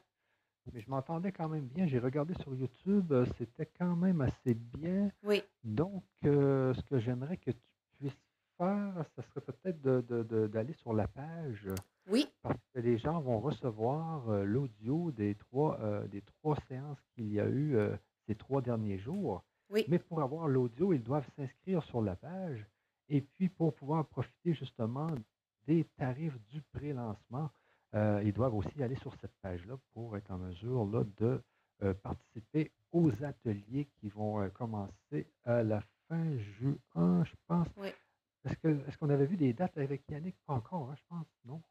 Mais, 0.72 0.80
je 0.80 0.88
m'entendais 0.90 1.32
quand 1.32 1.48
même 1.48 1.66
bien. 1.66 1.86
J'ai 1.86 1.98
regardé 1.98 2.34
sur 2.42 2.54
YouTube, 2.54 3.12
euh, 3.12 3.26
c'était 3.38 3.66
quand 3.78 3.96
même 3.96 4.20
assez 4.20 4.54
bien. 4.54 5.10
Oui, 5.22 5.42
Donc, 5.62 6.04
euh, 6.24 6.72
ce 6.74 6.82
que 6.82 6.98
j'aimerais 6.98 7.36
que 7.36 7.50
tu 7.50 7.60
puisses 7.98 8.20
faire, 8.56 9.04
ce 9.16 9.22
serait 9.22 9.40
peut-être 9.40 9.80
d'aller 10.46 10.72
sur 10.74 10.92
la 10.92 11.08
page, 11.08 11.68
oui, 12.08 12.26
parce 12.42 12.60
que 12.74 12.80
les 12.80 12.98
gens 12.98 13.20
vont 13.20 13.40
recevoir 13.40 14.28
euh, 14.28 14.44
l'audio 14.44 15.10
des 15.10 15.34
trois, 15.34 15.80
euh, 15.80 16.06
des 16.08 16.20
trois 16.22 16.56
séances 16.68 17.00
qu'il 17.14 17.32
y 17.32 17.40
a 17.40 17.48
eu 17.48 17.76
ces 18.26 18.34
trois 18.34 18.62
derniers 18.62 18.98
jours. 18.98 19.42
oui. 19.70 19.84
Mais 19.88 19.98
pour 19.98 20.22
avoir 20.22 20.48
l'audio, 20.48 20.92
ils 20.92 21.02
doivent 21.02 21.28
s'inscrire 21.36 21.82
sur 21.84 22.00
la 22.02 22.16
page. 22.16 22.66
Et 23.08 23.20
puis, 23.20 23.48
pour 23.48 23.74
pouvoir 23.74 24.06
profiter 24.06 24.54
justement 24.54 25.08
des 25.66 25.84
tarifs 25.96 26.38
du 26.48 26.62
pré-lancement, 26.72 27.50
euh, 27.94 28.20
ils 28.24 28.32
doivent 28.32 28.54
aussi 28.54 28.82
aller 28.82 28.96
sur 28.96 29.14
cette 29.20 29.34
page-là 29.40 29.76
pour 29.92 30.16
être 30.16 30.32
euh, 31.82 31.94
participer 31.94 32.72
aux 32.92 33.10
ateliers 33.22 33.88
qui 34.00 34.08
vont 34.08 34.40
euh, 34.40 34.48
commencer 34.48 35.26
à 35.44 35.62
la 35.62 35.80
fin 36.08 36.36
juin, 36.38 37.24
je 37.24 37.34
pense. 37.46 37.68
Oui. 37.76 37.88
Est-ce 38.44 38.98
qu'on 38.98 39.10
avait 39.10 39.26
vu 39.26 39.36
des 39.36 39.52
dates 39.52 39.78
avec 39.78 40.02
Yannick? 40.10 40.36
Pas 40.46 40.54
encore, 40.54 40.90
hein, 40.90 40.94
je 40.96 41.02
pense, 41.08 41.26
non? 41.44 41.62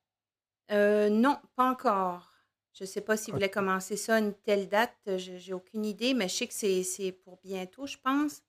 Non, 0.72 1.38
pas 1.56 1.70
encore. 1.70 2.30
Je 2.74 2.84
ne 2.84 2.88
sais 2.88 3.02
pas 3.02 3.16
s'il 3.16 3.34
voulait 3.34 3.48
OK. 3.48 3.54
commencer 3.54 3.96
ça 3.96 4.16
à 4.16 4.20
une 4.20 4.34
telle 4.34 4.68
date. 4.68 4.98
Je 5.06 5.38
j'ai 5.38 5.54
aucune 5.54 5.86
idée, 5.86 6.16
mais 6.16 6.28
je 6.28 6.36
sais 6.36 6.48
que 6.48 6.54
c'est 6.54 6.82
c'est 6.84 7.12
pour 7.12 7.38
bientôt, 7.44 7.86
je 7.86 7.98
pense. 7.98 8.42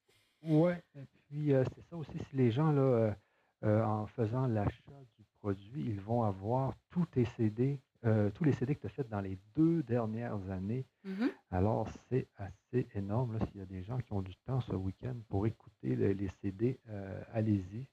Ouais, 0.42 0.82
et 0.94 1.04
puis 1.28 1.50
c'est 1.74 1.82
ça 1.90 1.96
aussi, 1.96 2.18
si 2.30 2.36
les 2.36 2.50
gens, 2.50 2.72
là, 2.72 3.14
en 3.62 4.06
faisant 4.06 4.46
l'achat 4.46 5.02
du 5.18 5.23
ils 5.52 6.00
vont 6.00 6.22
avoir 6.22 6.74
tous 6.90 7.06
tes 7.06 7.24
CD, 7.36 7.78
euh, 8.04 8.30
tous 8.30 8.44
les 8.44 8.52
CD 8.52 8.74
que 8.74 8.80
tu 8.82 8.86
as 8.86 8.90
fait 8.90 9.08
dans 9.08 9.20
les 9.20 9.38
deux 9.56 9.82
dernières 9.82 10.50
années. 10.50 10.84
Mhm. 11.04 11.30
Alors, 11.50 11.88
c'est 12.08 12.28
assez 12.36 12.86
énorme, 12.94 13.38
s'il 13.46 13.58
y 13.60 13.62
a 13.62 13.66
des 13.66 13.82
gens 13.82 13.98
qui 13.98 14.12
ont 14.12 14.22
du 14.22 14.34
temps 14.46 14.60
ce 14.60 14.72
week-end 14.72 15.14
pour 15.28 15.46
écouter 15.46 15.96
le- 15.96 16.12
les 16.12 16.28
CD, 16.42 16.78
euh, 16.88 17.22
allez-y. 17.32 17.86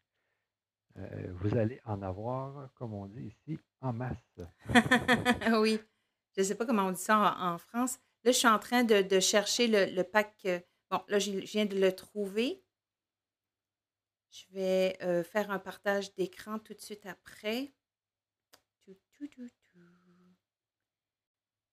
Euh, 0.97 1.31
vous 1.35 1.55
allez 1.57 1.79
en 1.85 2.01
avoir, 2.01 2.69
comme 2.75 2.93
on 2.93 3.05
dit 3.05 3.27
ici, 3.47 3.59
en 3.79 3.93
masse. 3.93 4.17
oui. 5.61 5.79
Je 6.35 6.41
ne 6.41 6.45
sais 6.45 6.55
pas 6.55 6.65
comment 6.65 6.83
on 6.87 6.91
dit 6.91 7.01
ça 7.01 7.17
en, 7.39 7.53
en 7.53 7.57
France. 7.57 7.97
Là, 8.23 8.31
je 8.31 8.37
suis 8.37 8.47
en 8.47 8.59
train 8.59 8.83
de, 8.83 9.01
de 9.01 9.19
chercher 9.19 9.67
le, 9.67 9.93
le 9.95 10.03
pack. 10.03 10.47
Bon, 10.89 11.01
là, 11.07 11.17
je 11.19 11.31
viens 11.31 11.65
de 11.65 11.79
le 11.79 11.91
trouver. 11.93 12.61
Je 14.31 14.45
vais 14.51 14.97
euh, 15.01 15.23
faire 15.23 15.51
un 15.51 15.59
partage 15.59 16.15
d'écran 16.15 16.57
tout 16.57 16.73
de 16.73 16.79
suite 16.79 17.05
après. 17.05 17.73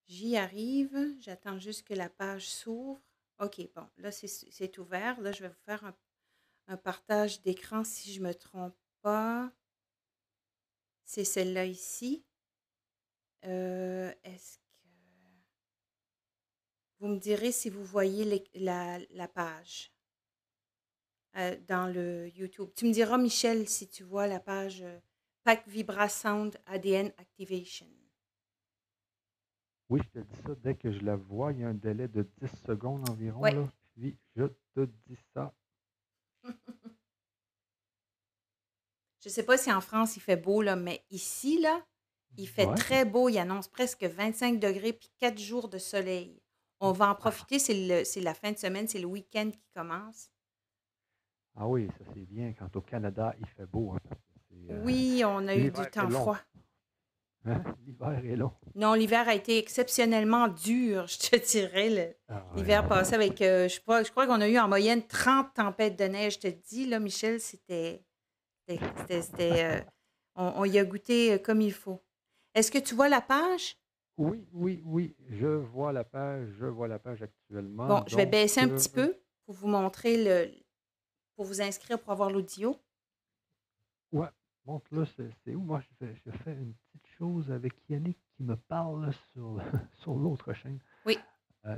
J'y 0.08 0.36
arrive. 0.36 1.14
J'attends 1.20 1.58
juste 1.60 1.86
que 1.86 1.94
la 1.94 2.08
page 2.08 2.50
s'ouvre. 2.50 3.00
OK, 3.38 3.60
bon, 3.76 3.86
là, 3.98 4.10
c'est 4.10 4.78
ouvert. 4.78 5.20
Là, 5.20 5.30
je 5.30 5.42
vais 5.42 5.48
vous 5.48 5.64
faire 5.64 5.84
un, 6.66 6.76
partage 6.76 7.40
d'écran 7.42 7.84
si 7.84 8.12
je 8.12 8.20
ne 8.20 8.28
me 8.28 8.34
trompe 8.34 8.76
pas. 9.02 9.52
C'est 11.04 11.24
celle-là 11.24 11.64
ici. 11.64 12.24
Euh, 13.44 14.12
Est-ce 14.24 14.58
que 14.58 14.88
vous 16.98 17.06
me 17.06 17.18
direz 17.18 17.52
si 17.52 17.70
vous 17.70 17.84
voyez 17.84 18.44
la 18.54 19.28
page 19.28 19.92
euh, 21.36 21.56
dans 21.66 21.86
le 21.92 22.28
YouTube? 22.36 22.70
Tu 22.74 22.86
me 22.86 22.92
diras, 22.92 23.18
Michel, 23.18 23.68
si 23.68 23.88
tu 23.88 24.02
vois 24.04 24.26
la 24.26 24.40
page 24.40 24.82
euh, 24.82 24.98
Pack 25.44 25.66
Vibra 25.68 26.08
Sound 26.08 26.58
ADN 26.66 27.12
Activation. 27.18 27.86
Oui, 29.90 30.00
je 30.04 30.20
te 30.20 30.24
dis 30.26 30.36
ça 30.46 30.54
dès 30.56 30.74
que 30.74 30.92
je 30.92 31.00
la 31.00 31.16
vois. 31.16 31.52
Il 31.52 31.60
y 31.60 31.64
a 31.64 31.68
un 31.68 31.74
délai 31.74 32.08
de 32.08 32.28
10 32.42 32.48
secondes 32.66 33.08
environ, 33.08 33.40
Ouais. 33.40 33.52
là. 33.52 33.72
Puis, 33.94 34.16
je 34.36 34.44
te 34.74 34.84
dis 35.06 35.16
ça. 35.34 35.54
Je 39.20 39.28
ne 39.28 39.32
sais 39.32 39.42
pas 39.42 39.58
si 39.58 39.72
en 39.72 39.80
France 39.80 40.16
il 40.16 40.20
fait 40.20 40.36
beau, 40.36 40.62
là, 40.62 40.76
mais 40.76 41.04
ici, 41.10 41.58
là, 41.60 41.84
il 42.36 42.48
fait 42.48 42.66
Ouais. 42.66 42.74
très 42.76 43.04
beau. 43.04 43.28
Il 43.28 43.36
annonce 43.38 43.66
presque 43.66 44.04
25 44.04 44.60
degrés 44.60 44.92
puis 44.92 45.10
4 45.18 45.38
jours 45.38 45.68
de 45.68 45.78
soleil. 45.78 46.40
On 46.80 46.92
va 46.92 47.10
en 47.10 47.14
profiter. 47.16 47.58
C'est 47.58 48.20
la 48.20 48.34
fin 48.34 48.52
de 48.52 48.58
semaine, 48.58 48.86
c'est 48.86 49.00
le 49.00 49.06
week-end 49.06 49.50
qui 49.50 49.66
commence. 49.74 50.30
Ah 51.60 51.66
oui, 51.66 51.88
ça 51.98 52.04
c'est 52.14 52.24
bien 52.26 52.52
quand 52.56 52.74
au 52.76 52.80
Canada 52.80 53.34
il 53.40 53.46
fait 53.46 53.66
beau. 53.66 53.90
hein, 53.92 53.98
parce 54.08 54.20
que 54.20 54.28
c'est, 54.48 54.72
euh, 54.72 54.82
Oui, 54.84 55.22
on 55.26 55.46
a 55.48 55.56
eu 55.56 55.70
du 55.70 55.90
temps 55.90 56.08
froid. 56.10 56.38
hein, 57.46 57.62
L'hiver 57.84 58.24
est 58.24 58.36
long. 58.36 58.52
Non, 58.74 58.94
l'hiver 58.94 59.28
a 59.28 59.34
été 59.34 59.58
exceptionnellement 59.58 60.46
dur, 60.48 61.06
je 61.08 61.18
te 61.18 61.36
dirais. 61.50 62.16
Ah 62.28 62.44
ouais. 62.52 62.56
L'hiver 62.60 62.86
passé 62.86 63.14
avec, 63.14 63.42
euh, 63.42 63.68
je 63.68 63.80
crois, 63.80 64.04
je 64.04 64.10
crois 64.12 64.26
qu'on 64.26 64.40
a 64.40 64.48
eu 64.48 64.56
en 64.58 64.68
moyenne 64.68 65.04
30 65.06 65.52
tempêtes 65.54 65.98
de 65.98 66.04
neige. 66.04 66.34
Je 66.34 66.38
te 66.40 66.48
dis, 66.68 66.86
là, 66.86 67.00
Michel, 67.00 67.40
c'était. 67.40 68.04
euh, 68.70 69.80
on, 70.36 70.52
on 70.58 70.64
y 70.64 70.78
a 70.78 70.84
goûté 70.84 71.40
comme 71.42 71.60
il 71.60 71.72
faut. 71.72 72.00
Est-ce 72.54 72.70
que 72.70 72.78
tu 72.78 72.94
vois 72.94 73.08
la 73.08 73.20
page? 73.20 73.76
Oui, 74.16 74.46
oui, 74.52 74.82
oui, 74.84 75.14
je 75.28 75.46
vois 75.46 75.92
la 75.92 76.04
page, 76.04 76.48
je 76.58 76.66
vois 76.66 76.88
la 76.88 76.98
page 76.98 77.22
actuellement. 77.22 77.86
Bon, 77.86 78.04
je 78.06 78.16
vais 78.16 78.26
baisser 78.26 78.60
un 78.60 78.68
petit 78.68 78.88
peu 78.88 79.16
pour 79.46 79.54
vous 79.54 79.68
montrer 79.68 80.22
le. 80.22 80.50
Pour 81.38 81.46
vous 81.46 81.62
inscrire 81.62 82.00
pour 82.00 82.10
avoir 82.10 82.30
l'audio? 82.30 82.76
Ouais, 84.10 84.26
montre 84.66 84.86
là, 84.90 85.04
c'est 85.44 85.54
où? 85.54 85.60
Moi, 85.60 85.80
je 85.80 85.86
fais, 86.04 86.12
je 86.26 86.32
fais 86.42 86.50
une 86.50 86.74
petite 86.74 87.06
chose 87.16 87.48
avec 87.52 87.74
Yannick 87.88 88.18
qui 88.36 88.42
me 88.42 88.56
parle 88.56 89.12
sur, 89.32 89.62
sur 90.02 90.16
l'autre 90.16 90.52
chaîne. 90.52 90.80
Oui. 91.06 91.16
Euh, 91.64 91.76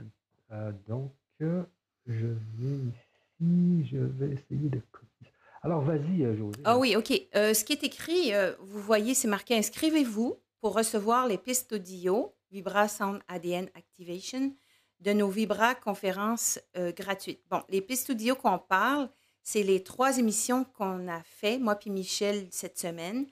euh, 0.52 0.72
donc, 0.88 1.12
euh, 1.42 1.62
je 2.06 2.28
vais 2.28 2.88
ici, 2.88 3.86
je 3.92 3.98
vais 3.98 4.30
essayer 4.30 4.70
de 4.70 4.80
copier. 4.90 5.30
Alors, 5.60 5.82
vas-y, 5.82 6.22
José. 6.38 6.58
Ah 6.64 6.78
oui, 6.78 6.96
OK. 6.96 7.10
Ce 7.34 7.62
qui 7.62 7.74
est 7.74 7.84
écrit, 7.84 8.32
vous 8.60 8.80
voyez, 8.80 9.12
c'est 9.12 9.28
marqué 9.28 9.58
Inscrivez-vous 9.58 10.40
pour 10.62 10.74
recevoir 10.74 11.28
les 11.28 11.36
pistes 11.36 11.74
audio 11.74 12.34
Vibra 12.50 12.88
Sound 12.88 13.20
ADN 13.28 13.68
Activation 13.74 14.54
de 15.00 15.12
nos 15.12 15.28
Vibra 15.28 15.74
conférences 15.74 16.58
gratuites. 16.96 17.42
Bon, 17.50 17.62
les 17.68 17.82
pistes 17.82 18.08
audio 18.08 18.34
qu'on 18.34 18.58
parle, 18.58 19.10
c'est 19.42 19.62
les 19.62 19.82
trois 19.82 20.18
émissions 20.18 20.64
qu'on 20.64 21.08
a 21.08 21.22
fait, 21.22 21.58
moi 21.58 21.76
puis 21.76 21.90
Michel, 21.90 22.48
cette 22.50 22.78
semaine. 22.78 23.26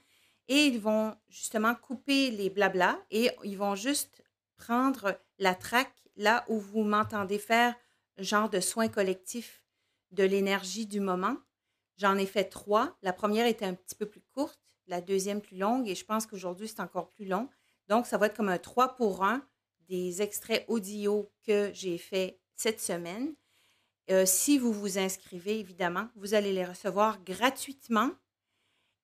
Et 0.49 0.67
ils 0.67 0.81
vont 0.81 1.15
justement 1.29 1.75
couper 1.75 2.31
les 2.31 2.49
blablas 2.49 2.99
et 3.11 3.31
ils 3.45 3.59
vont 3.59 3.75
juste 3.75 4.23
prendre 4.57 5.21
la 5.39 5.55
track 5.55 5.93
là 6.17 6.45
où 6.49 6.59
vous 6.59 6.83
m'entendez 6.83 7.39
faire 7.39 7.75
genre 8.17 8.49
de 8.49 8.61
soins 8.61 8.89
collectifs 8.89 9.63
de 10.11 10.25
l'énergie 10.25 10.87
du 10.87 11.01
moment. 11.01 11.37
J'en 11.97 12.17
ai 12.17 12.27
fait 12.27 12.45
trois. 12.45 12.97
La 13.03 13.13
première 13.13 13.47
était 13.47 13.65
un 13.65 13.75
petit 13.75 13.95
peu 13.95 14.07
plus 14.07 14.23
courte, 14.33 14.61
la 14.87 15.01
deuxième 15.01 15.41
plus 15.41 15.59
longue, 15.59 15.89
et 15.89 15.95
je 15.95 16.05
pense 16.05 16.27
qu'aujourd'hui, 16.27 16.69
c'est 16.69 16.81
encore 16.81 17.11
plus 17.11 17.27
long. 17.27 17.49
Donc, 17.89 18.07
ça 18.07 18.19
va 18.19 18.27
être 18.27 18.37
comme 18.37 18.49
un 18.49 18.59
3 18.59 18.97
pour 18.97 19.25
1 19.25 19.47
des 19.89 20.23
extraits 20.23 20.65
audio 20.69 21.31
que 21.43 21.71
j'ai 21.73 21.99
fait 21.99 22.39
cette 22.55 22.81
semaine. 22.81 23.35
Euh, 24.11 24.25
si 24.25 24.59
vous 24.59 24.73
vous 24.73 24.99
inscrivez, 24.99 25.61
évidemment, 25.61 26.09
vous 26.17 26.35
allez 26.35 26.53
les 26.53 26.65
recevoir 26.65 27.23
gratuitement. 27.25 28.11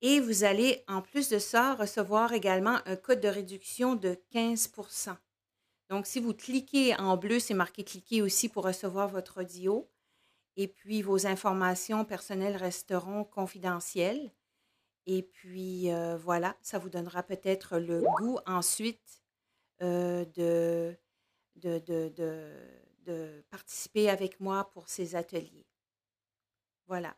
Et 0.01 0.19
vous 0.19 0.43
allez, 0.43 0.83
en 0.87 1.01
plus 1.01 1.29
de 1.29 1.39
ça, 1.39 1.75
recevoir 1.75 2.33
également 2.33 2.79
un 2.85 2.95
code 2.95 3.21
de 3.21 3.27
réduction 3.27 3.95
de 3.95 4.17
15% 4.33 5.15
Donc, 5.89 6.05
si 6.05 6.19
vous 6.19 6.33
cliquez 6.33 6.95
en 6.97 7.17
bleu, 7.17 7.39
c'est 7.39 7.53
marqué 7.53 7.83
cliquer 7.83 8.21
aussi 8.21 8.49
pour 8.49 8.65
recevoir 8.65 9.07
votre 9.07 9.41
audio. 9.41 9.89
Et 10.57 10.67
puis, 10.67 11.01
vos 11.01 11.27
informations 11.27 12.05
personnelles 12.05 12.57
resteront 12.57 13.23
confidentielles. 13.23 14.31
Et 15.05 15.21
puis, 15.21 15.91
euh, 15.91 16.17
voilà, 16.17 16.57
ça 16.61 16.79
vous 16.79 16.89
donnera 16.89 17.23
peut-être 17.23 17.77
le 17.77 18.01
goût 18.19 18.39
ensuite 18.45 19.21
euh, 19.81 20.25
de, 20.25 20.97
de, 21.57 21.79
de, 21.79 22.09
de, 22.09 22.51
de 23.05 23.43
participer 23.49 24.09
avec 24.09 24.39
moi 24.39 24.69
pour 24.71 24.89
ces 24.89 25.15
ateliers. 25.15 25.65
Voilà. 26.87 27.15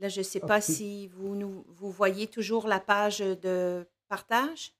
Là, 0.00 0.08
je 0.08 0.20
ne 0.20 0.24
sais 0.24 0.40
pas 0.40 0.60
si 0.60 1.08
vous, 1.08 1.34
nous, 1.34 1.64
vous 1.68 1.90
voyez 1.90 2.26
toujours 2.26 2.66
la 2.66 2.80
page 2.80 3.18
de 3.18 3.86
partage? 4.08 4.72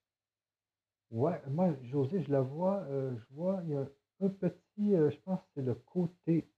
Ouais, 1.11 1.41
moi, 1.49 1.75
José, 1.83 2.23
je 2.23 2.31
la 2.31 2.41
vois, 2.43 2.83
euh, 2.91 3.17
je 3.17 3.35
vois, 3.35 3.61
il 3.65 3.71
y 3.71 3.75
a 3.77 3.87
un 4.21 4.29
petit, 4.29 4.95
euh, 4.95 5.11
je 5.11 5.17
pense 5.21 5.41
que 5.41 5.47
c'est 5.55 5.63
le 5.63 5.75
côté 5.75 6.51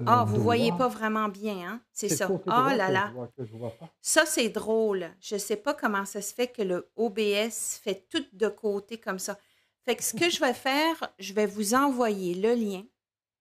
euh, 0.00 0.04
Ah, 0.06 0.24
vous 0.24 0.36
ne 0.36 0.42
voyez 0.42 0.72
pas 0.72 0.88
vraiment 0.88 1.28
bien, 1.28 1.68
hein? 1.68 1.80
C'est 1.92 2.08
ça. 2.08 2.26
Ah 2.46 2.52
droit 2.60 2.74
là 2.74 2.90
là. 2.90 3.06
je 3.08 3.12
vois, 3.12 3.28
que 3.36 3.44
je 3.44 3.56
vois 3.56 3.76
pas. 3.78 3.90
Ça, 4.02 4.24
c'est 4.26 4.48
drôle. 4.50 5.10
Je 5.20 5.34
ne 5.34 5.40
sais 5.40 5.56
pas 5.56 5.74
comment 5.74 6.04
ça 6.04 6.22
se 6.22 6.32
fait 6.34 6.48
que 6.48 6.62
le 6.62 6.90
OBS 6.96 7.78
fait 7.82 8.06
tout 8.08 8.24
de 8.32 8.48
côté 8.48 8.98
comme 8.98 9.18
ça. 9.18 9.38
Fait 9.86 9.96
que 9.96 10.02
ce 10.02 10.14
que 10.16 10.28
je 10.28 10.40
vais 10.40 10.52
faire, 10.52 11.14
je 11.18 11.32
vais 11.32 11.46
vous 11.46 11.74
envoyer 11.74 12.34
le 12.34 12.54
lien. 12.54 12.82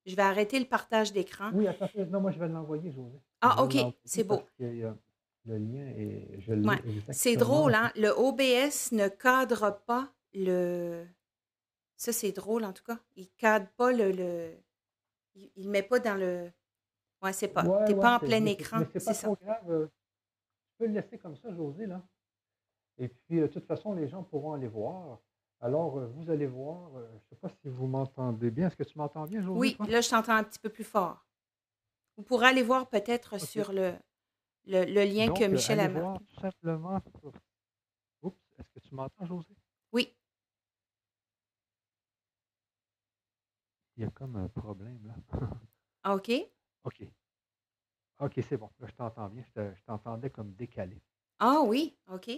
Je 0.06 0.16
vais 0.16 0.22
arrêter 0.22 0.60
le 0.60 0.66
partage 0.66 1.12
d'écran. 1.12 1.50
Oui, 1.54 1.68
attends, 1.68 1.90
non, 2.10 2.22
moi 2.22 2.32
je 2.32 2.38
vais 2.40 2.48
l'envoyer, 2.48 2.92
José. 2.92 3.20
Ah, 3.42 3.64
OK, 3.64 3.76
c'est 4.04 4.24
beau. 4.24 4.42
Que 4.60 4.64
euh, 4.64 4.94
le 5.46 5.58
lien 5.58 5.88
est, 5.98 6.40
je 6.40 6.54
Ouais, 6.54 6.80
C'est 7.12 7.36
drôle, 7.36 7.74
hein? 7.74 7.92
Le 7.96 8.10
OBS 8.10 8.92
ne 8.92 9.08
cadre 9.08 9.82
pas 9.88 10.14
le. 10.36 11.06
Ça, 11.98 12.14
c'est 12.14 12.32
drôle, 12.34 12.64
en 12.66 12.74
tout 12.74 12.84
cas. 12.84 13.00
Il 13.16 13.30
cadre 13.32 13.68
pas 13.78 13.92
le. 13.92 14.12
le... 14.12 14.54
Il 15.56 15.66
ne 15.66 15.72
met 15.72 15.82
pas 15.84 16.00
dans 16.00 16.16
le. 16.16 16.52
Ouais, 17.24 17.34
c'est 17.34 17.48
pas. 17.48 17.66
Ouais, 17.66 17.86
T'es 17.86 17.94
ouais, 17.96 18.00
pas 18.00 18.18
en 18.18 18.20
plein 18.20 18.46
écran. 18.46 18.82
C'est 18.94 19.04
pas 19.04 19.14
ça. 19.16 19.24
trop 19.28 19.38
grave. 19.42 19.72
euh, 19.72 19.88
Tu 19.88 20.76
peux 20.78 20.86
le 20.86 20.94
laisser 20.94 21.18
comme 21.18 21.36
ça, 21.38 21.52
José, 21.52 21.88
là. 21.88 22.06
Et 23.00 23.08
puis, 23.08 23.40
euh, 23.40 23.48
de 23.48 23.52
toute 23.54 23.66
façon, 23.66 23.94
les 23.94 24.08
gens 24.08 24.22
pourront 24.24 24.54
aller 24.54 24.68
voir. 24.68 25.20
Alors, 25.62 25.98
euh, 25.98 26.08
vous 26.08 26.30
allez 26.30 26.46
voir, 26.48 26.96
euh, 26.98 27.08
je 27.10 27.16
ne 27.16 27.20
sais 27.30 27.36
pas 27.36 27.50
si 27.50 27.70
vous 27.70 27.88
m'entendez 27.88 28.52
bien. 28.52 28.68
Est-ce 28.68 28.76
que 28.76 28.84
tu 28.84 28.98
m'entends 28.98 29.26
bien, 29.26 29.42
José? 29.42 29.58
Oui, 29.60 29.76
toi? 29.76 29.88
là, 29.88 30.02
je 30.02 30.10
t'entends 30.10 30.36
un 30.36 30.44
petit 30.44 30.60
peu 30.60 30.70
plus 30.70 30.84
fort. 30.84 31.26
Vous 32.18 32.24
pourrez 32.24 32.48
aller 32.48 32.64
voir 32.64 32.90
peut-être 32.90 33.40
sur 33.40 33.72
le, 33.74 33.94
le, 34.66 34.86
le 34.86 35.04
lien 35.06 35.28
Donc, 35.28 35.40
que 35.40 35.44
euh, 35.44 35.50
Michel 35.50 35.80
a 35.80 35.86
allez 35.86 35.94
voir 35.94 36.12
marqué. 36.14 36.26
tout 36.26 36.40
simplement 36.42 37.00
sur... 37.20 37.32
Oups, 38.22 38.38
est-ce 38.60 38.70
que 38.72 38.80
tu 38.80 38.94
m'entends, 38.96 39.26
José? 39.26 39.56
Oui. 39.92 40.16
Il 43.98 44.04
y 44.04 44.08
a 44.08 44.10
comme 44.12 44.36
un 44.36 44.48
problème 44.50 45.00
là. 45.08 45.50
Ah, 46.04 46.16
OK. 46.16 46.32
OK. 46.84 47.04
OK, 48.20 48.40
c'est 48.48 48.58
bon. 48.58 48.70
Là, 48.80 48.88
je 48.88 48.94
t'entends 48.94 49.28
bien. 49.30 49.44
Je 49.56 49.84
t'entendais 49.86 50.30
comme 50.30 50.54
décalé. 50.54 51.02
Ah 51.40 51.62
oui, 51.66 51.98
OK. 52.12 52.30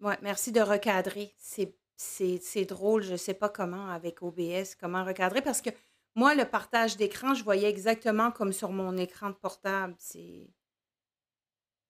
Ouais, 0.00 0.16
merci 0.22 0.52
de 0.52 0.60
recadrer. 0.60 1.34
C'est, 1.38 1.74
c'est, 1.96 2.38
c'est 2.40 2.64
drôle, 2.64 3.02
je 3.02 3.12
ne 3.12 3.16
sais 3.16 3.34
pas 3.34 3.48
comment 3.48 3.88
avec 3.88 4.22
OBS, 4.22 4.76
comment 4.80 5.04
recadrer, 5.04 5.42
parce 5.42 5.60
que 5.60 5.70
moi, 6.14 6.34
le 6.34 6.44
partage 6.44 6.96
d'écran, 6.96 7.34
je 7.34 7.44
voyais 7.44 7.68
exactement 7.68 8.30
comme 8.32 8.52
sur 8.52 8.72
mon 8.72 8.96
écran 8.96 9.30
de 9.30 9.34
portable. 9.34 9.94
C'est. 9.98 10.48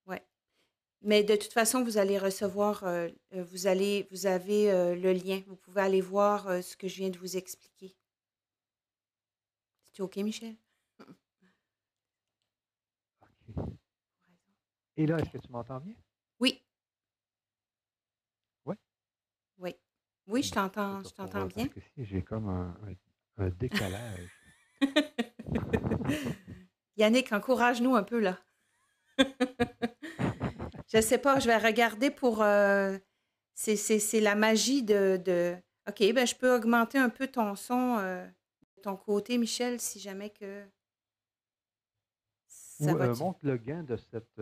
Ouais. 0.06 0.22
Mais 1.02 1.24
de 1.24 1.36
toute 1.36 1.52
façon, 1.52 1.84
vous 1.84 1.98
allez 1.98 2.18
recevoir, 2.18 2.84
euh, 2.84 3.08
euh, 3.34 3.44
vous 3.44 3.66
allez, 3.66 4.08
vous 4.10 4.26
avez 4.26 4.70
euh, 4.72 4.94
le 4.94 5.12
lien. 5.12 5.42
Vous 5.46 5.56
pouvez 5.56 5.82
aller 5.82 6.00
voir 6.00 6.62
ce 6.62 6.76
que 6.76 6.88
je 6.88 6.96
viens 6.96 7.10
de 7.10 7.18
vous 7.18 7.36
expliquer. 7.36 7.96
C'est 9.92 10.02
OK, 10.02 10.16
Michel? 10.18 10.56
OK. 11.00 11.06
Et 14.96 15.06
là, 15.06 15.18
est-ce 15.18 15.30
que 15.30 15.38
tu 15.38 15.50
m'entends 15.52 15.80
bien? 15.80 15.94
Oui? 16.40 16.62
Oui. 19.58 19.74
Oui, 20.28 20.42
je 20.42 20.52
t'entends, 20.52 21.00
je 21.02 21.08
t'entends 21.10 21.40
parce 21.40 21.54
bien. 21.54 21.68
que 21.68 21.80
si 21.80 22.04
j'ai 22.04 22.22
comme 22.22 22.48
un, 22.48 22.76
un- 23.38 23.46
un 23.46 23.50
décalage. 23.50 24.28
Yannick, 26.96 27.32
encourage-nous 27.32 27.94
un 27.94 28.02
peu 28.02 28.18
là. 28.20 28.38
Je 30.90 31.02
sais 31.02 31.18
pas, 31.18 31.38
je 31.38 31.46
vais 31.46 31.58
regarder 31.58 32.10
pour. 32.10 32.40
euh, 32.42 32.96
c'est, 33.54 34.20
la 34.20 34.34
magie 34.34 34.82
de, 34.82 35.20
de- 35.22 35.54
OK, 35.86 35.98
ben 36.14 36.26
je 36.26 36.34
peux 36.34 36.54
augmenter 36.54 36.96
un 36.96 37.10
peu 37.10 37.26
ton 37.28 37.54
son 37.56 37.98
euh, 37.98 38.26
de 38.76 38.80
ton 38.82 38.96
côté, 38.96 39.36
Michel, 39.36 39.80
si 39.82 40.00
jamais 40.00 40.30
que 40.30 40.64
ça 42.46 42.92
Ou 42.92 42.96
va. 42.96 43.04
euh, 43.06 43.14
monte 43.16 43.42
le 43.42 43.56
gain 43.58 43.82
de 43.82 43.96
cette. 43.96 44.40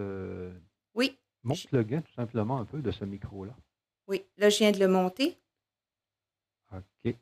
Oui, 0.95 1.19
monte 1.43 1.59
je- 1.59 1.69
le 1.77 1.83
gain 1.83 2.01
tout 2.03 2.13
simplement 2.15 2.59
un 2.61 2.65
peu 2.65 2.81
de 2.81 2.93
ce 2.93 3.05
micro-là. 3.05 3.57
oui. 4.07 4.25
Là, 4.37 4.49
je 4.49 4.59
viens 4.59 4.71
de 4.71 4.79
le 4.79 4.87
monter. 4.89 5.37
OK. 6.77 7.15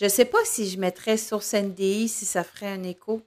Je 0.00 0.08
sais 0.08 0.24
pas 0.24 0.44
si 0.44 0.68
je 0.68 0.78
mettrais 0.78 1.16
source 1.16 1.54
NDI, 1.54 2.08
si 2.08 2.24
ça 2.24 2.44
ferait 2.44 2.72
un 2.72 2.82
écho. 2.82 3.22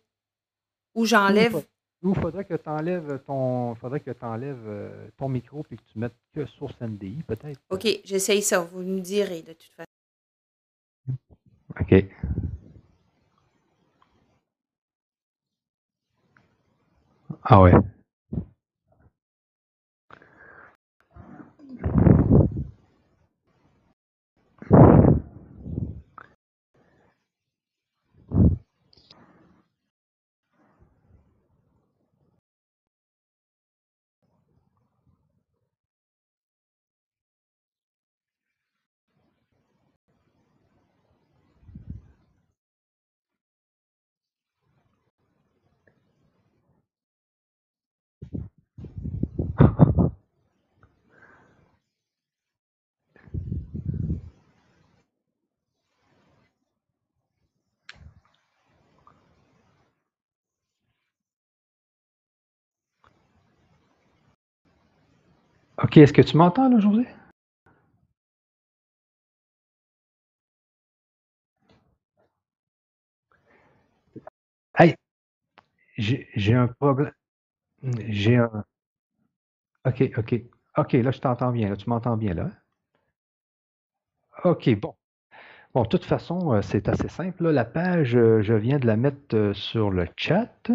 Ou 0.95 1.01
Ou 1.01 1.05
j'enlève. 1.05 1.63
il 2.03 2.15
faudrait 2.15 2.45
que 2.45 2.53
tu 2.55 2.69
enlèves 2.69 3.21
ton. 3.25 3.75
faudrait 3.75 3.99
que 3.99 4.11
tu 4.11 4.25
enlèves 4.25 5.11
ton 5.17 5.29
micro 5.29 5.65
et 5.71 5.77
que 5.77 5.81
tu 5.91 5.99
mettes 5.99 6.15
que 6.33 6.45
source 6.45 6.75
NDI, 6.81 7.23
peut-être. 7.27 7.59
OK, 7.69 7.87
j'essaye 8.03 8.41
ça. 8.41 8.61
Vous 8.61 8.81
me 8.81 8.99
direz 8.99 9.41
de 9.41 9.53
toute 9.53 9.71
façon. 9.75 9.85
OK. 11.79 12.05
Ah 17.43 17.61
ouais. 17.61 17.73
OK, 65.86 65.97
est-ce 65.97 66.13
que 66.13 66.23
tu 66.23 66.36
m'entends 66.36 66.67
là, 66.67 66.79
José? 66.79 67.05
Hey, 74.77 74.95
j'ai 75.97 76.53
un 76.53 76.67
problème. 76.67 77.11
J'ai 78.09 78.38
un. 78.38 78.65
OK, 79.86 80.11
OK. 80.17 80.41
OK, 80.77 80.93
là, 80.93 81.11
je 81.11 81.19
t'entends 81.19 81.51
bien. 81.51 81.69
Là, 81.69 81.75
tu 81.77 81.89
m'entends 81.89 82.17
bien 82.17 82.33
là? 82.33 82.49
OK, 84.45 84.69
bon. 84.79 84.95
Bon, 85.73 85.83
de 85.83 85.88
toute 85.89 86.05
façon, 86.05 86.53
euh, 86.53 86.61
c'est 86.61 86.89
assez 86.89 87.09
simple. 87.09 87.43
là. 87.45 87.51
La 87.53 87.65
page, 87.65 88.15
euh, 88.15 88.41
je 88.41 88.53
viens 88.53 88.79
de 88.79 88.88
la 88.88 88.97
mettre 88.97 89.36
euh, 89.36 89.53
sur 89.53 89.91
le 89.91 90.07
chat. 90.17 90.71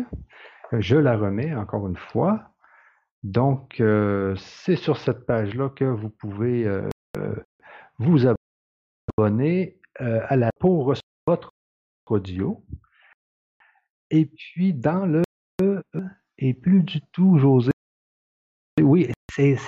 Je 0.73 0.97
la 0.97 1.17
remets 1.17 1.55
encore 1.55 1.89
une 1.89 1.97
fois. 1.97 2.50
Donc, 3.23 3.81
euh, 3.81 4.35
c'est 4.37 4.77
sur 4.77 4.97
cette 4.97 5.27
page-là 5.27 5.69
que 5.71 5.85
vous 5.85 6.09
pouvez 6.09 6.67
euh, 6.67 6.89
vous 7.99 8.27
abonner 9.19 9.79
euh, 10.01 10.21
à 10.29 10.37
la 10.37 10.51
pour 10.59 10.87
recevoir 10.87 11.03
votre 11.27 11.51
audio. 12.07 12.65
Et 14.11 14.27
puis, 14.27 14.73
dans 14.73 15.07
le 15.07 15.23
et 16.39 16.55
plus 16.55 16.83
du 16.83 17.03
tout, 17.13 17.39
José. 17.39 17.71
Oui, 18.81 19.13
c'est 19.31 19.59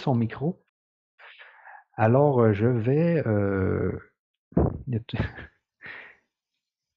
son 0.00 0.14
micro. 0.14 0.64
Alors, 1.96 2.54
je 2.54 2.66
vais. 2.66 3.22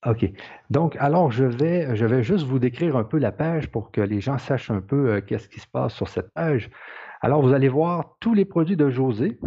OK. 0.05 0.25
Donc, 0.69 0.95
alors, 0.99 1.31
je 1.31 1.45
vais, 1.45 1.95
je 1.95 2.05
vais 2.05 2.23
juste 2.23 2.45
vous 2.45 2.59
décrire 2.59 2.95
un 2.95 3.03
peu 3.03 3.19
la 3.19 3.31
page 3.31 3.69
pour 3.69 3.91
que 3.91 4.01
les 4.01 4.19
gens 4.19 4.37
sachent 4.37 4.71
un 4.71 4.81
peu 4.81 5.11
euh, 5.11 5.21
qu'est-ce 5.21 5.47
qui 5.47 5.59
se 5.59 5.67
passe 5.67 5.93
sur 5.93 6.07
cette 6.07 6.31
page. 6.33 6.71
Alors, 7.21 7.41
vous 7.43 7.53
allez 7.53 7.69
voir 7.69 8.15
tous 8.19 8.33
les 8.33 8.45
produits 8.45 8.77
de 8.77 8.89
José. 8.89 9.39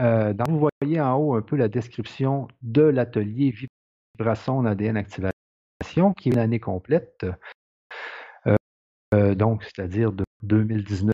Euh, 0.00 0.32
vous 0.48 0.70
voyez 0.80 1.00
en 1.00 1.16
haut 1.16 1.34
un 1.34 1.42
peu 1.42 1.56
la 1.56 1.68
description 1.68 2.48
de 2.62 2.82
l'atelier 2.82 3.54
Vibration 4.18 4.64
ADN 4.64 4.96
Activation, 4.96 6.14
qui 6.16 6.30
est 6.30 6.34
l'année 6.34 6.60
complète. 6.60 7.26
Euh, 8.46 8.56
euh, 9.14 9.34
donc, 9.34 9.64
c'est-à-dire 9.64 10.12
de 10.12 10.24
2019 10.42 11.12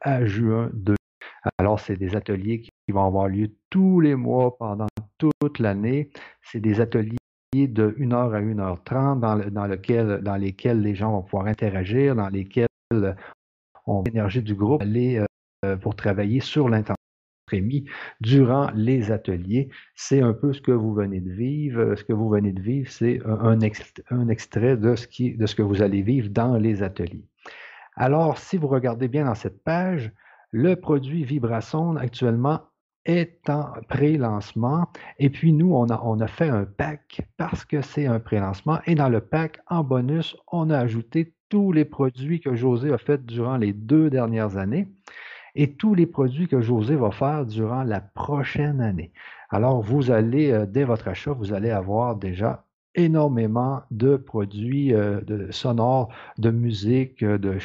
à 0.00 0.24
juin 0.24 0.70
2020. 0.72 0.96
Alors, 1.58 1.78
c'est 1.78 1.96
des 1.96 2.16
ateliers 2.16 2.60
qui 2.60 2.70
vont 2.92 3.04
avoir 3.04 3.28
lieu 3.28 3.54
tous 3.70 4.00
les 4.00 4.14
mois 4.14 4.56
pendant 4.56 4.88
toute 5.18 5.58
l'année. 5.58 6.10
C'est 6.42 6.60
des 6.60 6.80
ateliers 6.80 7.17
de 7.54 7.96
1h 7.98 8.34
à 8.34 8.40
1h30 8.40 9.20
dans, 9.20 9.36
dans, 9.36 10.22
dans 10.22 10.36
lesquels 10.36 10.80
les 10.80 10.94
gens 10.94 11.12
vont 11.12 11.22
pouvoir 11.22 11.46
interagir, 11.46 12.14
dans 12.14 12.28
lesquels 12.28 12.68
on 13.86 14.02
l'énergie 14.02 14.42
du 14.42 14.54
groupe 14.54 14.82
aller 14.82 15.24
euh, 15.64 15.76
pour 15.76 15.96
travailler 15.96 16.40
sur 16.40 16.68
l'intention 16.68 16.94
durant 18.20 18.70
les 18.74 19.10
ateliers. 19.10 19.70
C'est 19.94 20.20
un 20.20 20.32
peu 20.32 20.52
ce 20.52 20.60
que 20.60 20.72
vous 20.72 20.92
venez 20.92 21.20
de 21.20 21.30
vivre. 21.30 21.94
Ce 21.94 22.04
que 22.04 22.12
vous 22.12 22.28
venez 22.28 22.52
de 22.52 22.60
vivre, 22.60 22.90
c'est 22.90 23.20
un, 23.26 23.60
extrait 23.60 24.76
de 24.76 24.96
ce, 24.96 25.06
qui, 25.06 25.34
de 25.34 25.46
ce 25.46 25.54
que 25.54 25.62
vous 25.62 25.82
allez 25.82 26.02
vivre 26.02 26.28
dans 26.28 26.56
les 26.56 26.82
ateliers. 26.82 27.24
Alors, 27.96 28.38
si 28.38 28.56
vous 28.56 28.68
regardez 28.68 29.08
bien 29.08 29.24
dans 29.24 29.34
cette 29.34 29.62
page, 29.64 30.12
le 30.50 30.76
produit 30.76 31.24
Vibrason 31.24 31.96
actuellement 31.96 32.60
est 33.08 33.50
en 33.50 33.72
pré-lancement. 33.88 34.86
Et 35.18 35.30
puis 35.30 35.52
nous, 35.52 35.74
on 35.74 35.88
a, 35.88 36.00
on 36.04 36.20
a 36.20 36.28
fait 36.28 36.48
un 36.48 36.64
pack 36.64 37.22
parce 37.36 37.64
que 37.64 37.82
c'est 37.82 38.06
un 38.06 38.20
pré-lancement. 38.20 38.78
Et 38.86 38.94
dans 38.94 39.08
le 39.08 39.20
pack, 39.20 39.58
en 39.66 39.82
bonus, 39.82 40.36
on 40.52 40.70
a 40.70 40.78
ajouté 40.78 41.34
tous 41.48 41.72
les 41.72 41.84
produits 41.84 42.40
que 42.40 42.54
José 42.54 42.92
a 42.92 42.98
fait 42.98 43.24
durant 43.24 43.56
les 43.56 43.72
deux 43.72 44.10
dernières 44.10 44.58
années 44.58 44.86
et 45.54 45.72
tous 45.72 45.94
les 45.94 46.06
produits 46.06 46.46
que 46.46 46.60
José 46.60 46.94
va 46.94 47.10
faire 47.10 47.46
durant 47.46 47.82
la 47.82 48.00
prochaine 48.00 48.80
année. 48.80 49.10
Alors, 49.50 49.82
vous 49.82 50.10
allez, 50.10 50.52
euh, 50.52 50.66
dès 50.66 50.84
votre 50.84 51.08
achat, 51.08 51.32
vous 51.32 51.54
allez 51.54 51.70
avoir 51.70 52.16
déjà 52.16 52.64
énormément 52.98 53.80
de 53.90 54.16
produits 54.16 54.92
euh, 54.92 55.20
sonores, 55.50 56.10
de 56.36 56.50
musique, 56.50 57.24
de, 57.24 57.58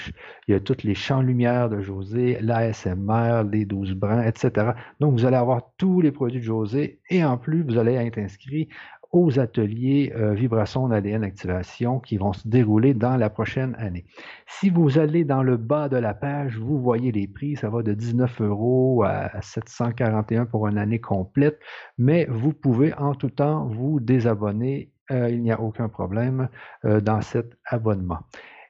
il 0.48 0.52
y 0.52 0.56
a 0.56 0.60
toutes 0.60 0.84
les 0.84 0.96
champs-lumière 0.96 1.70
de 1.70 1.82
José, 1.82 2.38
l'ASMR, 2.40 3.44
les 3.52 3.66
12 3.66 3.94
brins, 3.94 4.22
etc. 4.22 4.72
Donc, 5.00 5.14
vous 5.14 5.26
allez 5.26 5.36
avoir 5.36 5.72
tous 5.78 6.02
les 6.02 6.12
produits 6.12 6.40
de 6.40 6.46
José 6.46 7.00
et 7.10 7.26
en 7.26 7.38
plus, 7.38 7.64
vous 7.64 7.78
allez 7.78 7.94
être 7.94 8.20
inscrit 8.20 8.70
aux 9.14 9.40
ateliers 9.40 10.12
euh, 10.16 10.34
vibration 10.34 10.88
d'ADN 10.88 11.24
activation 11.24 12.00
qui 12.00 12.18
vont 12.18 12.34
se 12.34 12.48
dérouler 12.48 12.96
dans 12.96 13.16
la 13.16 13.30
prochaine 13.30 13.76
année. 13.78 14.06
Si 14.48 14.72
vous 14.72 14.98
allez 14.98 15.24
dans 15.24 15.44
le 15.44 15.56
bas 15.56 15.88
de 15.88 15.98
la 15.98 16.16
page, 16.16 16.58
vous 16.58 16.82
voyez 16.82 17.12
les 17.12 17.28
prix, 17.28 17.56
ça 17.56 17.70
va 17.70 17.84
de 17.84 17.94
19 17.94 18.42
euros 18.42 19.04
à 19.04 19.40
741 19.42 20.48
pour 20.48 20.68
une 20.68 20.80
année 20.80 21.00
complète, 21.00 21.60
mais 22.00 22.26
vous 22.30 22.54
pouvez 22.54 22.92
en 22.96 23.14
tout 23.14 23.30
temps 23.30 23.68
vous 23.68 24.00
désabonner, 24.00 24.90
euh, 25.12 25.30
il 25.30 25.42
n'y 25.42 25.52
a 25.52 25.60
aucun 25.60 25.90
problème 25.90 26.50
euh, 26.86 27.02
dans 27.02 27.22
cet 27.22 27.58
abonnement. 27.66 28.20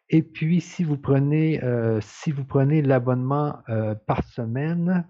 Et 0.09 0.21
puis, 0.21 0.61
si 0.61 0.83
vous 0.83 0.97
prenez, 0.97 1.59
prenez 2.47 2.81
l'abonnement 2.81 3.57
par 4.05 4.23
semaine, 4.25 5.07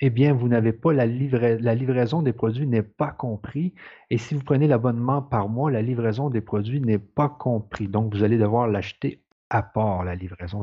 eh 0.00 0.10
bien, 0.10 0.32
vous 0.32 0.48
n'avez 0.48 0.72
pas 0.72 0.92
la, 0.92 1.06
la 1.06 1.74
livraison 1.74 2.22
des 2.22 2.32
produits 2.32 2.66
n'est 2.66 2.82
pas 2.82 3.12
compris. 3.12 3.74
Et 4.08 4.18
si 4.18 4.34
vous 4.34 4.42
prenez 4.42 4.66
l'abonnement 4.66 5.22
par 5.22 5.48
mois, 5.48 5.70
la 5.70 5.82
livraison 5.82 6.30
des 6.30 6.40
produits 6.40 6.80
n'est 6.80 6.98
pas 6.98 7.28
compris. 7.28 7.86
Donc, 7.86 8.12
vous 8.14 8.24
allez 8.24 8.38
devoir 8.38 8.66
l'acheter 8.66 9.22
à 9.50 9.62
part 9.62 10.04
la 10.04 10.16
livraison 10.16 10.62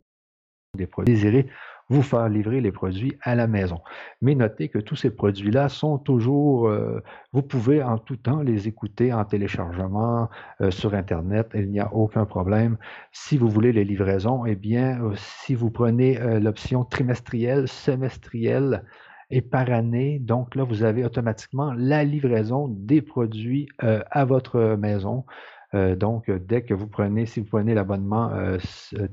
des 0.76 0.88
produits. 0.88 1.14
Désirez 1.14 1.48
vous 1.90 2.02
faire 2.02 2.28
livrer 2.28 2.62
les 2.62 2.72
produits 2.72 3.18
à 3.22 3.36
la 3.36 3.48
maison. 3.48 3.80
Mais 4.22 4.36
notez 4.36 4.70
que 4.70 4.80
tous 4.80 4.96
ces 4.96 5.10
produits-là 5.10 5.70
sont 5.70 5.98
toujours, 5.98 6.68
euh, 6.68 7.02
vous 7.32 7.42
pouvez 7.42 7.82
en 7.82 7.98
tout 7.98 8.18
temps 8.18 8.42
les 8.42 8.68
écouter 8.68 9.14
en 9.14 9.24
téléchargement 9.24 10.30
euh, 10.62 10.72
sur 10.72 10.94
Internet, 10.94 11.52
il 11.54 11.70
n'y 11.70 11.80
a 11.80 11.94
aucun 11.94 12.26
problème. 12.26 12.78
Si 13.12 13.38
vous 13.38 13.50
voulez 13.50 13.72
les 13.72 13.86
livraisons, 13.86 14.46
eh 14.46 14.56
bien, 14.56 15.02
euh, 15.02 15.14
si 15.16 15.56
vous 15.56 15.70
prenez 15.70 16.18
l'option 16.40 16.84
trimestrielle, 16.84 17.68
semestrielle, 17.68 18.84
et 19.30 19.42
par 19.42 19.70
année. 19.70 20.20
Donc 20.20 20.56
là, 20.56 20.64
vous 20.64 20.84
avez 20.84 21.04
automatiquement 21.04 21.74
la 21.74 22.06
livraison 22.06 22.70
des 22.70 23.02
produits 23.02 23.68
à 23.80 24.24
votre 24.24 24.78
maison. 24.78 25.26
Donc, 25.74 26.32
dès 26.32 26.62
que 26.62 26.74
vous 26.74 26.88
prenez, 26.88 27.26
si 27.26 27.42
vous 27.42 27.48
prenez 27.48 27.74
l'abonnement 27.74 28.32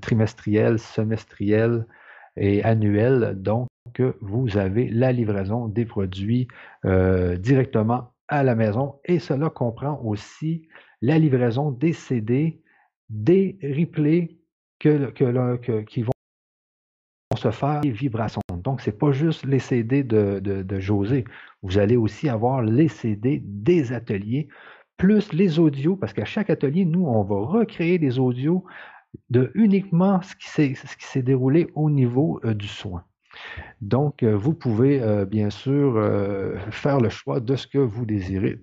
trimestriel, 0.00 0.78
semestriel 0.78 1.84
et 2.37 2.62
annuel, 2.64 3.35
donc 3.37 3.68
vous 4.20 4.57
avez 4.57 4.89
la 4.89 5.12
livraison 5.12 5.68
des 5.68 5.85
produits 5.85 6.49
directement 6.82 8.12
à 8.28 8.43
la 8.43 8.55
maison. 8.55 8.97
Et 9.05 9.18
cela 9.18 9.51
comprend 9.51 10.01
aussi 10.03 10.66
la 11.03 11.18
livraison 11.18 11.70
des 11.70 11.93
CD, 11.93 12.62
des 13.11 13.59
replays 13.62 14.37
que, 14.78 15.11
que, 15.11 15.82
qui 15.82 16.03
vont 16.03 16.12
se 17.37 17.51
faire 17.51 17.80
des 17.80 17.91
vibrations. 17.91 18.41
Donc, 18.62 18.80
ce 18.80 18.91
n'est 18.91 18.97
pas 18.97 19.12
juste 19.12 19.45
les 19.45 19.59
CD 19.59 20.03
de, 20.03 20.41
de, 20.41 20.80
José. 20.80 21.24
Vous 21.62 21.78
allez 21.78 21.97
aussi 21.97 22.28
avoir 22.28 22.62
les 22.62 22.89
CD 22.89 23.43
des 23.45 23.93
ateliers, 23.93 24.49
plus 24.97 25.32
les 25.32 25.59
audios, 25.59 25.97
parce 25.97 26.12
qu'à 26.12 26.24
chaque 26.24 26.51
atelier, 26.51 26.85
nous, 26.85 27.05
on 27.05 27.22
va 27.22 27.37
recréer 27.37 27.99
des 27.99 28.18
audios 28.18 28.64
de 29.30 29.50
uniquement 29.54 30.20
ce 30.22 30.34
qui 30.36 30.48
s'est 31.06 31.22
déroulé 31.22 31.68
au 31.74 31.90
niveau 31.90 32.40
euh, 32.44 32.54
du 32.54 32.68
soin. 32.68 33.04
Donc, 33.80 34.22
euh, 34.22 34.36
vous 34.36 34.54
pouvez 34.54 35.02
euh, 35.02 35.24
bien 35.24 35.50
sûr 35.50 35.94
faire 36.70 37.00
le 37.00 37.08
choix 37.08 37.40
de 37.40 37.56
ce 37.56 37.66
que 37.66 37.78
vous 37.78 38.06
désirez 38.06 38.60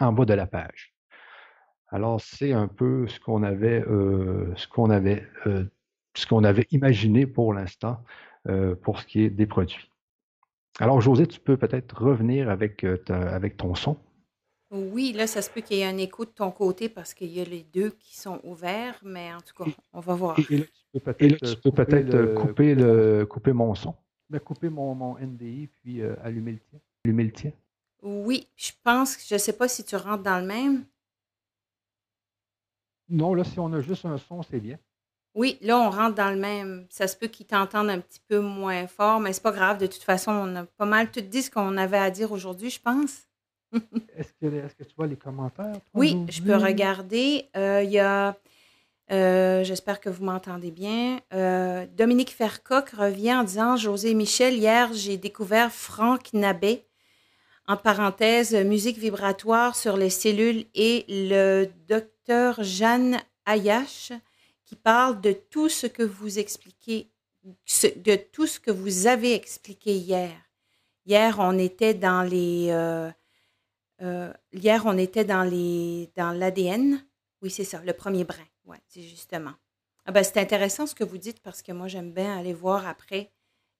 en 0.00 0.12
bas 0.12 0.24
de 0.24 0.34
la 0.34 0.46
page. 0.46 0.94
Alors, 1.90 2.20
c'est 2.20 2.52
un 2.52 2.68
peu 2.68 3.08
ce 3.08 3.18
qu'on 3.18 3.42
avait, 3.42 3.84
imaginé 6.70 7.26
pour 7.26 7.54
l'instant 7.54 8.02
pour 8.82 9.00
ce 9.00 9.06
qui 9.06 9.22
est 9.22 9.30
des 9.30 9.46
produits. 9.46 9.90
Alors, 10.80 11.00
José, 11.00 11.26
tu 11.26 11.40
peux 11.40 11.56
peut-être 11.56 12.00
revenir 12.00 12.48
avec 12.50 12.86
ton 13.56 13.74
son. 13.74 13.96
Oui, 14.70 15.12
là, 15.12 15.26
ça 15.26 15.40
se 15.40 15.48
peut 15.48 15.62
qu'il 15.62 15.78
y 15.78 15.80
ait 15.80 15.86
un 15.86 15.96
écho 15.96 16.24
de 16.24 16.30
ton 16.30 16.50
côté 16.50 16.88
parce 16.88 17.14
qu'il 17.14 17.30
y 17.32 17.40
a 17.40 17.44
les 17.44 17.62
deux 17.62 17.90
qui 17.90 18.16
sont 18.16 18.38
ouverts, 18.44 19.00
mais 19.02 19.32
en 19.32 19.40
tout 19.40 19.64
cas, 19.64 19.70
on 19.92 20.00
va 20.00 20.14
voir. 20.14 20.38
Et, 20.38 20.58
là, 20.58 20.64
tu 20.94 21.56
peux 21.56 21.72
peut-être 21.72 22.14
euh, 22.14 22.34
couper, 22.34 22.74
le, 22.74 23.24
couper 23.24 23.52
mon 23.52 23.74
son. 23.74 23.94
Ben, 24.28 24.40
couper 24.40 24.68
mon, 24.68 24.94
mon 24.94 25.18
NDI, 25.18 25.68
puis 25.68 26.02
allumer 26.22 26.52
le 26.52 26.58
tien. 26.58 26.78
Allumer 27.04 27.24
le 27.24 27.32
tien. 27.32 27.52
Oui, 28.02 28.46
je 28.56 28.72
pense, 28.84 29.16
je 29.26 29.34
ne 29.34 29.38
sais 29.38 29.54
pas 29.54 29.68
si 29.68 29.84
tu 29.84 29.96
rentres 29.96 30.22
dans 30.22 30.38
le 30.38 30.46
même. 30.46 30.84
Non, 33.08 33.34
là, 33.34 33.44
si 33.44 33.58
on 33.58 33.72
a 33.72 33.80
juste 33.80 34.04
un 34.04 34.18
son, 34.18 34.42
c'est 34.42 34.60
bien. 34.60 34.78
Oui, 35.34 35.58
là, 35.62 35.78
on 35.78 35.90
rentre 35.90 36.14
dans 36.14 36.30
le 36.30 36.38
même. 36.38 36.86
Ça 36.90 37.06
se 37.06 37.16
peut 37.16 37.28
qu'ils 37.28 37.46
t'entendent 37.46 37.90
un 37.90 38.00
petit 38.00 38.20
peu 38.28 38.40
moins 38.40 38.86
fort, 38.86 39.20
mais 39.20 39.32
c'est 39.32 39.42
pas 39.42 39.52
grave. 39.52 39.78
De 39.78 39.86
toute 39.86 40.02
façon, 40.02 40.32
on 40.32 40.56
a 40.56 40.64
pas 40.64 40.84
mal 40.84 41.10
tout 41.10 41.20
dit 41.20 41.42
ce 41.42 41.50
qu'on 41.50 41.76
avait 41.76 41.98
à 41.98 42.10
dire 42.10 42.32
aujourd'hui, 42.32 42.70
je 42.70 42.80
pense. 42.80 43.27
Est-ce, 44.16 44.32
que, 44.40 44.84
tu 44.84 44.94
vois 44.96 45.06
les 45.06 45.16
commentaires? 45.16 45.76
oui, 45.94 46.16
je 46.28 46.42
peux 46.42 46.56
regarder. 46.56 47.48
Euh, 47.56 47.82
il 47.84 47.90
y 47.90 47.98
a, 47.98 48.36
euh, 49.10 49.64
j'espère 49.64 50.00
que 50.00 50.10
vous 50.10 50.24
m'entendez 50.24 50.70
bien. 50.70 51.20
Euh, 51.32 51.86
Dominique 51.86 52.30
Fercoq 52.30 52.90
revient 52.90 53.34
en 53.34 53.44
disant 53.44 53.76
José 53.76 54.14
Michel, 54.14 54.54
hier, 54.54 54.92
j'ai 54.92 55.16
découvert 55.16 55.72
Franck 55.72 56.32
Nabet, 56.32 56.86
en 57.66 57.76
parenthèse, 57.76 58.54
musique 58.54 58.98
vibratoire 58.98 59.76
sur 59.76 59.96
les 59.96 60.10
cellules, 60.10 60.64
et 60.74 61.04
le 61.08 61.66
docteur 61.86 62.62
Jeanne 62.62 63.18
Ayache 63.46 64.12
qui 64.64 64.76
parle 64.76 65.20
de 65.22 65.32
tout 65.32 65.70
ce 65.70 65.86
que 65.86 66.02
vous 66.02 66.38
expliquez, 66.38 67.10
de 67.44 68.16
tout 68.16 68.46
ce 68.46 68.60
que 68.60 68.70
vous 68.70 69.06
avez 69.06 69.34
expliqué 69.34 69.96
hier. 69.96 70.32
Hier, 71.06 71.36
on 71.38 71.56
était 71.56 71.94
dans 71.94 72.22
les, 72.22 72.70
euh, 74.02 74.04
euh, 74.28 74.32
hier, 74.52 74.82
on 74.86 74.96
était 74.96 75.24
dans 75.24 75.42
les, 75.42 76.10
dans 76.16 76.32
l'ADN. 76.32 77.04
Oui, 77.42 77.50
c'est 77.50 77.64
ça, 77.64 77.82
le 77.82 77.92
premier 77.92 78.24
brin. 78.24 78.46
Oui, 78.64 78.76
c'est 78.86 79.02
justement. 79.02 79.54
Ah 80.04 80.12
ben, 80.12 80.24
c'est 80.24 80.38
intéressant 80.38 80.86
ce 80.86 80.94
que 80.94 81.04
vous 81.04 81.18
dites 81.18 81.40
parce 81.40 81.62
que 81.62 81.72
moi, 81.72 81.88
j'aime 81.88 82.12
bien 82.12 82.36
aller 82.36 82.54
voir 82.54 82.86
après 82.86 83.30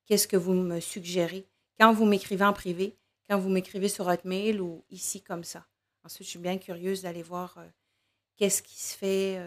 qu'est-ce 0.06 0.28
que 0.28 0.36
vous 0.36 0.54
me 0.54 0.80
suggérez. 0.80 1.46
Quand 1.78 1.92
vous 1.92 2.04
m'écrivez 2.04 2.44
en 2.44 2.52
privé, 2.52 2.96
quand 3.28 3.38
vous 3.38 3.48
m'écrivez 3.48 3.88
sur 3.88 4.06
Hotmail 4.06 4.60
ou 4.60 4.84
ici 4.90 5.22
comme 5.22 5.44
ça. 5.44 5.66
Ensuite, 6.04 6.26
je 6.26 6.30
suis 6.30 6.38
bien 6.38 6.58
curieuse 6.58 7.02
d'aller 7.02 7.22
voir 7.22 7.58
euh, 7.58 7.66
qu'est-ce 8.36 8.62
qui 8.62 8.80
se 8.80 8.96
fait 8.96 9.40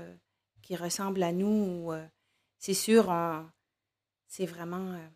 qui 0.62 0.76
ressemble 0.76 1.24
à 1.24 1.32
nous. 1.32 1.92
Euh, 1.92 2.06
c'est 2.58 2.74
sûr, 2.74 3.14
c'est 4.28 4.46
vraiment. 4.46 4.94
Euh, 4.94 5.08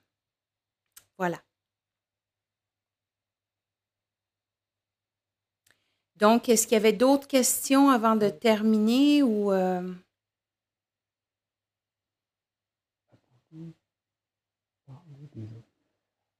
voilà. 1.17 1.41
Donc, 6.17 6.49
est-ce 6.49 6.67
qu'il 6.67 6.75
y 6.75 6.79
avait 6.79 6.93
d'autres 6.93 7.27
questions 7.27 7.89
avant 7.89 8.15
de 8.15 8.29
terminer 8.29 9.23
ou. 9.23 9.51
Euh? 9.51 9.81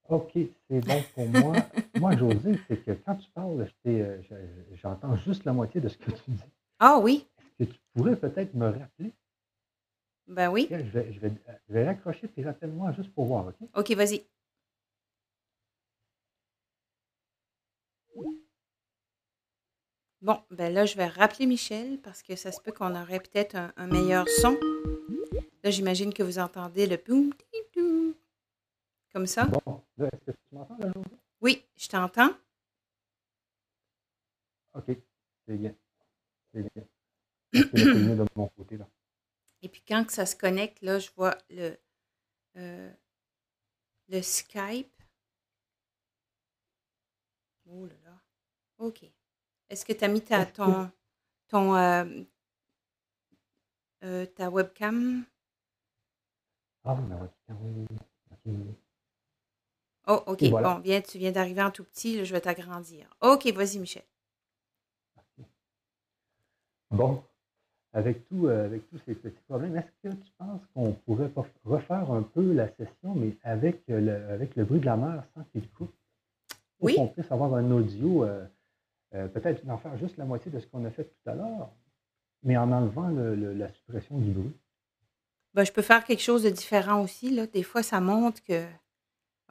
OK, 0.08 0.32
c'est 0.70 0.80
bon 0.82 1.04
pour 1.14 1.28
moi. 1.28 1.56
moi, 2.00 2.16
José, 2.16 2.60
c'est 2.68 2.78
que 2.86 2.92
quand 2.92 3.16
tu 3.16 3.30
parles, 3.32 3.68
j'entends 4.82 5.16
juste 5.18 5.44
la 5.46 5.54
moitié 5.54 5.82
de 5.82 5.90
ce 5.90 5.98
que 5.98 6.12
tu 6.12 6.32
dis. 6.32 6.44
Ah 6.80 7.00
oui 7.00 7.26
que 7.58 7.64
tu 7.64 7.80
pourrais 7.94 8.16
peut-être 8.16 8.54
me 8.54 8.68
rappeler? 8.68 9.14
Ben 10.28 10.50
oui. 10.50 10.68
je, 10.70 10.76
vais, 10.76 11.14
je, 11.14 11.74
vais, 11.74 11.86
raccrocher, 11.86 12.28
puis 12.28 12.44
rappelle-moi 12.44 12.92
juste 12.94 13.14
pour 13.14 13.26
voir, 13.26 13.48
OK? 13.48 13.56
OK, 13.76 13.92
vas-y. 13.92 14.26
Bon, 20.26 20.42
ben 20.50 20.74
là, 20.74 20.88
je 20.88 20.98
vais 20.98 21.06
rappeler 21.06 21.46
Michel 21.46 22.02
parce 22.02 22.24
que 22.24 22.36
ça 22.36 22.52
se 22.52 22.60
peut 22.60 22.72
qu'on 22.72 23.00
aurait 23.00 23.20
peut-être 23.20 23.56
un, 23.78 23.86
meilleur 23.86 24.28
son. 24.28 24.58
Là, 25.64 25.70
j'imagine 25.70 26.12
que 26.12 26.24
vous 26.24 26.40
entendez 26.40 26.88
le 26.88 26.98
boum, 26.98 27.32
comme 29.14 29.28
ça. 29.28 29.46
Bon, 29.46 29.84
est-ce 30.00 30.26
que 30.26 30.32
tu 30.32 30.38
m'entends, 30.52 30.78
là, 30.80 30.92
Oui, 31.42 31.64
je 31.76 31.88
t'entends. 31.90 32.32
OK, 34.74 34.98
c'est 35.48 35.58
bien. 35.58 35.76
C'est 36.52 36.64
bien. 36.74 36.86
de 38.16 38.26
mon 38.36 38.48
côté, 38.48 38.78
là. 38.78 38.90
Et 39.62 39.70
puis 39.70 39.84
quand 39.88 40.10
ça 40.10 40.26
se 40.26 40.36
connecte, 40.36 40.82
là, 40.82 40.98
je 40.98 41.12
vois 41.16 41.38
le, 41.52 41.78
euh, 42.58 42.92
le 44.10 44.22
Skype. 44.24 44.92
Oh 47.68 47.86
là 47.86 47.94
là. 48.04 48.20
OK. 48.80 49.06
Est-ce 49.70 49.86
que 49.86 49.94
tu 49.94 50.04
as 50.04 50.08
mis 50.08 50.22
ta, 50.22 50.46
ton, 50.46 50.90
ton, 51.48 51.76
euh, 51.76 52.06
euh, 54.04 54.26
ta 54.28 54.50
webcam? 54.50 55.26
Ah 56.84 56.96
oui, 56.96 57.04
ma 57.08 57.16
webcam, 57.16 57.58
oui. 58.46 58.56
Oh, 60.08 60.22
OK. 60.28 60.50
Bon, 60.52 60.80
viens, 60.80 61.02
tu 61.02 61.18
viens 61.18 61.32
d'arriver 61.32 61.64
en 61.64 61.72
tout 61.72 61.84
petit, 61.84 62.24
je 62.24 62.32
vais 62.32 62.42
t'agrandir. 62.42 63.08
OK, 63.22 63.48
vas-y, 63.54 63.80
Michel. 63.80 64.04
Bon, 66.92 67.24
avec, 67.94 68.28
tout, 68.30 68.46
euh, 68.46 68.66
avec 68.66 68.88
tous 68.90 69.00
ces 69.08 69.16
petits 69.16 69.42
problèmes, 69.48 69.76
est-ce 69.78 70.10
que 70.10 70.14
tu 70.14 70.32
penses 70.38 70.62
qu'on 70.74 70.94
pourrait 70.94 71.32
refaire 71.64 72.12
un 72.12 72.22
peu 72.22 72.54
la 72.54 72.68
session, 72.76 73.16
mais 73.16 73.36
avec 73.42 73.82
le, 73.88 74.30
avec 74.30 74.56
le 74.56 74.64
bruit 74.64 74.80
de 74.80 74.86
la 74.86 74.96
mer 74.96 75.24
sans 75.34 75.44
qu'il 75.46 75.68
coupe? 75.72 75.92
Pour 76.78 76.86
Oui. 76.86 76.96
qu'on 76.96 77.08
puisse 77.08 77.32
avoir 77.32 77.54
un 77.56 77.72
audio, 77.72 78.26
euh, 78.26 78.46
euh, 79.14 79.28
peut-être 79.28 79.66
d'en 79.66 79.78
faire 79.78 79.98
juste 79.98 80.18
la 80.18 80.26
moitié 80.26 80.52
de 80.52 80.60
ce 80.60 80.68
qu'on 80.68 80.84
a 80.86 80.90
fait 80.92 81.04
tout 81.06 81.30
à 81.30 81.36
l'heure, 81.36 81.70
mais 82.44 82.58
en 82.58 82.72
enlevant 82.72 83.08
le- 83.10 83.36
le- 83.36 83.54
la 83.54 83.70
suppression 83.74 84.18
du 84.18 84.32
bruit. 84.32 84.54
Ben, 85.54 85.64
je 85.64 85.72
peux 85.72 85.82
faire 85.82 86.04
quelque 86.04 86.22
chose 86.22 86.44
de 86.44 86.50
différent 86.50 87.02
aussi. 87.02 87.30
Là. 87.30 87.48
Des 87.48 87.64
fois, 87.64 87.82
ça 87.84 88.02
montre 88.02 88.44
que. 88.44 88.66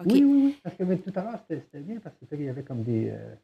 Oui, 0.04 0.22
oui, 0.24 0.42
oui. 0.46 0.60
Parce 0.62 0.76
que 0.76 0.82
mais 0.82 0.98
tout 0.98 1.12
à 1.14 1.22
l'heure, 1.22 1.40
c'était 1.48 1.80
bien 1.80 1.98
parce 2.00 2.14
que, 2.16 2.24
tu 2.26 2.30
sais, 2.30 2.36
il 2.42 2.46
y 2.46 2.48
avait 2.48 2.62
comme 2.64 2.82
des. 2.82 3.10
euh, 3.10 3.34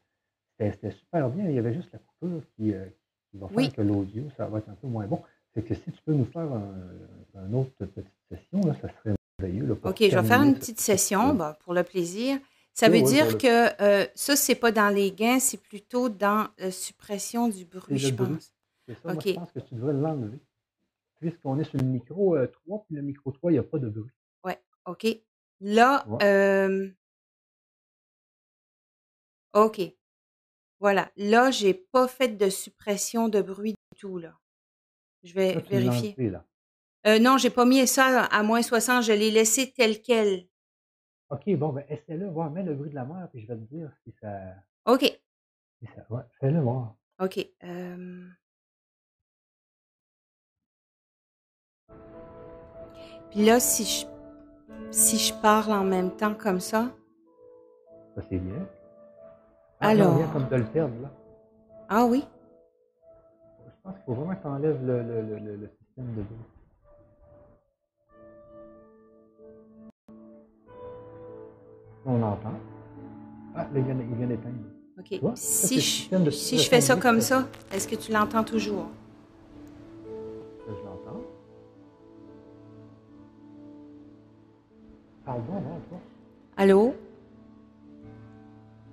c'était 0.59 0.91
super 0.91 1.29
bien. 1.29 1.45
Il 1.49 1.55
y 1.55 1.59
avait 1.59 1.73
juste 1.73 1.89
la 1.91 1.99
coupure 1.99 2.41
qui, 2.55 2.73
euh, 2.73 2.85
qui 3.31 3.37
va 3.37 3.47
faire 3.47 3.57
Oui. 3.57 3.71
que 3.71 3.81
l'audio, 3.81 4.23
ça 4.37 4.45
va 4.45 4.59
être 4.59 4.69
un 4.69 4.75
peu 4.75 4.87
moins 4.87 5.07
bon. 5.07 5.21
C'est 5.55 5.63
que 5.63 5.73
si 5.73 5.81
tu 5.91 6.01
peux 6.05 6.13
nous 6.13 6.25
faire 6.25 6.43
un, 6.43 6.71
un 7.35 7.53
autre 7.53 7.71
petite 7.79 8.05
session, 8.29 8.61
là, 8.67 8.75
ça 8.81 8.89
serait 8.89 9.15
merveilleux. 9.39 9.65
là, 9.65 9.73
OK, 9.89 9.97
je 9.99 10.15
vais 10.17 10.23
faire 10.23 10.41
une 10.43 10.53
petite 10.53 10.79
session 10.79 11.33
ben, 11.33 11.55
pour 11.61 11.73
le 11.73 11.83
plaisir. 11.83 12.37
Ça 12.73 12.87
oui, 12.89 12.99
veut 12.99 13.05
oui, 13.05 13.11
dire 13.11 13.37
que 13.37 13.81
euh, 13.81 14.07
ça, 14.15 14.35
c'est 14.35 14.55
pas 14.55 14.71
dans 14.71 14.89
les 14.89 15.11
gains, 15.11 15.39
c'est 15.39 15.61
plutôt 15.61 16.09
dans 16.09 16.47
la 16.57 16.71
suppression 16.71 17.47
du 17.49 17.65
bruit, 17.65 17.97
je 17.97 18.11
bruit. 18.11 18.35
pense. 18.35 18.53
C'est 18.87 18.95
ça, 18.95 19.13
moi, 19.13 19.21
je 19.25 19.33
pense 19.33 19.51
que 19.51 19.59
tu 19.59 19.75
devrais 19.75 19.93
l'enlever. 19.93 20.39
Puisqu'on 21.19 21.59
est 21.59 21.63
sur 21.65 21.77
le 21.77 21.85
micro 21.85 22.35
euh, 22.35 22.47
3, 22.47 22.83
puis 22.87 22.95
le 22.95 23.01
micro 23.03 23.31
3, 23.31 23.51
il 23.51 23.53
n'y 23.55 23.59
a 23.59 23.63
pas 23.63 23.77
de 23.77 23.89
bruit. 23.89 24.11
Ouais, 24.43 24.59
OK. 24.85 25.05
Là, 25.59 26.03
Ouais. 26.07 26.23
euh, 26.23 26.89
OK. 29.53 29.81
Voilà. 30.79 31.11
Là, 31.17 31.51
j'ai 31.51 31.73
pas 31.75 32.07
fait 32.07 32.29
de 32.29 32.49
suppression 32.49 33.29
de 33.29 33.41
bruit 33.41 33.73
du 33.73 33.99
tout, 33.99 34.17
là. 34.17 34.33
Je 35.23 35.33
vais 35.33 35.59
vérifier. 35.69 36.15
là. 36.29 36.43
Euh, 37.05 37.19
non, 37.19 37.37
j'ai 37.37 37.49
pas 37.51 37.65
mis 37.65 37.85
ça 37.87 38.23
à 38.25 38.43
moins 38.43 38.61
60, 38.63 39.03
je 39.03 39.11
l'ai 39.11 39.29
laissé 39.29 39.71
tel 39.71 40.01
quel. 40.01 40.47
OK, 41.31 41.55
bon, 41.57 41.69
ben, 41.69 41.85
essaie-le, 41.89 42.27
voir, 42.29 42.51
mets 42.51 42.63
le 42.63 42.75
bruit 42.75 42.89
de 42.89 42.95
la 42.95 43.05
mer, 43.05 43.27
puis 43.31 43.41
je 43.41 43.47
vais 43.47 43.55
te 43.55 43.73
dire 43.73 43.89
si 44.03 44.13
ça. 44.21 44.29
OK. 44.85 45.01
Si 45.79 45.85
ça 45.95 46.05
ouais, 46.09 46.21
fais-le 46.39 46.59
voir. 46.59 46.95
OK. 47.21 47.39
euh, 47.63 48.27
Puis 53.29 53.45
là, 53.45 53.59
si 53.59 53.85
je, 53.85 54.05
si 54.91 55.17
je 55.17 55.33
parle 55.41 55.71
en 55.71 55.83
même 55.85 56.11
temps 56.17 56.35
comme 56.35 56.59
ça, 56.59 56.91
Ça, 58.15 58.21
c'est 58.29 58.39
bien. 58.39 58.67
Ah, 59.79 59.89
alors. 59.89 60.31
comme 60.33 60.49
de 60.49 60.55
le 60.57 60.65
perdre, 60.65 61.01
là. 61.01 61.09
Ah 61.87 62.05
oui? 62.05 62.27
Je 63.65 63.71
pense 63.83 63.95
qu'il 63.95 64.03
faut 64.05 64.13
vraiment 64.15 64.35
que 64.35 64.41
tu 64.41 64.47
enlèves 64.47 64.85
le, 64.85 65.01
le, 65.01 65.21
le, 65.21 65.39
le- 65.39 65.55
le 65.55 65.69
système 65.79 66.13
de 66.15 66.21
bruit. 66.23 66.37
On 72.05 72.21
entend. 72.21 72.53
Ah, 73.55 73.63
là, 73.63 73.67
il 73.75 73.83
vient, 73.83 74.27
d'éteindre. 74.27 74.55
OK. 74.97 75.19
Vois? 75.21 75.33
Si 75.35 75.75
je, 75.75 75.81
système 75.81 76.23
de 76.23 76.31
si 76.31 76.57
je 76.57 76.69
fais 76.69 76.81
ça 76.81 76.95
comme 76.95 77.21
ça, 77.21 77.47
est-ce 77.71 77.87
que 77.87 77.95
tu 77.95 78.11
l'entends 78.11 78.43
toujours? 78.43 78.87
Je 80.67 80.71
l'entends. 80.71 81.21
Parle 85.25 85.45
donc, 85.45 85.55
non, 85.55 85.79
toi. 85.89 85.99
Allô? 86.57 86.95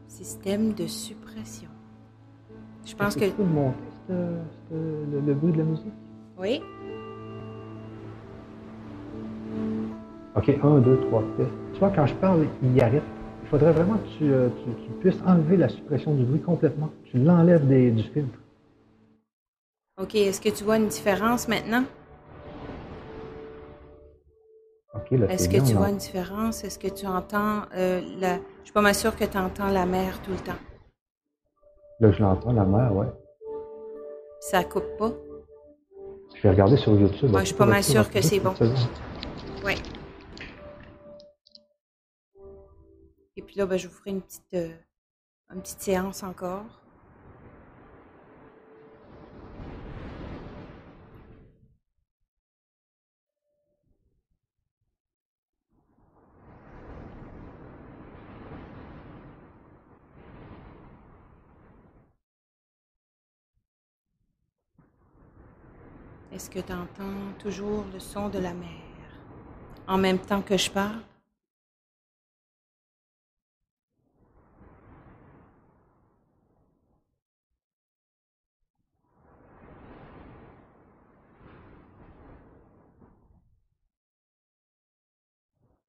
Système 0.09 0.75
de 0.75 0.87
suppression. 0.87 1.69
Je 2.85 2.95
pense 2.95 3.15
que. 3.15 3.27
tu 3.27 3.31
peux 3.31 3.43
le 3.43 3.49
monter, 3.49 3.79
le, 4.09 5.21
le 5.21 5.35
bruit 5.35 5.53
de 5.53 5.59
la 5.59 5.65
musique? 5.65 5.93
Oui? 6.39 6.63
OK, 10.39 10.49
un, 10.63 10.79
deux, 10.79 11.01
trois, 11.09 11.23
test. 11.37 11.51
Tu 11.73 11.81
vois, 11.81 11.91
quand 11.91 12.07
je 12.07 12.15
parle, 12.15 12.47
il 12.63 12.81
arrête. 12.81 13.03
Il 13.43 13.49
faudrait 13.49 13.73
vraiment 13.73 13.95
que 13.99 14.07
tu, 14.19 14.33
euh, 14.33 14.49
tu- 14.65 14.85
tu 14.85 14.91
puisses 15.01 15.21
enlever 15.27 15.57
la 15.57 15.69
suppression 15.69 16.15
du 16.15 16.23
bruit 16.25 16.41
complètement. 16.41 16.91
Tu 17.05 17.19
l'enlèves 17.19 17.67
du 17.67 18.03
filtre. 18.05 18.39
OK. 20.01 20.15
Est-ce 20.15 20.41
que 20.41 20.51
tu 20.51 20.63
vois 20.65 20.77
une 20.77 20.87
différence 20.89 21.49
maintenant? 21.49 21.83
OK, 24.95 25.11
là, 25.13 25.27
Est-ce 25.33 25.49
que 25.49 25.55
bien, 25.57 25.65
tu 25.65 25.75
vois 25.75 25.89
une 25.91 25.97
différence? 25.97 26.63
Est-ce 26.63 26.79
que 26.79 26.89
tu 26.89 27.07
entends 27.07 27.63
euh, 27.77 28.01
la. 28.21 28.37
Je 28.37 28.65
suis 28.65 28.73
pas 28.73 28.81
mal 28.83 28.95
sûre 28.95 29.17
que 29.17 29.25
tu 29.25 29.39
entends 29.39 29.69
la 29.69 29.87
mer 29.87 30.21
tout 30.23 30.31
le 30.31 30.37
temps. 30.39 30.61
Là, 32.01 32.13
je 32.13 32.23
l'entends, 32.23 32.53
la 32.53 32.65
mer, 32.65 32.95
ouais. 32.95 33.07
Ça 34.41 34.63
coupe 34.63 34.97
pas? 34.99 35.11
Je 36.37 36.43
vais 36.43 36.51
regarder 36.51 36.77
sur 36.77 36.93
YouTube. 36.93 37.35
Ouais, 37.35 37.41
je 37.41 37.47
suis 37.47 37.55
pas 37.57 37.67
mal 37.67 37.83
sûre 37.83 38.09
que 38.09 38.21
c'est 38.21 38.39
bon. 38.39 38.53
Oui. 39.65 39.75
Puis 43.49 43.57
là, 43.57 43.65
ben, 43.67 43.79
je 43.79 43.89
vous 43.89 43.95
ferai 43.95 44.11
une 44.11 44.21
petite, 44.21 44.55
euh, 44.55 44.75
une 45.55 45.63
petite 45.63 45.81
séance 45.81 46.23
encore. 46.23 46.67
Est-ce 66.31 66.51
que 66.51 66.61
tu 66.61 66.73
entends 66.73 67.33
toujours 67.39 67.87
le 67.95 67.99
son 67.99 68.29
de 68.29 68.39
la 68.39 68.53
mer 68.53 68.69
en 69.87 69.97
même 69.97 70.19
temps 70.19 70.43
que 70.43 70.59
je 70.59 70.71
parle? 70.71 71.01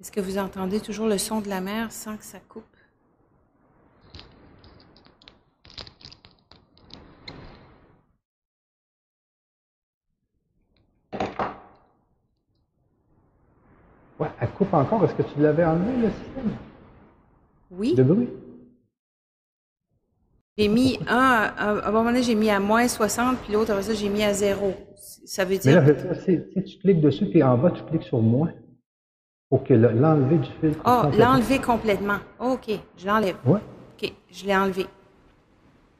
Est-ce 0.01 0.11
que 0.11 0.19
vous 0.19 0.37
entendez 0.37 0.81
toujours 0.81 1.07
le 1.07 1.17
son 1.17 1.39
de 1.41 1.47
la 1.47 1.61
mer 1.61 1.91
sans 1.93 2.17
que 2.17 2.25
ça 2.25 2.39
coupe? 2.41 2.65
Ouais, 14.19 14.27
elle 14.41 14.49
coupe 14.49 14.73
encore. 14.73 15.03
Est-ce 15.05 15.13
que 15.15 15.23
tu 15.23 15.39
l'avais 15.39 15.63
enlevé, 15.63 15.91
le 15.97 16.09
système? 16.11 16.51
Oui. 17.71 17.95
de 17.95 18.03
bruit? 18.03 18.29
J'ai 20.57 20.67
mis 20.67 20.99
un, 21.07 21.15
à, 21.17 21.51
à 21.55 21.87
un 21.87 21.91
moment 21.91 22.05
donné, 22.05 22.21
j'ai 22.21 22.35
mis 22.35 22.49
à 22.49 22.59
moins 22.59 22.87
60, 22.87 23.37
puis 23.39 23.53
l'autre, 23.53 23.71
après 23.71 23.83
ça, 23.83 23.93
j'ai 23.93 24.09
mis 24.09 24.23
à 24.23 24.33
zéro. 24.33 24.73
Ça 25.25 25.45
veut 25.45 25.51
Mais 25.51 25.57
dire. 25.59 25.81
là, 25.81 25.85
c'est- 25.85 26.21
c'est- 26.25 26.49
si 26.53 26.63
tu 26.63 26.79
cliques 26.79 27.01
dessus, 27.01 27.25
puis 27.29 27.41
en 27.43 27.57
bas, 27.57 27.71
tu 27.71 27.81
cliques 27.83 28.03
sur 28.03 28.21
moins 28.21 28.51
le- 29.51 29.91
l'enlever 29.91 30.37
du 30.37 30.49
filtre. 30.61 30.79
Oh, 30.85 31.01
complètement. 31.03 31.25
l'enlever 31.33 31.59
complètement. 31.59 32.17
OK, 32.39 32.69
je 32.97 33.07
l'enlève. 33.07 33.35
Ouais. 33.45 33.59
OK, 34.01 34.13
je 34.31 34.45
l'ai 34.45 34.55
enlevé. 34.55 34.85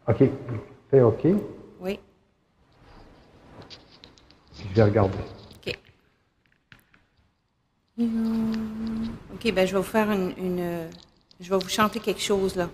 OK. 0.08 0.24
Fais 0.92 1.02
OK. 1.02 1.28
Oui, 1.82 2.00
Je 4.58 4.76
vais 4.76 4.84
regarder. 4.84 5.18
OK. 5.58 5.78
OK, 9.34 9.54
ben 9.54 9.66
je 9.68 9.72
vais 9.74 9.78
vous 9.78 9.84
faire 9.84 10.10
une, 10.12 10.34
une- 10.38 10.90
Je 11.42 11.50
vais 11.50 11.58
vous 11.58 11.70
chanter 11.70 12.00
quelque 12.00 12.22
chose, 12.22 12.56
là. 12.56 12.68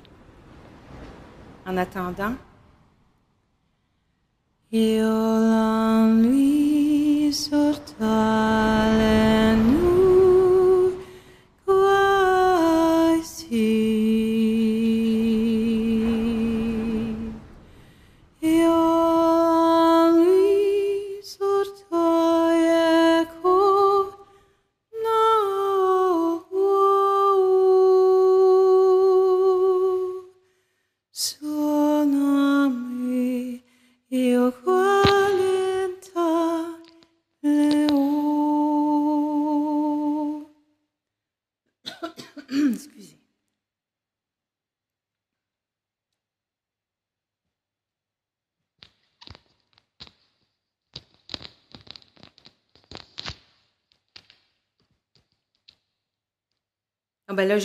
En 1.67 1.77
attendant. 1.77 2.33
Io 4.71 5.03
l'ennui 5.51 7.31
sortale 7.31 9.01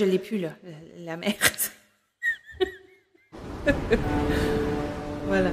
je 0.00 0.06
l'ai 0.06 0.18
plus, 0.18 0.38
là, 0.38 0.48
la, 0.96 1.18
mer. 1.18 1.34
voilà. 5.26 5.50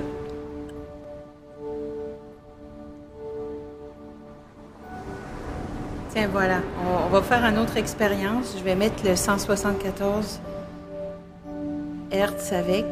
Tiens, 6.11 6.29
voilà. 6.31 6.61
On, 6.81 7.09
va 7.09 7.21
faire 7.21 7.43
une 7.43 7.57
autre 7.57 7.75
expérience. 7.75 8.55
Je 8.57 8.63
vais 8.63 8.75
mettre 8.75 9.03
le 9.05 9.17
174 9.17 10.39
Hertz 12.11 12.53
avec. 12.53 12.85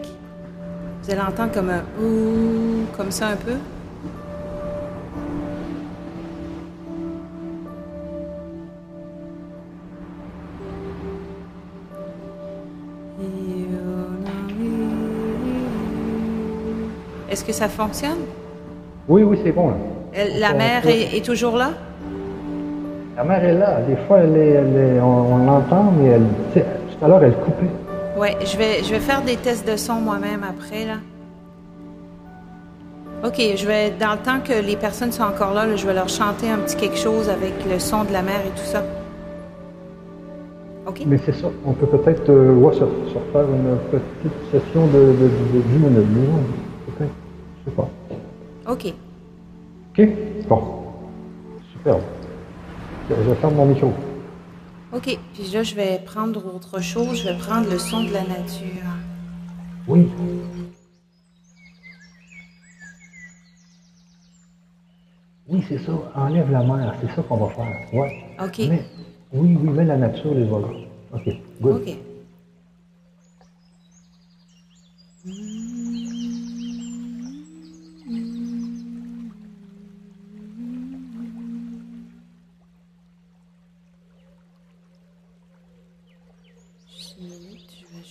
Vous 1.04 1.12
allez 1.12 1.22
entendre 1.22 1.54
comme 1.54 1.70
un 1.70 1.86
ouh, 2.02 2.86
comme 2.98 3.12
ça 3.12 3.28
un 3.28 3.38
peu. 3.38 3.56
Est-ce 17.36 17.44
que 17.44 17.52
ça 17.52 17.68
fonctionne? 17.68 18.20
Oui, 19.10 19.22
oui, 19.24 19.38
c'est 19.44 19.52
bon. 19.52 19.74
La 20.40 20.54
mer 20.54 20.88
est, 20.88 21.20
toujours 21.22 21.58
là? 21.58 21.72
La 23.18 23.26
mer 23.26 23.44
est 23.44 23.54
là. 23.54 23.82
Des 23.82 23.98
fois, 24.08 24.20
elle 24.20 24.38
est, 24.38 25.02
on, 25.02 25.40
l'entend, 25.40 25.92
mais 26.00 26.12
elle, 26.12 26.28
tout 26.54 27.04
à 27.04 27.10
l'heure, 27.10 27.22
elle 27.22 27.36
coupait. 27.36 27.68
Oui, 28.18 28.30
je 28.40 28.56
vais, 28.56 28.84
je 28.86 28.92
vais 28.92 29.02
faire 29.02 29.22
des 29.22 29.36
tests 29.36 29.70
de 29.70 29.76
son 29.76 29.96
moi-même 29.96 30.46
après, 30.48 30.86
là. 30.86 30.94
OK, 33.28 33.42
je 33.58 33.68
vais, 33.68 33.92
dans 34.00 34.14
le 34.14 34.20
temps 34.20 34.40
que 34.40 34.66
les 34.66 34.78
personnes 34.78 35.12
sont 35.12 35.24
encore 35.24 35.54
là, 35.54 35.76
je 35.76 35.86
vais 35.86 35.94
leur 35.94 36.08
chanter 36.08 36.50
un 36.50 36.60
petit 36.60 36.78
quelque 36.78 36.98
chose 36.98 37.28
avec 37.28 37.52
le 37.70 37.80
son 37.80 38.06
de 38.06 38.14
la 38.14 38.22
mer 38.22 38.40
et 38.48 38.58
tout 38.58 38.66
ça. 38.66 38.82
OK? 40.88 41.02
Mais 41.06 41.20
c'est 41.26 41.36
ça. 41.36 41.48
On 41.66 41.74
peut 41.74 41.88
peut-être 41.88 42.30
euh, 42.30 42.72
se, 42.72 42.80
faire 43.34 43.42
une 43.42 43.78
petite 43.92 44.38
session 44.54 44.88
de, 44.88 45.00
de, 45.00 45.60
de, 45.60 46.06
Peut-être. 46.98 47.25
OK. 48.68 48.94
OK? 49.92 50.08
Bon. 50.48 50.62
Super. 51.74 51.98
Je 53.10 53.16
vais 53.16 53.36
fermer 53.36 53.56
mon 53.56 53.66
micro. 53.68 53.92
OK. 54.94 55.20
Puis 55.34 55.44
là, 55.54 55.64
je 55.64 55.76
vais 55.76 56.00
prendre 56.06 56.44
autre 56.54 56.82
chose. 56.82 57.22
Je 57.22 57.30
vais 57.30 57.38
prendre 57.38 57.70
le 57.70 57.78
son 57.78 58.04
de 58.04 58.14
la 58.14 58.24
nature. 58.24 58.84
Oui. 59.88 60.08
Oui, 65.48 65.64
c'est 65.70 65.80
ça. 65.80 65.92
Enlève 66.16 66.52
la 66.52 66.64
mer. 66.64 66.96
C'est 67.02 67.16
ça 67.16 67.22
qu'on 67.22 67.38
va 67.38 67.50
faire. 67.50 67.94
Ouais. 67.94 68.24
OK. 68.42 68.58
oui, 68.60 68.80
oui, 69.32 69.70
mets 69.70 69.86
la 69.86 69.98
nature, 69.98 70.34
les 70.34 70.46
volants. 70.46 70.74
OK. 71.14 71.30
Good. 71.62 71.76
OK. 71.76 72.05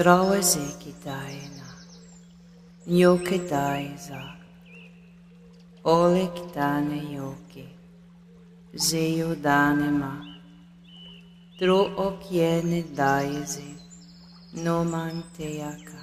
Trauasi 0.00 0.64
kitaina, 0.82 1.66
nyoke 2.86 3.38
daiza, 3.50 4.20
ole 5.84 6.26
kitane 6.36 7.00
yoki, 7.12 7.66
zeyo 8.84 9.34
danema, 9.46 10.12
tro 11.58 11.78
okiene 12.06 12.80
daizi, 12.96 13.68
noman 14.64 15.22
teyaka. 15.36 16.02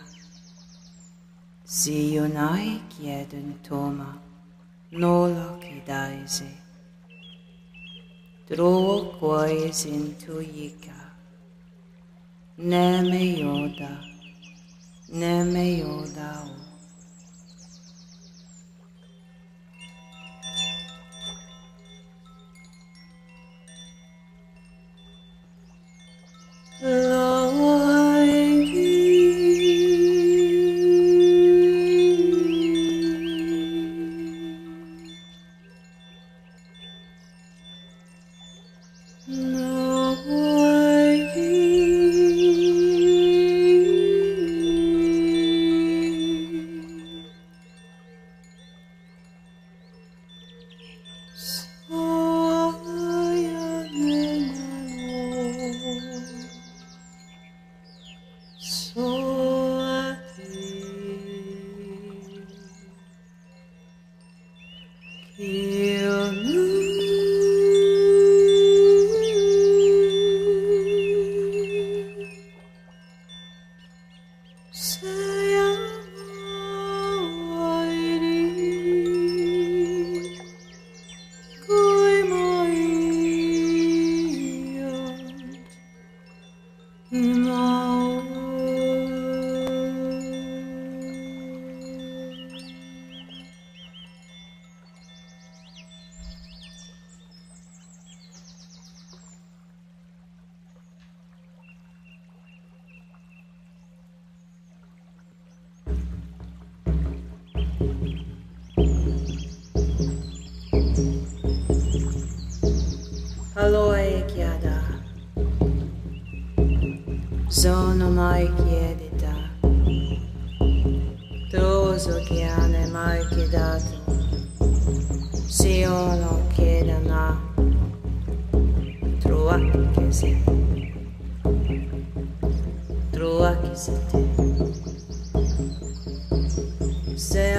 Zeyo 1.65 2.27
nai 2.37 2.69
kiedun 2.91 3.49
toma, 3.67 4.09
nola 4.91 5.47
kidaizi, 5.63 6.51
tro 8.47 8.69
okoies 8.97 9.85
in 9.85 10.05
tu 10.21 10.35
yika. 10.57 10.96
Neme 12.59 13.37
Yoda, 13.37 14.03
Neme 15.13 15.77
Yoda. 15.79 16.49
Oh. 26.83 26.87
Lord. 26.87 27.36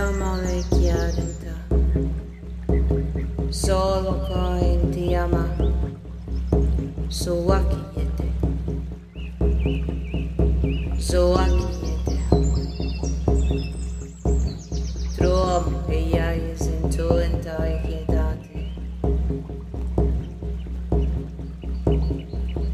chiama 0.08 0.36
le 0.40 0.64
chiarenta, 0.70 1.54
solo 3.50 4.26
coin 4.26 4.90
ti 4.90 5.14
ama, 5.14 5.46
so 7.08 7.46
aki 7.52 7.76
yete, 7.94 8.32
so 10.98 11.34
aki 11.34 11.66
yete, 11.84 12.16
trovo 15.16 15.86
e 15.88 16.08
iai 16.08 16.56
sentolenta 16.56 17.66
e 17.66 17.80
chiedate, 17.84 18.72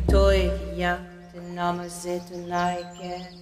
toi 0.06 0.50
ya 0.76 0.98
te 1.32 1.40
namazetu 1.52 2.46
naike. 2.46 3.33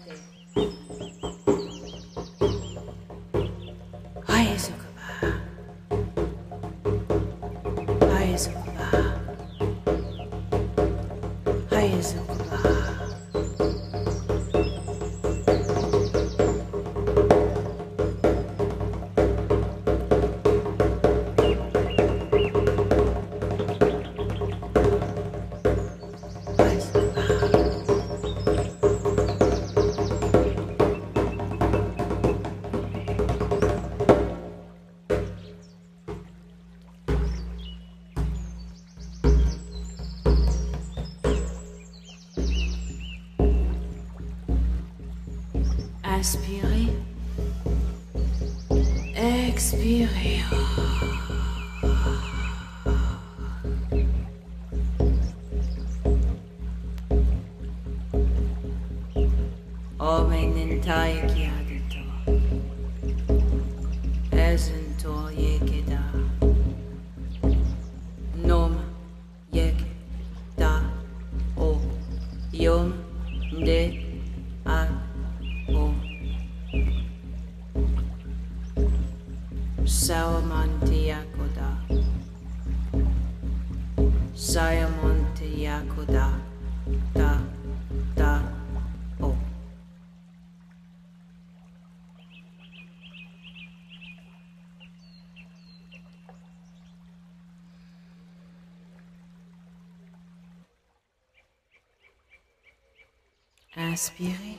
Inspirez. 103.93 104.59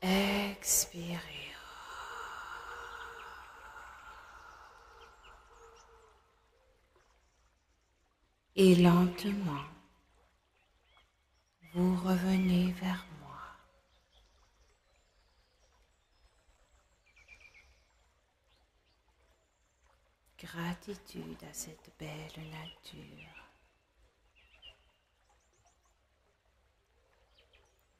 Expirez. 0.00 1.20
Et 8.56 8.76
lentement, 8.76 9.66
vous 11.74 11.96
revenez 11.96 12.72
vers 12.72 13.04
moi. 13.20 13.42
Gratitude 20.38 21.44
à 21.50 21.52
cette 21.52 21.90
belle 21.98 22.48
nature. 22.50 23.43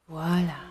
Voilà. 0.07 0.64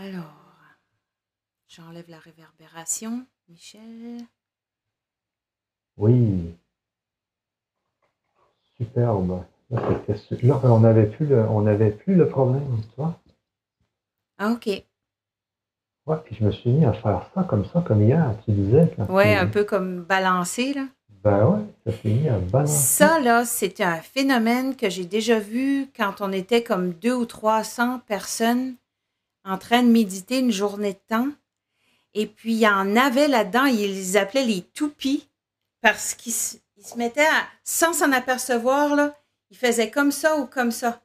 Alors, 0.00 0.30
j'enlève 1.66 2.08
la 2.08 2.20
réverbération, 2.20 3.26
Michel. 3.48 4.20
Oui. 5.96 6.54
Superbe. 8.76 9.42
Là, 9.70 10.60
on 10.62 10.78
n'avait 10.78 11.06
plus 11.06 11.26
le, 11.26 11.40
on 11.48 11.90
plus 11.90 12.14
le 12.14 12.28
problème, 12.28 12.80
tu 12.82 12.96
vois. 12.96 13.18
Ah, 14.38 14.52
ok. 14.52 14.66
Ouais, 16.06 16.16
puis 16.24 16.36
je 16.36 16.44
me 16.44 16.52
suis 16.52 16.70
mis 16.70 16.84
à 16.84 16.92
faire 16.92 17.28
ça 17.34 17.42
comme 17.42 17.64
ça, 17.64 17.80
comme 17.84 18.00
hier, 18.00 18.36
tu 18.44 18.52
disais. 18.52 18.94
Ouais, 19.08 19.34
tu- 19.34 19.40
un 19.40 19.46
peu 19.48 19.64
comme 19.64 20.04
balancer, 20.04 20.74
là. 20.74 20.86
Ben 21.24 21.44
ouais, 21.44 21.64
ça 21.84 22.00
s'est 22.00 22.08
mis 22.08 22.28
à 22.28 22.38
balancer. 22.38 22.72
Ça, 22.72 23.18
là, 23.18 23.44
c'était 23.44 23.82
un 23.82 24.00
phénomène 24.00 24.76
que 24.76 24.88
j'ai 24.88 25.06
déjà 25.06 25.40
vu 25.40 25.90
quand 25.96 26.20
on 26.20 26.30
était 26.30 26.62
comme 26.62 26.92
deux 26.92 27.14
ou 27.14 27.26
trois 27.26 27.64
cents 27.64 27.98
personnes 28.06 28.76
en 29.48 29.58
train 29.58 29.82
de 29.82 29.88
méditer 29.88 30.38
une 30.38 30.50
journée 30.52 30.92
de 30.94 30.98
temps. 31.14 31.28
Et 32.14 32.26
puis, 32.26 32.52
il 32.54 32.58
y 32.58 32.68
en 32.68 32.96
avait 32.96 33.28
là-dedans, 33.28 33.64
ils 33.66 33.76
les 33.94 34.16
appelaient 34.16 34.44
les 34.44 34.62
toupies 34.62 35.28
parce 35.80 36.14
qu'ils 36.14 36.32
se, 36.32 36.56
mettaient, 36.96 37.26
à- 37.26 37.46
sans 37.64 37.92
s'en 37.92 38.12
apercevoir, 38.12 38.94
là, 38.96 39.14
ils 39.50 39.56
faisaient 39.56 39.90
comme 39.90 40.10
ça 40.12 40.36
ou 40.36 40.46
comme 40.46 40.70
ça. 40.72 41.00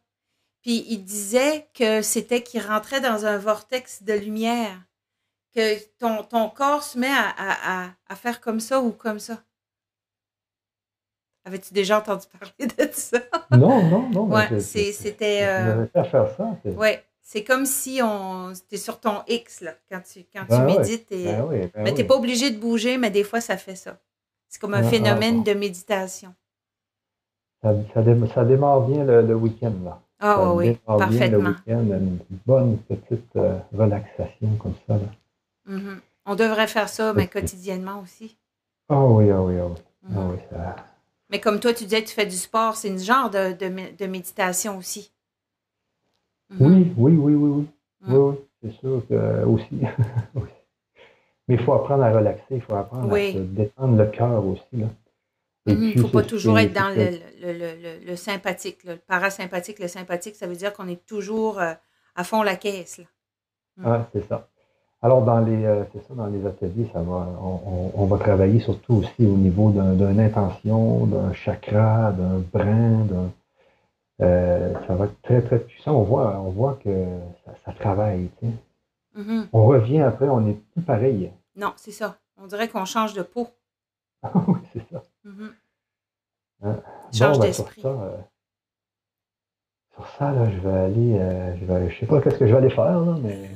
Puis, 0.62 0.86
ils 0.88 1.04
disaient 1.04 1.68
que 1.74 2.02
c'était 2.02 2.42
qu'ils 2.42 2.62
rentraient 2.66 3.02
dans 3.02 3.26
un 3.26 3.38
vortex 3.38 4.04
de 4.04 4.14
lumière, 4.14 4.80
que 5.54 5.78
ton, 6.00 6.24
ton 6.24 6.50
corps 6.50 6.84
se 6.84 6.98
met 6.98 7.12
à, 7.12 7.30
à- 7.30 7.86
à- 7.86 7.92
à 8.08 8.16
faire 8.16 8.40
comme 8.42 8.60
ça 8.60 8.80
ou 8.82 8.92
comme 8.92 9.20
ça. 9.20 9.44
Avais-tu 11.46 11.74
déjà 11.74 12.00
entendu 12.00 12.26
parler 12.40 12.68
de 12.68 12.94
ça? 12.94 13.20
Non, 13.52 13.84
non, 13.90 14.10
non. 14.10 14.28
Ouais, 14.28 14.48
c'était. 14.62 15.42
euh, 15.44 15.86
faire 16.06 16.36
ça. 16.38 16.58
ouais, 16.72 17.04
c'est 17.24 17.44
comme 17.44 17.66
si 17.66 18.02
on. 18.04 18.54
T'es 18.70 18.78
sur 18.78 19.00
ton 19.00 19.24
X, 19.28 19.62
là, 19.62 19.74
quand 19.90 20.02
tu, 20.02 20.26
quand 20.34 20.46
Ben 20.50 20.60
tu 20.60 20.66
ouais, 20.66 20.78
médites. 20.80 21.12
et- 21.12 21.24
Ben 21.26 21.46
oui, 21.50 21.60
ben 21.74 21.84
mais 21.84 21.94
t'es 21.94 22.02
oui. 22.04 22.08
pas 22.08 22.16
obligé 22.16 22.52
de 22.52 22.60
bouger, 22.60 22.98
mais 22.98 23.10
des 23.12 23.24
fois, 23.24 23.42
ça 23.42 23.58
fait 23.58 23.76
ça. 23.76 23.98
C'est 24.50 24.60
comme 24.62 24.74
un 24.76 24.84
Ah, 24.84 24.86
ah, 24.86 24.90
phénomène 24.90 25.44
de 25.44 25.54
méditation. 25.54 26.36
Ça, 27.64 27.74
ça 27.94 28.02
dé- 28.02 28.28
ça 28.34 28.44
démarre 28.46 28.82
bien 28.82 29.04
le, 29.06 29.22
le 29.22 29.36
week-end, 29.36 29.74
là. 29.84 30.02
Ah, 30.20 30.36
Ça 30.38 30.54
oui, 30.54 30.66
démarre 30.66 30.98
bien 30.98 31.08
parfaitement. 31.20 31.38
le 31.40 31.50
week-end, 31.50 31.98
une 31.98 32.20
bonne 32.46 32.78
petite 32.80 33.36
euh, 33.38 33.58
relaxation 33.74 34.56
comme 34.62 34.76
ça, 34.88 34.96
là. 34.98 35.08
Mhm. 35.66 36.02
On 36.26 36.36
devrait 36.36 36.68
faire 36.68 36.90
ça, 36.90 37.14
mais 37.14 37.28
quotidiennement 37.28 38.00
aussi. 38.02 38.38
Ah 38.90 39.02
oui, 39.06 39.32
ah 39.32 39.42
oui, 39.42 39.56
ah 39.60 39.66
oui. 39.68 39.78
Ah 40.04 40.08
Mhm. 40.10 40.32
oui, 40.32 40.38
ça- 40.52 40.76
Mais 41.30 41.40
comme 41.40 41.60
toi, 41.62 41.74
tu 41.74 41.86
disais 41.86 42.04
que 42.04 42.10
tu 42.10 42.14
fais 42.16 42.26
du 42.26 42.36
sport, 42.36 42.76
c'est 42.76 42.90
une 42.90 43.00
genre 43.00 43.30
de, 43.30 43.54
de 43.54 44.06
méditation 44.08 44.78
aussi. 44.78 45.13
Mhm. 46.60 46.66
Oui, 46.68 46.94
oui, 46.98 47.16
oui, 47.16 47.34
oui, 47.36 47.50
oui. 47.52 47.68
Oui, 48.08 48.16
oui, 48.18 48.36
c'est 48.62 48.72
sûr 48.80 49.02
que 49.08 49.14
euh, 49.14 49.46
aussi. 49.46 49.80
Mais 51.48 51.56
il 51.56 51.60
faut 51.64 51.74
apprendre 51.74 52.04
à 52.04 52.12
relaxer, 52.12 52.44
il 52.52 52.62
faut 52.62 52.76
apprendre 52.76 53.12
Oui. 53.12 53.30
à 53.30 53.34
se 53.34 53.38
détendre 53.40 53.98
le 53.98 54.06
cœur 54.08 54.46
aussi. 54.46 54.64
Là. 54.74 54.88
Et 55.68 55.74
Il 55.74 55.98
ne 55.98 56.02
faut 56.02 56.08
pas 56.10 56.24
toujours 56.24 56.58
être 56.60 56.74
dans 56.74 56.90
le, 56.90 57.10
le, 57.42 57.54
le, 57.54 58.06
le- 58.08 58.16
sympathique, 58.16 58.84
le 58.86 58.96
parasympathique. 58.98 59.80
Le 59.80 59.88
sympathique, 59.88 60.36
ça 60.36 60.48
veut 60.48 60.56
dire 60.56 60.74
qu'on 60.74 60.88
est 60.88 61.06
toujours 61.06 61.60
euh, 61.60 61.74
à 62.16 62.24
fond 62.24 62.44
la 62.44 62.56
caisse. 62.56 63.00
Là. 63.00 63.06
Ah, 63.86 64.08
c'est 64.14 64.28
ça. 64.28 64.48
Alors, 65.02 65.24
dans 65.26 65.40
les, 65.42 65.66
euh, 65.66 65.84
c'est 65.92 66.06
ça, 66.08 66.14
dans 66.14 66.28
les 66.28 66.46
ateliers, 66.46 66.88
ça 66.94 67.02
va, 67.02 67.28
on, 67.42 67.60
on- 67.66 67.92
on 67.96 68.06
va 68.06 68.18
travailler 68.18 68.60
surtout 68.62 68.96
aussi 68.96 69.26
au 69.26 69.36
niveau 69.38 69.70
d'un- 69.72 69.96
d'une 69.96 70.20
intention, 70.20 71.06
d'un 71.08 71.34
chakra, 71.34 72.12
d'un 72.14 72.40
brin, 72.54 73.06
d'un, 73.06 73.32
euh, 74.24 74.74
ça 74.88 74.96
va 74.96 75.06
être 75.06 75.22
très, 75.22 75.42
très 75.42 75.60
puissant. 75.60 75.94
On 75.94 76.04
voit, 76.04 76.40
on 76.40 76.50
voit 76.50 76.80
que 76.84 76.90
ça, 77.46 77.54
ça 77.66 77.74
travaille. 77.74 78.30
tu 78.40 78.48
sais. 78.48 78.54
Mhm. 79.16 79.48
On 79.54 79.66
revient 79.66 80.02
après, 80.02 80.28
on 80.28 80.42
n'est 80.42 80.58
plus 80.74 80.82
pareil. 80.82 81.32
Non, 81.56 81.74
c'est 81.76 81.92
ça. 81.92 82.18
On 82.38 82.48
dirait 82.48 82.68
qu'on 82.68 82.86
change 82.86 83.14
de 83.14 83.22
peau. 83.22 83.48
oui, 84.48 84.60
c'est 84.74 84.84
ça. 84.92 85.04
Mhm. 85.24 85.54
Hein? 86.64 86.80
Change 87.12 87.34
Bon, 87.34 87.40
ben, 87.40 87.48
d'esprit. 87.48 87.82
Sur 87.82 87.92
ça, 87.92 88.02
euh, 88.02 88.18
sur 89.94 90.08
ça, 90.18 90.32
là, 90.32 90.50
je 90.50 90.60
vais 90.60 90.74
aller, 90.74 91.20
euh, 91.20 91.56
je 91.58 91.90
je 91.90 92.00
sais 92.00 92.06
pas 92.06 92.22
qu'est-ce 92.22 92.38
que 92.38 92.48
je 92.48 92.52
vais 92.52 92.58
aller 92.58 92.70
faire, 92.70 93.00
là, 93.00 93.16
mais 93.22 93.50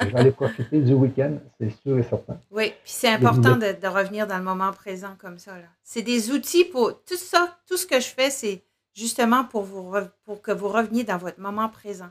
je 0.00 0.06
vais 0.06 0.18
aller 0.20 0.30
profiter 0.30 0.80
du 0.80 0.92
week-end, 0.92 1.32
c'est 1.58 1.70
sûr 1.70 1.98
et 1.98 2.04
certain. 2.04 2.38
Oui, 2.52 2.68
puis 2.68 2.92
c'est 2.92 3.08
important 3.08 3.56
de, 3.56 3.80
de 3.80 3.88
revenir 3.88 4.26
dans 4.28 4.38
le 4.38 4.44
moment 4.44 4.72
présent 4.72 5.16
comme 5.18 5.38
ça. 5.38 5.52
C'est 5.82 6.02
des 6.02 6.30
outils 6.30 6.64
pour 6.64 7.02
tout 7.04 7.16
ça, 7.16 7.58
tout 7.66 7.76
ce 7.76 7.86
que 7.86 7.98
je 7.98 8.08
fais, 8.08 8.30
c'est 8.30 8.62
justement 8.94 9.44
pour, 9.44 9.62
vous 9.62 9.92
pour 10.24 10.40
que 10.40 10.52
vous 10.52 10.68
reveniez 10.68 11.04
dans 11.04 11.18
votre 11.18 11.40
moment 11.40 11.68
présent. 11.68 12.10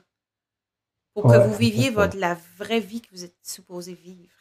Pour 1.13 1.31
que 1.31 1.37
vous 1.47 1.53
viviez 1.53 1.89
votre, 1.91 2.17
la 2.17 2.35
vraie 2.57 2.79
vie 2.79 3.01
que 3.01 3.09
vous 3.11 3.23
êtes 3.23 3.35
supposé 3.43 3.93
vivre. 3.93 4.33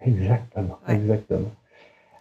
Exactement, 0.00 0.78
Ouais. 0.86 0.94
exactement. 0.94 1.50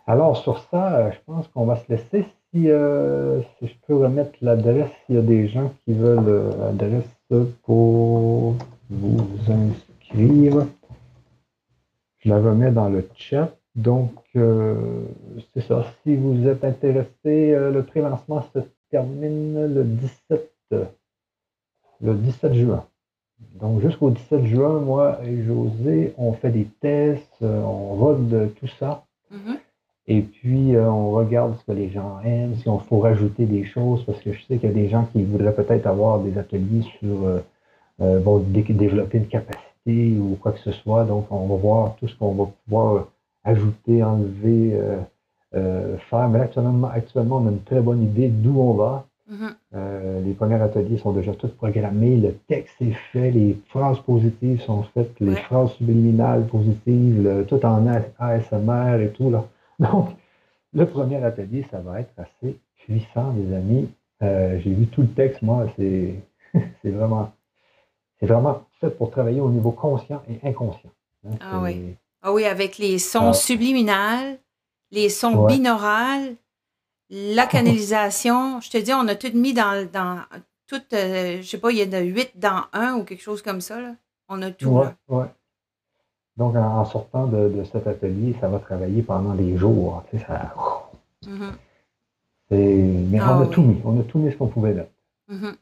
Alors, 0.06 0.38
sur 0.38 0.64
ça, 0.72 0.96
euh, 0.98 1.12
je 1.12 1.18
pense 1.26 1.48
qu'on 1.50 1.66
va 1.66 1.78
se 1.78 1.92
laisser. 1.92 2.26
Si, 2.54 2.70
euh, 2.70 3.42
si 3.60 3.68
je 3.68 3.74
peux 3.86 3.96
remettre 3.96 4.32
l'adresse, 4.42 4.90
s'il 5.06 5.16
y 5.16 5.18
a 5.18 5.22
des 5.22 5.48
gens 5.50 5.74
qui 5.84 5.94
veulent 5.94 6.30
euh, 6.30 6.72
l'adresse 6.72 7.50
pour 7.64 8.56
vous 8.90 9.38
inscrire, 9.50 10.66
je 12.20 12.30
la 12.30 12.38
remets 12.38 12.72
dans 12.72 12.90
le 12.90 13.08
chat. 13.16 13.52
Donc, 13.76 14.14
euh, 14.36 15.04
c'est 15.54 15.62
ça. 15.62 15.86
Si 16.04 16.16
vous 16.16 16.48
êtes 16.48 16.64
intéressé, 16.64 17.10
euh, 17.26 17.72
le 17.72 17.84
pré-lancement 17.84 18.44
se 18.54 18.60
termine 18.90 19.74
le 19.74 19.84
17, 19.84 20.52
euh, 20.74 20.86
le 22.02 22.14
17 22.16 22.54
juin. 22.54 22.86
Donc, 23.60 23.82
jusqu'au 23.82 24.10
17 24.10 24.46
juin, 24.46 24.80
moi 24.80 25.20
et 25.24 25.44
José, 25.44 26.14
on 26.18 26.34
fait 26.34 26.50
des 26.50 26.68
tests, 26.82 27.42
euh, 27.42 27.62
on 27.62 27.96
rôde 27.96 28.52
tout 28.60 28.68
ça. 28.80 29.06
Mhm. 29.32 29.58
Et 30.10 30.22
puis, 30.22 30.76
euh, 30.76 30.90
on 30.90 31.12
regarde 31.12 31.56
ce 31.60 31.66
que 31.66 31.72
les 31.74 31.90
gens 31.90 32.20
aiment, 32.24 32.56
si 32.56 32.70
on 32.70 32.80
faut 32.80 33.00
rajouter 33.00 33.46
des 33.46 33.66
choses, 33.66 34.04
parce 34.06 34.20
que 34.22 34.32
je 34.32 34.40
sais 34.46 34.58
qu'il 34.58 34.70
y 34.70 34.72
a 34.72 34.76
des 34.76 34.90
gens 34.90 35.06
qui 35.12 35.24
voudraient 35.24 35.54
peut-être 35.54 35.86
avoir 35.86 36.20
des 36.20 36.38
ateliers 36.38 36.84
sur, 37.00 37.26
euh, 37.26 37.40
euh, 38.02 38.20
bon, 38.20 38.40
dé- 38.40 38.64
développer 38.64 39.18
une 39.18 39.28
capacité 39.28 40.18
ou 40.18 40.38
quoi 40.42 40.54
que 40.54 40.60
ce 40.60 40.72
soit. 40.72 41.04
Donc, 41.04 41.28
on 41.32 41.46
va 41.48 41.56
voir 41.56 41.96
tout 41.98 42.08
ce 42.08 42.16
qu'on 42.16 42.34
va 42.34 42.46
pouvoir 42.66 43.08
ajouter, 43.44 44.04
enlever, 44.04 44.80
euh, 45.58 45.98
faire. 46.10 46.28
Mais 46.30 46.40
actuellement, 46.40 46.90
actuellement, 46.90 47.38
on 47.38 47.48
a 47.48 47.52
une 47.52 47.64
très 47.64 47.82
bonne 47.82 48.04
idée 48.04 48.30
d'où 48.30 48.60
on 48.60 48.74
va. 48.74 49.06
Mhm. 49.30 49.50
Euh, 49.76 50.22
les 50.26 50.34
premiers 50.34 50.62
ateliers 50.62 50.98
sont 51.00 51.12
déjà 51.12 51.34
tous 51.34 51.50
programmés, 51.50 52.16
le 52.16 52.34
texte 52.48 52.76
est 52.82 52.96
fait, 53.12 53.30
les 53.32 53.58
phrases 53.70 54.00
positives 54.00 54.62
sont 54.62 54.84
faites, 54.94 55.14
les 55.20 55.32
Ouais. 55.34 55.42
phrases 55.48 55.72
subliminales 55.74 56.46
positives, 56.48 57.22
le- 57.24 57.46
tout 57.46 57.64
en 57.66 57.86
ASMR 58.20 59.02
et 59.04 59.10
tout. 59.10 59.30
Là. 59.30 59.44
Donc, 59.80 60.10
le 60.74 60.86
premier 60.86 61.18
atelier, 61.24 61.66
ça 61.72 61.80
va 61.80 62.00
être 62.00 62.14
assez 62.18 62.58
puissant, 62.78 63.34
les 63.38 63.54
amis. 63.54 63.90
Euh, 64.24 64.60
J'ai 64.64 64.74
vu 64.74 64.88
tout 64.88 65.02
le 65.02 65.10
texte, 65.10 65.42
moi, 65.42 65.68
c'est 65.78 66.16
vraiment, 66.86 67.32
vraiment 68.22 68.62
fait 68.80 68.90
pour 68.98 69.12
travailler 69.12 69.42
au 69.42 69.50
niveau 69.50 69.72
conscient 69.72 70.22
et 70.30 70.48
inconscient. 70.48 70.90
hein. 71.28 71.36
Ah 71.42 71.60
oui. 71.64 71.96
Ah 72.24 72.34
oui, 72.34 72.46
avec 72.46 72.78
les 72.78 72.98
sons 72.98 73.30
Ah. 73.32 73.34
subliminales, 73.34 74.38
les 74.92 75.10
sons 75.10 75.36
Ouais. 75.46 75.54
binaurales, 75.54 76.36
la 77.10 77.46
canalisation. 77.48 78.60
Je 78.62 78.70
te 78.70 78.78
dis, 78.78 78.94
on 78.94 79.08
a 79.08 79.16
tout 79.16 79.32
mis 79.34 79.54
dans, 79.54 79.88
dans 79.92 80.20
tout, 80.68 80.82
euh, 80.94 81.38
je 81.42 81.48
sais 81.48 81.60
pas, 81.60 81.72
il 81.72 81.78
y 81.80 81.84
en 81.90 81.94
a 81.94 82.00
huit 82.02 82.32
dans 82.36 82.64
un 82.74 82.96
ou 82.96 83.04
quelque 83.04 83.22
chose 83.24 83.42
comme 83.42 83.62
ça. 83.62 83.80
Là. 83.82 83.96
On 84.30 84.42
a 84.42 84.52
tout. 84.52 84.70
Ouais, 84.70 84.88
ouais. 85.08 85.26
Donc, 86.36 86.56
en, 86.56 86.80
en 86.80 86.86
sortant 86.86 87.26
de, 87.28 87.50
de 87.50 87.64
cet 87.64 87.88
atelier, 87.88 88.36
ça 88.40 88.48
va 88.48 88.60
travailler 88.60 89.02
pendant 89.02 89.34
des 89.34 89.58
jours. 89.58 90.04
tu 90.12 90.20
sais, 90.20 90.26
ça- 90.26 90.54
Mhm. 91.26 91.52
c'est- 92.50 92.56
mais 92.56 93.20
Ah 93.20 93.38
on 93.38 93.42
a 93.42 93.46
oui. 93.46 93.50
tout 93.52 93.62
mis. 93.64 93.82
On 93.84 94.00
a 94.00 94.04
tout 94.04 94.20
mis 94.20 94.32
ce 94.32 94.38
qu'on 94.38 94.48
pouvait 94.48 94.74
mettre. 94.74 94.92
Mhm. 95.30 95.56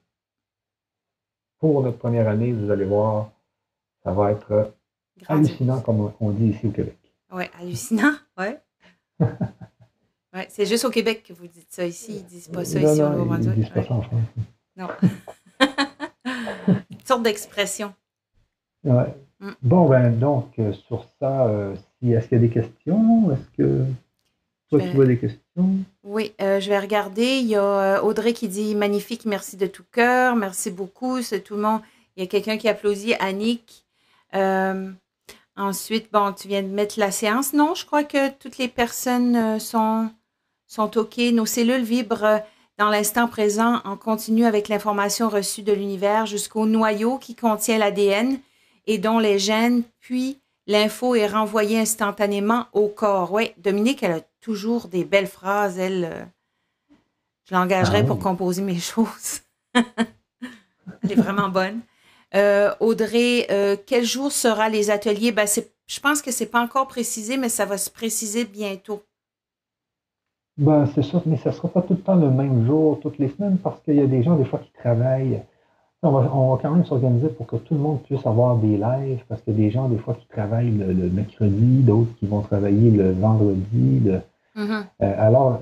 Pour 1.60 1.82
notre 1.82 1.98
première 1.98 2.28
année, 2.28 2.52
vous 2.52 2.70
allez 2.70 2.84
voir, 2.86 3.30
ça 4.04 4.12
va 4.12 4.32
être 4.32 4.74
hallucinant, 5.28 5.80
comme 5.82 6.12
on- 6.20 6.30
dit 6.32 6.48
ici 6.50 6.68
au 6.68 6.72
Québec. 6.72 6.98
Ouais, 7.32 7.50
hallucinant. 7.60 8.14
Ouais. 8.38 8.60
ouais, 10.34 10.48
c'est 10.50 10.66
juste 10.66 10.86
au 10.86 10.90
Québec 10.90 11.24
que 11.28 11.34
vous 11.34 11.48
dites 11.48 11.72
ça 11.72 11.86
ici. 11.86 12.18
Ils 12.18 12.26
disent 12.26 12.48
pas 12.50 12.66
ça 12.66 12.80
Non, 12.80 12.92
ici 12.94 13.02
au 13.02 13.06
non, 13.06 13.12
ils 13.12 13.18
Nouveau-Brunswick. 13.18 13.56
disent 13.56 13.70
pas 13.70 13.80
Ouais. 13.82 13.88
ça 13.88 13.94
en 13.94 14.02
France. 14.02 14.22
Non. 14.78 14.88
Une 16.92 17.06
sorte 17.06 17.24
d'expression. 17.24 17.94
Ouais. 18.84 19.14
Mm. 19.40 19.52
Bon, 19.62 19.88
ben 19.90 20.18
donc, 20.20 20.58
euh, 20.60 20.74
sur 20.74 21.06
ça, 21.20 21.48
euh, 21.48 21.76
si, 22.02 22.12
est-ce 22.12 22.28
qu'il 22.28 22.38
y 22.38 22.44
a 22.44 22.48
des 22.48 22.54
questions? 22.54 23.32
Est-ce 23.32 23.58
que 23.58 23.86
toi, 24.70 24.80
tu 24.82 24.90
vois 24.92 25.06
des 25.06 25.18
questions? 25.18 25.78
Oui, 26.04 26.34
euh, 26.42 26.60
je 26.60 26.70
vais 26.70 26.80
regarder. 26.80 27.38
Il 27.38 27.48
y 27.48 27.56
a 27.56 28.04
Audrey 28.04 28.34
qui 28.34 28.48
dit 28.48 28.76
magnifique, 28.76 29.26
merci 29.26 29.58
de 29.58 29.68
tout 29.68 29.84
cœur, 29.92 30.36
merci 30.36 30.72
beaucoup. 30.72 31.22
C'est 31.22 31.42
tout 31.42 31.56
le 31.56 31.62
monde. 31.62 31.82
Il 32.18 32.24
y 32.24 32.26
a 32.26 32.30
quelqu'un 32.30 32.58
qui 32.58 32.68
applaudit, 32.68 33.14
Annick. 33.16 33.86
Euh, 34.34 34.92
ensuite, 35.58 36.12
bon, 36.12 36.34
tu 36.34 36.48
viens 36.48 36.64
de 36.64 36.68
mettre 36.68 37.00
la 37.00 37.12
séance. 37.12 37.54
Non, 37.54 37.76
je 37.76 37.86
crois 37.86 38.04
que 38.04 38.30
toutes 38.32 38.58
les 38.58 38.68
personnes 38.68 39.36
euh, 39.36 39.60
sont, 39.60 40.10
sont 40.68 40.98
OK. 40.98 41.18
Nos 41.18 41.46
cellules 41.46 41.84
vibrent 41.84 42.24
euh, 42.24 42.40
dans 42.78 42.90
l'instant 42.90 43.28
présent 43.28 43.82
en 43.86 43.96
continu 43.96 44.46
avec 44.46 44.68
l'information 44.68 45.30
reçue 45.30 45.62
de 45.62 45.72
l'univers 45.72 46.26
jusqu'au 46.26 46.66
noyau 46.66 47.18
qui 47.18 47.36
contient 47.36 47.78
l'ADN 47.78 48.38
et 48.86 48.98
dont 48.98 49.20
les 49.20 49.40
gènes, 49.40 49.84
puis 50.00 50.40
l'info 50.68 51.16
est 51.16 51.28
renvoyée 51.28 51.80
instantanément 51.80 52.66
au 52.74 52.88
corps. 52.88 53.32
Oui, 53.32 53.52
Dominique, 53.58 54.04
elle 54.04 54.12
a 54.12 54.22
toujours 54.42 54.88
des 54.88 55.06
belles 55.06 55.28
phrases. 55.28 55.80
Elle, 55.80 56.06
euh, 56.12 56.26
je 57.50 57.56
l'engagerai 57.56 58.00
Ah 58.02 58.04
pour 58.04 58.20
composer 58.20 58.62
mes 58.62 58.80
choses. 58.80 59.42
elle 59.74 61.12
est 61.12 61.16
vraiment 61.16 61.50
bonne. 61.50 61.82
Euh, 62.36 62.72
Audrey, 62.80 63.48
euh, 63.50 63.76
quel 63.86 64.04
jour 64.04 64.32
sera 64.32 64.70
les 64.70 64.92
ateliers? 64.92 65.32
Ben, 65.32 65.46
c'est- 65.48 65.72
je 65.88 66.00
pense 66.00 66.22
que 66.22 66.32
c'est 66.32 66.48
pas 66.48 66.62
encore 66.62 66.88
précisé, 66.88 67.38
mais 67.38 67.50
ça 67.50 67.66
va 67.66 67.78
se 67.78 67.90
préciser 67.90 68.46
bientôt. 68.46 69.02
Ben, 70.58 70.88
c'est 70.94 71.02
sûr, 71.04 71.22
mais 71.26 71.38
ça 71.38 71.50
ne 71.50 71.56
sera 71.56 71.68
pas 71.70 71.82
tout 71.82 71.94
le 71.94 72.00
temps 72.00 72.16
le 72.16 72.30
même 72.30 72.66
jour, 72.66 73.00
toutes 73.02 73.18
les 73.20 73.30
semaines, 73.30 73.58
parce 73.58 73.82
qu'il 73.82 73.96
y 73.96 74.02
a 74.02 74.08
des 74.08 74.24
gens, 74.24 74.36
des 74.36 74.46
fois, 74.46 74.60
qui 74.60 74.72
travaillent. 74.74 75.42
On 76.02 76.12
va, 76.12 76.32
on 76.34 76.54
va 76.56 76.62
quand 76.62 76.72
même 76.72 76.86
s'organiser 76.86 77.30
pour 77.30 77.48
que 77.48 77.56
tout 77.56 77.74
le 77.74 77.80
monde 77.80 78.02
puisse 78.04 78.26
avoir 78.26 78.58
des 78.58 78.78
lives, 78.78 79.20
parce 79.28 79.42
qu'il 79.42 79.54
y 79.54 79.56
a 79.58 79.60
des 79.66 79.72
gens, 79.72 79.90
des 79.90 79.98
fois, 79.98 80.14
qui 80.14 80.28
travaillent 80.28 80.72
le, 80.72 80.94
le 80.94 81.10
mercredi, 81.10 81.82
d'autres 81.84 82.12
qui 82.20 82.28
vont 82.28 82.42
travailler 82.42 82.92
le 82.92 83.12
vendredi. 83.14 84.02
le- 84.06 84.22
Mhm. 84.56 84.86
Euh, 85.02 85.14
alors, 85.18 85.60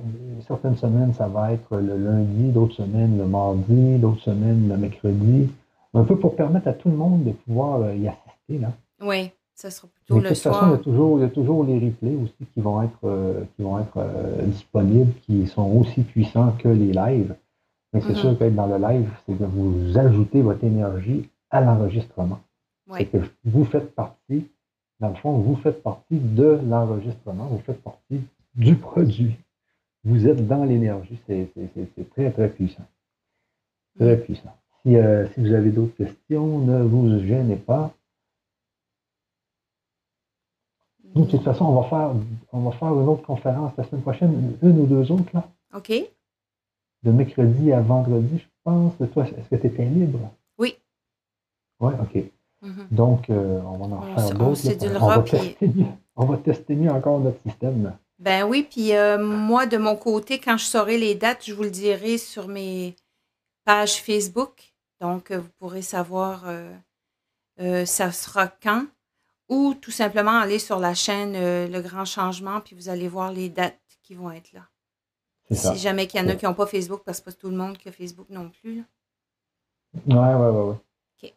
certaines 0.48 0.78
semaines, 0.78 1.14
ça 1.16 1.28
va 1.28 1.52
être 1.54 1.78
le 1.78 1.98
lundi, 1.98 2.52
d'autres 2.52 2.76
semaines 2.76 3.18
le 3.18 3.26
mardi, 3.26 3.98
d'autres 3.98 4.22
semaines 4.22 4.70
le 4.70 4.78
mercredi. 4.78 5.50
Un 5.94 6.04
peu 6.04 6.18
pour 6.18 6.36
permettre 6.36 6.68
à 6.68 6.74
tout 6.74 6.90
le 6.90 6.96
monde 6.96 7.24
de 7.24 7.32
pouvoir 7.32 7.82
euh, 7.82 7.96
y 7.96 8.08
assister. 8.08 8.58
Là. 8.60 8.72
Oui, 9.02 9.30
ça 9.54 9.70
sera 9.70 9.88
plutôt 9.88 10.16
Mais 10.16 10.22
de 10.22 10.24
le 10.26 10.30
toute 10.34 10.40
façon, 10.44 10.60
il 10.60 10.62
y, 10.62 10.66
a 10.66 10.70
soir. 10.76 10.82
toujours, 10.82 11.20
il 11.20 11.22
y 11.22 11.26
a 11.26 11.30
toujours 11.30 11.64
les 11.66 11.76
replays 11.80 12.16
aussi 12.16 12.46
qui 12.54 12.62
vont 12.62 12.82
être, 12.82 13.00
euh, 13.04 13.44
qui 13.56 13.62
vont 13.62 13.80
être 13.80 13.98
euh, 13.98 14.42
disponibles, 14.44 15.14
qui 15.26 15.46
sont 15.48 15.70
aussi 15.72 16.02
puissants 16.02 16.52
que 16.54 16.68
les 16.70 16.92
lives. 16.94 17.36
Mais 17.94 18.02
c'est 18.02 18.10
Mhm. 18.10 18.16
sûr 18.16 18.38
qu'être 18.40 18.56
dans 18.56 18.66
le 18.66 18.78
live, 18.78 19.08
c'est 19.26 19.38
que 19.38 19.44
vous 19.44 19.98
ajoutez 19.98 20.42
votre 20.42 20.64
énergie 20.64 21.30
à 21.52 21.62
l'enregistrement. 21.62 22.40
Oui. 22.90 22.98
C'est 23.00 23.06
que 23.06 23.18
vous 23.46 23.64
faites 23.66 23.94
partie, 23.94 24.48
dans 25.00 25.10
le 25.10 25.16
fond, 25.16 25.34
vous 25.34 25.56
faites 25.58 25.84
partie 25.84 26.18
de 26.20 26.60
l'enregistrement, 26.68 27.46
vous 27.46 27.60
faites 27.60 27.82
partie 27.84 28.22
du 28.56 28.76
produit. 28.76 29.36
Vous 30.04 30.28
êtes 30.28 30.46
dans 30.48 30.64
l'énergie. 30.66 31.18
C'est 31.28 31.48
très, 32.16 32.32
très 32.32 32.50
puissant. 32.50 32.84
Très 34.00 34.18
puissant. 34.18 34.54
Si, 34.86 34.96
euh, 34.98 35.28
si 35.34 35.40
vous 35.42 35.54
avez 35.54 35.70
d'autres 35.70 35.96
questions, 35.96 36.60
ne 36.60 36.84
vous 36.84 37.20
gênez 37.26 37.56
pas. 37.56 37.94
Nous, 41.16 41.26
de 41.26 41.32
toute 41.32 41.44
façon, 41.44 41.66
on 41.66 41.82
va 41.82 41.90
faire, 41.90 42.12
qu'on 42.50 42.62
va 42.62 42.72
faire 42.72 42.90
une 42.90 43.08
autre 43.08 43.22
conférence 43.24 43.72
la 43.78 43.84
semaine 43.84 44.02
prochaine, 44.02 44.58
une 44.62 44.80
ou 44.80 44.86
deux 44.86 45.12
autres, 45.12 45.30
là. 45.34 45.48
OK. 45.76 45.92
De 47.04 47.12
mercredi 47.12 47.72
à 47.72 47.82
vendredi, 47.82 48.40
je 48.40 48.46
pense. 48.64 48.94
Toi, 49.14 49.26
est-ce 49.28 49.50
que 49.50 49.56
tu 49.62 49.68
étais 49.68 49.86
libre? 49.86 50.32
Oui. 50.58 50.76
Oui, 51.80 51.94
OK. 52.02 52.24
Mhm. 52.62 52.88
Donc, 52.92 53.30
euh, 53.30 53.62
on 53.66 53.78
va 53.78 53.86
en 53.86 54.00
On 54.00 54.16
faire 54.16 54.26
on 54.42 54.50
d'autres. 54.50 55.02
On 55.02 55.08
va, 55.08 55.22
puis- 55.22 55.32
tester 55.38 55.68
mieux, 55.68 55.86
on 56.16 56.26
va 56.26 56.38
tester 56.38 56.76
mieux 56.76 56.92
encore 56.92 57.20
notre 57.20 57.42
système. 57.44 57.94
Ben 58.20 58.44
oui, 58.48 58.66
puis 58.70 58.96
euh, 58.96 59.24
moi, 59.24 59.66
de 59.66 59.78
mon 59.78 59.96
côté, 59.96 60.40
quand 60.40 60.58
je 60.58 60.66
saurai 60.66 60.98
les 60.98 61.14
dates, 61.16 61.46
je 61.46 61.54
vous 61.54 61.64
le 61.64 61.70
dirai 61.72 62.18
sur 62.18 62.48
mes 62.48 62.96
pages 63.66 64.02
Facebook. 64.02 64.73
Donc, 65.04 65.32
euh, 65.32 65.40
vous 65.40 65.50
pourrez 65.60 65.82
savoir 65.82 66.44
euh, 66.48 66.72
euh, 67.60 67.86
ça 67.86 68.12
sera 68.14 68.48
quand. 68.48 68.86
Ou 69.50 69.74
tout 69.74 69.92
simplement 69.92 70.40
aller 70.40 70.58
sur 70.60 70.80
la 70.80 70.94
chaîne 70.94 71.34
Le 71.34 71.82
Grand 71.82 72.06
Changement, 72.06 72.62
puis 72.62 72.74
vous 72.76 72.88
allez 72.88 73.10
voir 73.10 73.32
les 73.34 73.50
dates 73.50 73.78
qui 74.02 74.16
vont 74.16 74.32
être 74.32 74.54
là. 74.54 74.62
Ça. 75.52 75.76
Si 75.76 75.82
jamais 75.82 76.08
qu'il 76.08 76.22
y 76.22 76.24
en 76.24 76.30
a 76.30 76.36
qui 76.36 76.46
n'ont 76.46 76.54
pas 76.54 76.66
Facebook, 76.66 77.02
parce 77.06 77.20
que 77.20 77.30
c'est 77.30 77.36
pas 77.36 77.42
tout 77.42 77.50
le 77.50 77.58
monde 77.58 77.78
qui 77.78 77.90
a 77.90 77.92
Facebook 77.92 78.28
non 78.30 78.50
plus. 78.50 78.78
là. 78.78 78.84
Ouais, 80.08 80.36
ouais, 80.42 80.50
ouais. 80.50 80.70
ouais. 80.70 80.76
OK. 81.24 81.34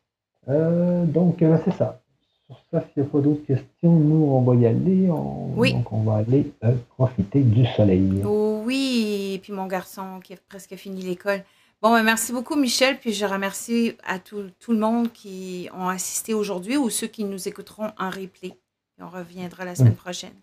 Euh, 0.49 1.05
donc, 1.05 1.43
euh, 1.43 1.59
c'est 1.65 1.73
ça. 1.77 2.01
Sur 2.47 2.57
ça, 2.71 2.81
s'il 2.95 3.03
n'y 3.03 3.09
a 3.09 3.11
pas 3.11 3.19
d'autres 3.21 3.45
questions, 3.45 3.91
nous, 3.93 4.25
on 4.31 4.43
va 4.43 4.55
y 4.55 4.67
aller. 4.67 5.11
On- 5.11 5.53
Oui. 5.57 5.73
Donc, 5.75 5.93
on 5.93 6.03
va 6.05 6.19
aller 6.19 6.53
euh, 6.63 6.77
profiter 6.97 7.41
du 7.43 7.67
soleil. 7.75 8.23
Oh 8.25 8.63
oui, 8.65 9.33
et 9.35 9.39
puis 9.41 9.53
mon 9.53 9.67
garçon 9.67 10.21
qui 10.23 10.35
a 10.35 10.37
presque 10.49 10.77
fini 10.77 11.03
l'école. 11.03 11.45
Bon, 11.83 11.93
ben, 11.93 12.03
merci 12.03 12.33
beaucoup, 12.33 12.57
Michel. 12.57 12.99
Puis 12.99 13.13
je 13.13 13.27
remercie 13.27 13.97
à 14.05 14.19
tout, 14.19 14.51
tout 14.59 14.73
le 14.73 14.79
monde 14.79 15.13
qui 15.13 15.69
ont 15.75 15.89
assisté 15.89 16.35
aujourd'hui 16.35 16.77
ou 16.77 16.91
ceux 16.91 17.07
qui 17.07 17.25
nous 17.25 17.49
écouteront 17.49 17.91
en 17.99 18.11
replay. 18.11 18.55
Et 18.99 19.03
on 19.03 19.09
reviendra 19.09 19.65
la 19.65 19.75
semaine 19.75 19.95
prochaine. 19.95 20.35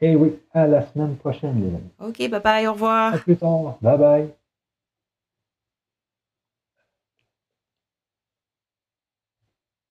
Et 0.00 0.16
oui, 0.16 0.38
à 0.52 0.66
la 0.66 0.86
semaine 0.86 1.16
prochaine, 1.16 1.60
les 1.60 1.68
amis. 1.68 1.90
OK, 2.00 2.30
bye 2.30 2.40
bye, 2.40 2.66
au 2.66 2.72
revoir. 2.72 3.14
À 3.14 3.18
plus 3.18 3.36
tard. 3.36 3.76
Bye 3.80 3.98
bye. 3.98 4.39